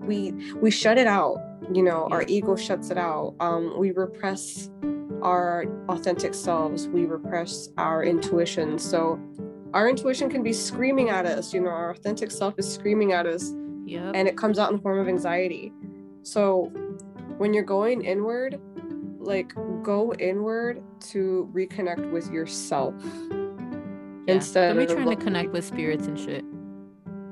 we 0.00 0.32
we 0.60 0.70
shut 0.70 0.98
it 0.98 1.06
out. 1.06 1.38
You 1.72 1.82
know, 1.82 2.08
our 2.10 2.24
ego 2.28 2.56
shuts 2.56 2.90
it 2.90 2.98
out. 2.98 3.34
Um, 3.40 3.74
we 3.78 3.90
repress 3.92 4.70
our 5.22 5.64
authentic 5.88 6.34
selves. 6.34 6.88
We 6.88 7.06
repress 7.06 7.70
our 7.78 8.04
intuition. 8.04 8.78
So 8.78 9.18
our 9.72 9.88
intuition 9.88 10.28
can 10.28 10.42
be 10.42 10.52
screaming 10.52 11.08
at 11.08 11.24
us. 11.26 11.54
You 11.54 11.60
know, 11.60 11.70
our 11.70 11.90
authentic 11.90 12.30
self 12.30 12.54
is 12.58 12.70
screaming 12.70 13.12
at 13.12 13.26
us 13.26 13.52
Yep. 13.86 14.12
and 14.14 14.28
it 14.28 14.36
comes 14.36 14.58
out 14.58 14.70
in 14.70 14.76
the 14.76 14.82
form 14.82 14.98
of 14.98 15.08
anxiety. 15.08 15.72
So 16.22 16.70
when 17.38 17.52
you're 17.54 17.64
going 17.64 18.02
inward, 18.04 18.60
like 19.18 19.54
go 19.82 20.12
inward 20.18 20.82
to 21.08 21.50
reconnect 21.54 22.10
with 22.12 22.30
yourself. 22.30 22.94
Yeah. 24.26 24.34
instead 24.34 24.68
Don't 24.76 24.78
be 24.86 24.92
of 24.92 24.98
trying 24.98 25.16
to 25.16 25.22
connect 25.24 25.50
with 25.52 25.64
spirits 25.64 26.06
and 26.06 26.18
shit. 26.18 26.44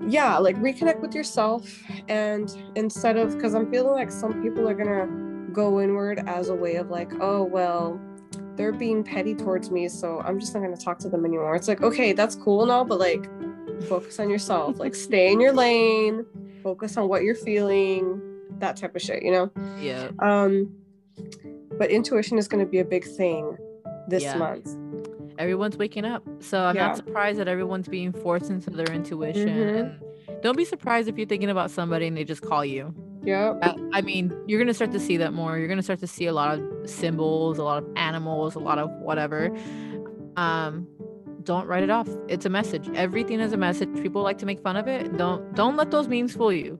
Yeah, 0.08 0.36
like 0.38 0.56
reconnect 0.56 1.00
with 1.00 1.14
yourself 1.14 1.68
and 2.08 2.54
instead 2.74 3.16
of 3.16 3.34
because 3.34 3.54
I'm 3.54 3.70
feeling 3.70 3.92
like 3.92 4.10
some 4.10 4.42
people 4.42 4.68
are 4.68 4.74
gonna 4.74 5.06
go 5.52 5.80
inward 5.80 6.22
as 6.26 6.48
a 6.48 6.54
way 6.54 6.76
of 6.76 6.90
like, 6.90 7.12
oh 7.20 7.44
well, 7.44 8.00
they're 8.56 8.72
being 8.72 9.02
petty 9.04 9.34
towards 9.34 9.70
me, 9.70 9.88
so 9.88 10.20
I'm 10.20 10.38
just 10.40 10.54
not 10.54 10.62
gonna 10.62 10.76
talk 10.76 10.98
to 11.00 11.08
them 11.08 11.24
anymore. 11.24 11.54
It's 11.54 11.68
like, 11.68 11.82
okay, 11.82 12.12
that's 12.12 12.34
cool 12.34 12.62
and 12.62 12.70
all, 12.70 12.84
but 12.84 12.98
like 12.98 13.28
focus 13.88 14.18
on 14.18 14.28
yourself. 14.28 14.78
like 14.78 14.94
stay 14.94 15.32
in 15.32 15.40
your 15.40 15.52
lane, 15.52 16.26
focus 16.62 16.96
on 16.96 17.08
what 17.08 17.22
you're 17.22 17.34
feeling, 17.34 18.20
that 18.58 18.76
type 18.76 18.94
of 18.94 19.02
shit, 19.02 19.22
you 19.22 19.30
know? 19.30 19.50
Yeah. 19.80 20.08
Um, 20.18 20.72
but 21.78 21.90
intuition 21.90 22.38
is 22.38 22.48
going 22.48 22.64
to 22.64 22.70
be 22.70 22.78
a 22.80 22.84
big 22.84 23.04
thing 23.04 23.56
this 24.08 24.22
Yeah. 24.22 24.36
month. 24.36 24.68
Everyone's 25.38 25.76
waking 25.76 26.04
up. 26.04 26.22
So 26.40 26.62
I'm 26.62 26.76
Yeah. 26.76 26.88
not 26.88 26.96
surprised 26.96 27.38
that 27.38 27.48
everyone's 27.48 27.88
being 27.88 28.12
forced 28.12 28.50
into 28.50 28.70
their 28.70 28.90
intuition. 28.92 29.48
Mhm. 29.48 29.78
And 29.80 30.42
don't 30.42 30.56
be 30.56 30.64
surprised 30.64 31.08
if 31.08 31.16
you're 31.18 31.26
thinking 31.26 31.50
about 31.50 31.70
somebody 31.70 32.06
and 32.06 32.16
they 32.16 32.24
just 32.24 32.42
call 32.42 32.64
you. 32.64 32.94
Yeah. 33.24 33.54
I, 33.62 33.76
I 33.92 34.00
mean, 34.02 34.32
you're 34.46 34.58
gonna 34.60 34.74
start 34.74 34.92
to 34.92 35.00
see 35.00 35.16
that 35.18 35.32
more. 35.32 35.56
You're 35.58 35.68
gonna 35.68 35.82
start 35.82 36.00
to 36.00 36.06
see 36.06 36.26
a 36.26 36.32
lot 36.32 36.58
of 36.58 36.90
symbols, 36.90 37.58
a 37.58 37.64
lot 37.64 37.82
of 37.82 37.88
animals, 37.96 38.54
a 38.56 38.58
lot 38.58 38.78
of 38.78 38.90
whatever. 39.00 39.50
Um, 40.36 40.86
don't 41.44 41.66
write 41.66 41.82
it 41.82 41.90
off. 41.90 42.08
It's 42.28 42.46
a 42.46 42.50
message. 42.50 42.88
Everything 42.94 43.40
is 43.40 43.52
a 43.52 43.56
message. 43.56 43.88
People 44.02 44.22
like 44.22 44.38
to 44.38 44.46
make 44.46 44.60
fun 44.60 44.76
of 44.76 44.86
it. 44.88 45.16
Don't 45.16 45.54
don't 45.54 45.76
let 45.76 45.90
those 45.90 46.08
memes 46.08 46.34
fool 46.34 46.52
you. 46.52 46.78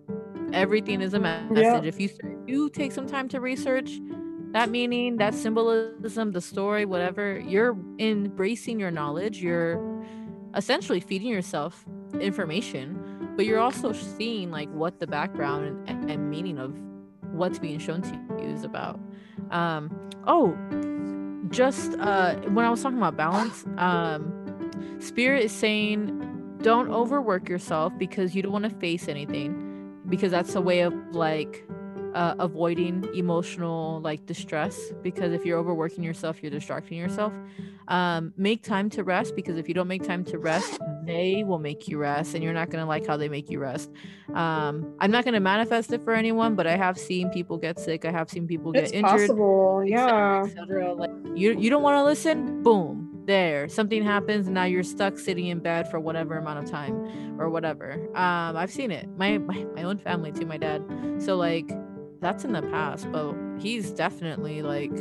Everything 0.52 1.00
is 1.00 1.14
a 1.14 1.18
me- 1.18 1.30
message. 1.50 1.84
If 1.86 2.00
you 2.00 2.08
you 2.46 2.70
take 2.70 2.92
some 2.92 3.06
time 3.06 3.28
to 3.28 3.40
research 3.40 4.00
that 4.52 4.70
meaning, 4.70 5.16
that 5.16 5.34
symbolism, 5.34 6.32
the 6.32 6.40
story, 6.40 6.84
whatever, 6.84 7.38
you're 7.40 7.76
embracing 7.98 8.78
your 8.78 8.90
knowledge. 8.90 9.42
You're 9.42 9.80
essentially 10.54 11.00
feeding 11.00 11.28
yourself 11.28 11.84
information, 12.20 13.32
but 13.36 13.46
you're 13.46 13.60
also 13.60 13.92
seeing 13.92 14.50
like 14.50 14.70
what 14.70 15.00
the 15.00 15.06
background 15.06 15.88
and, 15.88 16.10
and 16.10 16.30
meaning 16.30 16.58
of 16.58 16.78
what's 17.32 17.58
being 17.58 17.78
shown 17.78 18.02
to 18.02 18.10
you 18.10 18.54
is 18.54 18.62
about. 18.62 19.00
Um, 19.50 19.90
oh, 20.26 20.56
just 21.50 21.94
uh, 21.98 22.34
when 22.50 22.64
I 22.64 22.70
was 22.70 22.82
talking 22.82 22.98
about 22.98 23.16
balance, 23.16 23.64
um, 23.78 24.38
Spirit 25.00 25.44
is 25.44 25.52
saying 25.52 26.58
don't 26.62 26.90
overwork 26.90 27.48
yourself 27.48 27.92
because 27.98 28.34
you 28.36 28.42
don't 28.42 28.52
want 28.52 28.64
to 28.64 28.70
face 28.70 29.08
anything, 29.08 30.00
because 30.08 30.30
that's 30.30 30.54
a 30.54 30.60
way 30.60 30.80
of 30.80 30.92
like 31.12 31.66
uh, 32.14 32.34
avoiding 32.38 33.08
emotional 33.14 34.00
like 34.00 34.26
distress. 34.26 34.92
Because 35.02 35.32
if 35.32 35.44
you're 35.44 35.58
overworking 35.58 36.02
yourself, 36.04 36.42
you're 36.42 36.50
distracting 36.50 36.98
yourself. 36.98 37.32
Um, 37.88 38.32
make 38.36 38.62
time 38.62 38.88
to 38.90 39.02
rest 39.02 39.34
because 39.34 39.56
if 39.58 39.68
you 39.68 39.74
don't 39.74 39.88
make 39.88 40.04
time 40.04 40.24
to 40.26 40.38
rest, 40.38 40.78
they 41.04 41.42
will 41.44 41.58
make 41.58 41.88
you 41.88 41.98
rest 41.98 42.34
and 42.34 42.44
you're 42.44 42.52
not 42.52 42.70
going 42.70 42.82
to 42.82 42.88
like 42.88 43.06
how 43.06 43.16
they 43.16 43.28
make 43.28 43.50
you 43.50 43.58
rest 43.58 43.90
um 44.34 44.94
i'm 45.00 45.10
not 45.10 45.24
going 45.24 45.34
to 45.34 45.40
manifest 45.40 45.92
it 45.92 46.00
for 46.02 46.14
anyone 46.14 46.54
but 46.54 46.64
i 46.66 46.76
have 46.76 46.96
seen 46.96 47.28
people 47.30 47.58
get 47.58 47.78
sick 47.78 48.04
i 48.04 48.10
have 48.10 48.30
seen 48.30 48.46
people 48.46 48.70
get 48.72 48.84
It's 48.84 48.92
injured 48.92 49.28
possible. 49.28 49.82
Yeah. 49.84 50.44
etc 50.46 50.94
like 50.94 51.10
you 51.34 51.58
you 51.58 51.70
don't 51.70 51.82
want 51.82 51.96
to 51.96 52.04
listen 52.04 52.62
boom 52.62 53.10
there 53.26 53.68
something 53.68 54.04
happens 54.04 54.46
and 54.46 54.54
now 54.54 54.64
you're 54.64 54.82
stuck 54.84 55.18
sitting 55.18 55.46
in 55.48 55.58
bed 55.58 55.88
for 55.90 55.98
whatever 55.98 56.38
amount 56.38 56.60
of 56.64 56.70
time 56.70 56.94
or 57.40 57.50
whatever 57.50 57.94
um 58.16 58.56
i've 58.56 58.70
seen 58.70 58.90
it 58.92 59.08
my 59.16 59.38
my, 59.38 59.64
my 59.74 59.82
own 59.82 59.98
family 59.98 60.30
too 60.32 60.46
my 60.46 60.56
dad 60.56 60.82
so 61.18 61.36
like 61.36 61.68
that's 62.22 62.44
in 62.44 62.52
the 62.52 62.62
past 62.62 63.10
but 63.12 63.34
he's 63.58 63.90
definitely 63.90 64.62
like 64.62 64.92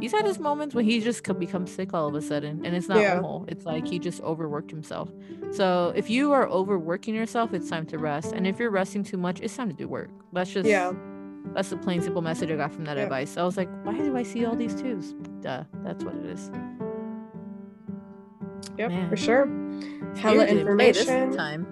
he's 0.00 0.12
had 0.12 0.26
his 0.26 0.38
moments 0.38 0.74
when 0.74 0.84
he 0.84 1.00
just 1.00 1.24
could 1.24 1.38
become 1.40 1.66
sick 1.66 1.94
all 1.94 2.06
of 2.06 2.14
a 2.14 2.20
sudden 2.22 2.64
and 2.64 2.76
it's 2.76 2.88
not 2.88 2.98
Yeah. 3.00 3.14
normal 3.14 3.44
it's 3.48 3.64
like 3.64 3.86
he 3.88 3.98
just 3.98 4.20
overworked 4.22 4.70
himself 4.70 5.10
so 5.50 5.92
if 5.96 6.08
you 6.10 6.32
are 6.32 6.46
overworking 6.48 7.14
yourself 7.14 7.52
it's 7.54 7.68
time 7.70 7.86
to 7.86 7.98
rest 7.98 8.32
and 8.32 8.46
if 8.46 8.58
you're 8.58 8.70
resting 8.70 9.02
too 9.02 9.16
much 9.16 9.40
it's 9.40 9.56
time 9.56 9.68
to 9.70 9.74
do 9.74 9.88
work 9.88 10.10
that's 10.32 10.52
just 10.52 10.68
Yeah. 10.68 10.92
that's 11.54 11.70
the 11.70 11.76
plain 11.78 12.02
simple 12.02 12.22
message 12.22 12.50
i 12.50 12.56
got 12.56 12.72
from 12.72 12.84
that 12.84 12.96
Yeah. 12.98 13.04
advice 13.04 13.36
i 13.38 13.42
was 13.42 13.56
like 13.56 13.68
why 13.84 13.96
do 13.96 14.16
i 14.16 14.22
see 14.22 14.44
all 14.44 14.54
these 14.56 14.74
twos 14.74 15.14
duh 15.40 15.64
that's 15.82 16.04
what 16.04 16.14
it 16.16 16.26
is 16.26 16.50
Yep. 18.76 18.90
Man. 18.90 19.08
For 19.08 19.16
sure. 19.16 19.46
You 19.46 20.10
Hella 20.16 20.46
didn't 20.46 20.76
play 20.76 20.90
this 20.90 21.08
information. 21.08 21.36
time 21.36 21.66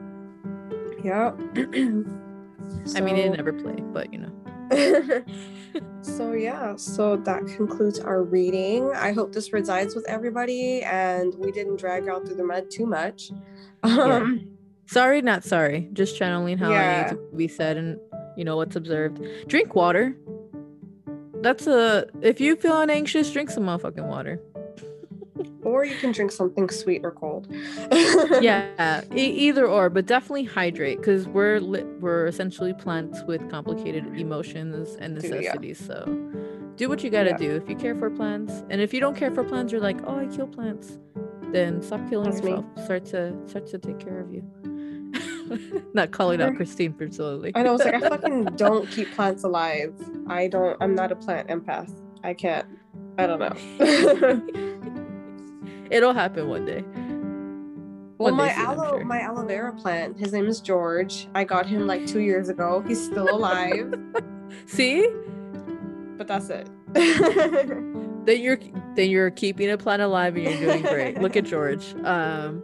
Yeah. 1.03 1.33
i 2.97 3.01
mean 3.01 3.17
it 3.17 3.37
never 3.37 3.53
play 3.53 3.75
but 3.93 4.13
you 4.13 4.19
know 4.21 4.31
so 6.03 6.33
yeah, 6.33 6.77
so 6.77 7.17
that 7.17 7.47
concludes 7.47 8.01
our 8.01 8.23
reading. 8.23 8.91
I 8.95 9.13
hope 9.13 9.33
this 9.33 9.53
resides 9.53 9.95
with 9.95 10.09
everybody 10.09 10.83
and 10.83 11.35
we 11.37 11.53
didn't 11.53 11.77
drag 11.77 12.09
out 12.09 12.27
through 12.27 12.37
the 12.37 12.45
mud 12.45 12.71
too 12.71 12.87
much. 12.87 13.31
Um 13.85 14.49
sorry 14.87 15.23
not 15.23 15.43
sorry. 15.43 15.89
Just 15.93 16.17
channeling 16.17 16.57
how 16.57 16.71
i 16.71 17.03
need 17.03 17.09
to 17.09 17.37
be 17.37 17.49
said 17.49 17.77
and 17.77 17.99
you 18.37 18.45
know 18.45 18.57
what's 18.57 18.77
observed. 18.77 19.21
Drink 19.49 19.75
water. 19.75 20.17
That's 21.41 21.67
a 21.67 22.07
if 22.21 22.41
you 22.41 22.55
feeling 22.55 22.91
anxious 22.91 23.29
drink 23.33 23.51
some 23.51 23.65
motherfucking 23.65 24.07
water 24.07 24.41
or 25.63 25.85
you 25.85 25.97
can 25.97 26.13
drink 26.13 26.31
something 26.31 26.69
sweet 26.69 27.01
or 27.05 27.11
cold. 27.11 27.47
yeah 28.41 29.01
e- 29.17 29.21
either 29.47 29.67
or 29.67 29.89
but 29.89 30.07
definitely 30.07 30.45
hydrate 30.45 30.99
because 30.99 31.27
we're 31.29 31.59
li- 31.61 31.85
we're 32.01 32.27
essentially 32.27 32.75
plants 32.75 33.23
with 33.27 33.49
complicated 33.51 34.05
emotions 34.19 34.97
and 35.01 35.19
Do- 35.21 35.27
yeah. 35.29 35.35
necessities 35.37 35.79
so 35.85 36.05
do 36.77 36.89
what 36.89 37.03
you 37.03 37.11
gotta 37.11 37.31
Yeah. 37.31 37.37
do 37.39 37.51
if 37.57 37.69
you 37.69 37.77
care 37.77 37.95
for 37.95 38.11
plants 38.11 38.63
and 38.71 38.81
if 38.81 38.93
you 38.93 39.01
don't 39.01 39.17
care 39.17 39.31
for 39.31 39.43
plants 39.45 39.73
you're 39.73 39.81
like 39.81 39.99
oh 40.07 40.19
i 40.19 40.27
kill 40.27 40.47
plants 40.47 40.99
then 41.51 41.83
stop 41.83 42.01
killing 42.11 42.31
That's 42.31 42.43
me. 42.43 42.51
yourself 42.53 42.85
start 42.85 43.05
to 43.07 43.35
start 43.49 43.67
to 43.69 43.79
take 43.79 43.99
care 44.01 44.21
of 44.21 44.33
you 44.33 44.43
not 45.95 46.11
calling 46.13 46.41
out 46.43 46.57
christine 46.57 46.93
for 46.95 47.11
slowly 47.11 47.53
I 47.55 47.63
know 47.63 47.75
it's 47.75 47.85
like 47.85 47.95
I 48.03 48.09
fucking 48.09 48.45
don't 48.57 48.89
keep 48.91 49.13
plants 49.15 49.45
alive. 49.45 49.95
I 50.27 50.47
don't 50.49 50.77
I'm 50.83 50.95
not 50.95 51.13
a 51.13 51.17
plant 51.17 51.49
empath. 51.49 51.91
I 52.25 52.33
can't. 52.33 52.67
I 53.19 53.27
don't 53.27 53.39
know. 53.41 54.92
It'll 55.93 56.13
happen 56.15 56.49
one 56.49 56.65
day 56.65 56.83
Well, 58.19 58.33
One 58.33 58.37
day 58.37 58.45
my 58.47 58.53
soon, 58.55 58.65
aloe, 58.67 58.91
sure. 58.99 59.05
my 59.05 59.21
aloe 59.21 59.47
vera 59.47 59.73
plant. 59.73 60.19
His 60.19 60.33
name 60.33 60.47
is 60.47 60.61
George. 60.61 61.29
I 61.35 61.45
got 61.45 61.67
him 61.67 61.87
like 61.87 62.07
two 62.07 62.21
years 62.21 62.49
ago. 62.49 62.83
He's 62.87 63.03
still 63.05 63.29
alive, 63.39 63.95
see 64.67 65.07
but 66.19 66.27
that's 66.29 66.51
it. 66.51 66.69
then 68.25 68.41
you're 68.41 68.59
then 68.95 69.11
you're 69.11 69.31
keeping 69.31 69.71
a 69.71 69.77
plant 69.79 70.03
alive 70.03 70.37
and 70.37 70.45
you're 70.45 70.59
doing 70.59 70.83
great. 70.83 71.21
Look 71.21 71.37
at 71.37 71.45
george. 71.45 71.95
Um 72.05 72.63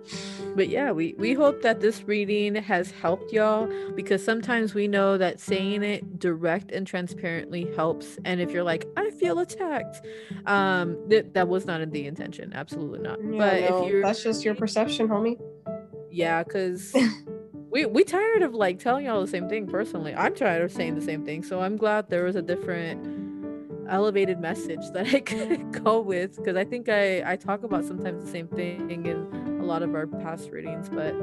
but 0.56 0.68
yeah 0.68 0.90
we 0.90 1.14
we 1.18 1.34
hope 1.34 1.62
that 1.62 1.80
this 1.80 2.02
reading 2.04 2.54
has 2.56 2.90
helped 2.90 3.32
y'all 3.32 3.68
because 3.94 4.24
sometimes 4.24 4.74
we 4.74 4.88
know 4.88 5.16
that 5.16 5.38
saying 5.38 5.82
it 5.82 6.18
direct 6.18 6.72
and 6.72 6.86
transparently 6.86 7.72
helps. 7.76 8.18
And 8.24 8.40
if 8.40 8.50
you're 8.50 8.64
like 8.64 8.86
i 8.96 9.10
feel 9.10 9.38
attacked 9.38 10.04
um 10.46 10.96
th- 11.08 11.26
that 11.32 11.48
was 11.48 11.66
not 11.66 11.80
in 11.80 11.90
the 11.90 12.06
intention. 12.06 12.52
Absolutely 12.54 13.00
not. 13.00 13.18
Yeah, 13.22 13.38
but 13.38 13.60
no, 13.60 13.84
if 13.84 13.90
you're 13.90 14.02
that's 14.02 14.22
just 14.22 14.44
your 14.44 14.54
perception, 14.54 15.08
homie. 15.08 15.38
yeah 16.10 16.42
because 16.42 16.94
we 17.70 17.86
we 17.86 18.02
tired 18.04 18.42
of 18.42 18.54
like 18.54 18.78
telling 18.78 19.06
y'all 19.06 19.20
the 19.20 19.26
same 19.26 19.48
thing 19.48 19.66
personally. 19.66 20.14
I'm 20.14 20.34
tired 20.34 20.62
of 20.62 20.72
saying 20.72 20.94
the 20.94 21.02
same 21.02 21.24
thing. 21.24 21.42
So 21.42 21.60
i'm 21.60 21.76
glad 21.76 22.10
there 22.10 22.24
was 22.24 22.36
a 22.36 22.42
different 22.42 23.17
elevated 23.88 24.38
message 24.38 24.90
that 24.92 25.06
i 25.14 25.20
could 25.32 25.84
go 25.84 26.00
with 26.00 26.36
because 26.36 26.56
i 26.56 26.64
think 26.64 26.88
i 26.88 27.32
i 27.32 27.36
talk 27.36 27.62
about 27.62 27.84
sometimes 27.84 28.24
the 28.24 28.30
same 28.30 28.48
thing 28.48 29.06
in 29.06 29.60
a 29.60 29.64
lot 29.64 29.82
of 29.82 29.94
our 29.94 30.06
past 30.06 30.50
readings 30.50 30.88
but 30.88 31.14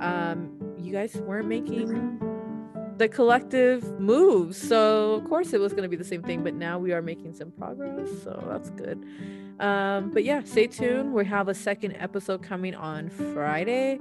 um 0.00 0.50
you 0.78 0.92
guys 0.92 1.14
weren't 1.16 1.48
making 1.48 2.18
the 2.98 3.08
collective 3.08 3.98
moves 3.98 4.56
so 4.56 5.14
of 5.14 5.24
course 5.24 5.52
it 5.52 5.60
was 5.60 5.72
going 5.72 5.82
to 5.82 5.88
be 5.88 5.96
the 5.96 6.04
same 6.04 6.22
thing 6.22 6.42
but 6.42 6.54
now 6.54 6.78
we 6.78 6.92
are 6.92 7.02
making 7.02 7.32
some 7.32 7.50
progress 7.50 8.08
so 8.22 8.44
that's 8.48 8.70
good. 8.70 9.04
Um 9.60 10.10
but 10.10 10.24
yeah 10.24 10.42
stay 10.44 10.66
tuned. 10.66 11.12
We 11.12 11.24
have 11.26 11.48
a 11.48 11.54
second 11.54 11.96
episode 11.98 12.42
coming 12.42 12.74
on 12.74 13.08
friday. 13.08 13.98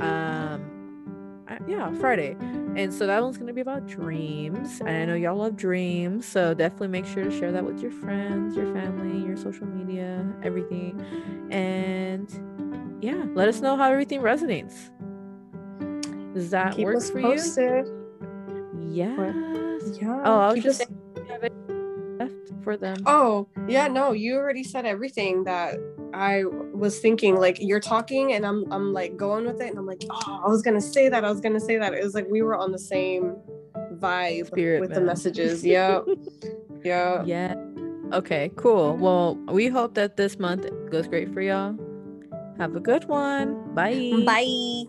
Um 0.00 0.77
yeah 1.66 1.90
friday. 1.94 2.36
And 2.76 2.92
so 2.94 3.06
that 3.06 3.22
one's 3.22 3.36
gonna 3.38 3.52
be 3.52 3.60
about 3.60 3.86
dreams 3.86 4.80
and 4.80 4.88
i 4.90 5.04
know 5.04 5.14
y'all 5.14 5.36
love 5.36 5.56
dreams 5.56 6.26
so 6.26 6.54
definitely 6.54 6.88
make 6.88 7.06
sure 7.06 7.24
to 7.24 7.30
share 7.36 7.50
that 7.52 7.64
with 7.64 7.80
your 7.80 7.90
friends 7.90 8.54
your 8.56 8.72
family 8.74 9.26
your 9.26 9.36
social 9.36 9.66
media 9.66 10.24
everything. 10.42 11.00
And 11.50 12.28
yeah 13.02 13.24
let 13.34 13.48
us 13.48 13.60
know 13.60 13.76
how 13.76 13.90
everything 13.90 14.20
resonates. 14.20 14.90
Does 16.34 16.50
that 16.50 16.74
Keep 16.76 16.84
work 16.86 17.02
for 17.02 17.20
posted. 17.22 17.86
you 17.86 18.88
yes. 18.90 19.98
Yeah. 20.00 20.22
oh 20.24 20.38
i 20.40 20.46
was 20.48 20.54
keep 20.56 20.64
just 20.64 20.82
us- 20.82 20.86
saying 20.88 21.00
you 21.16 21.24
have 21.32 21.44
any 21.44 21.54
left 22.18 22.34
for 22.62 22.76
them. 22.76 22.96
Oh, 23.06 23.48
yeah, 23.68 23.86
no, 23.88 24.12
you 24.12 24.34
already 24.36 24.62
said 24.64 24.84
everything 24.84 25.44
that 25.44 25.76
I 26.14 26.44
was 26.44 26.98
thinking. 27.00 27.36
Like 27.36 27.58
you're 27.60 27.80
talking 27.80 28.32
and 28.32 28.46
I'm 28.46 28.70
I'm 28.72 28.92
like 28.92 29.16
going 29.16 29.46
with 29.46 29.60
it 29.60 29.68
and 29.68 29.78
I'm 29.78 29.86
like, 29.86 30.02
oh, 30.10 30.42
I 30.44 30.48
was 30.48 30.62
gonna 30.62 30.80
say 30.80 31.08
that. 31.08 31.24
I 31.24 31.30
was 31.30 31.40
gonna 31.40 31.60
say 31.60 31.78
that. 31.78 31.94
It 31.94 32.02
was 32.02 32.14
like 32.14 32.26
we 32.28 32.42
were 32.42 32.56
on 32.56 32.72
the 32.72 32.78
same 32.78 33.36
vibe 33.94 34.46
Spirit, 34.46 34.80
with 34.80 34.94
the 34.94 35.00
messages. 35.00 35.64
Yeah. 35.64 36.00
yeah. 36.84 37.22
yeah 37.24 37.54
okay 38.12 38.50
cool 38.56 38.96
well 38.96 39.34
we 39.48 39.68
hope 39.68 39.94
that 39.94 40.16
this 40.16 40.38
month 40.38 40.66
goes 40.90 41.06
great 41.06 41.32
for 41.32 41.40
y'all 41.40 41.76
have 42.58 42.74
a 42.74 42.80
good 42.80 43.04
one 43.04 43.74
bye 43.74 44.12
Bye. 44.24 44.84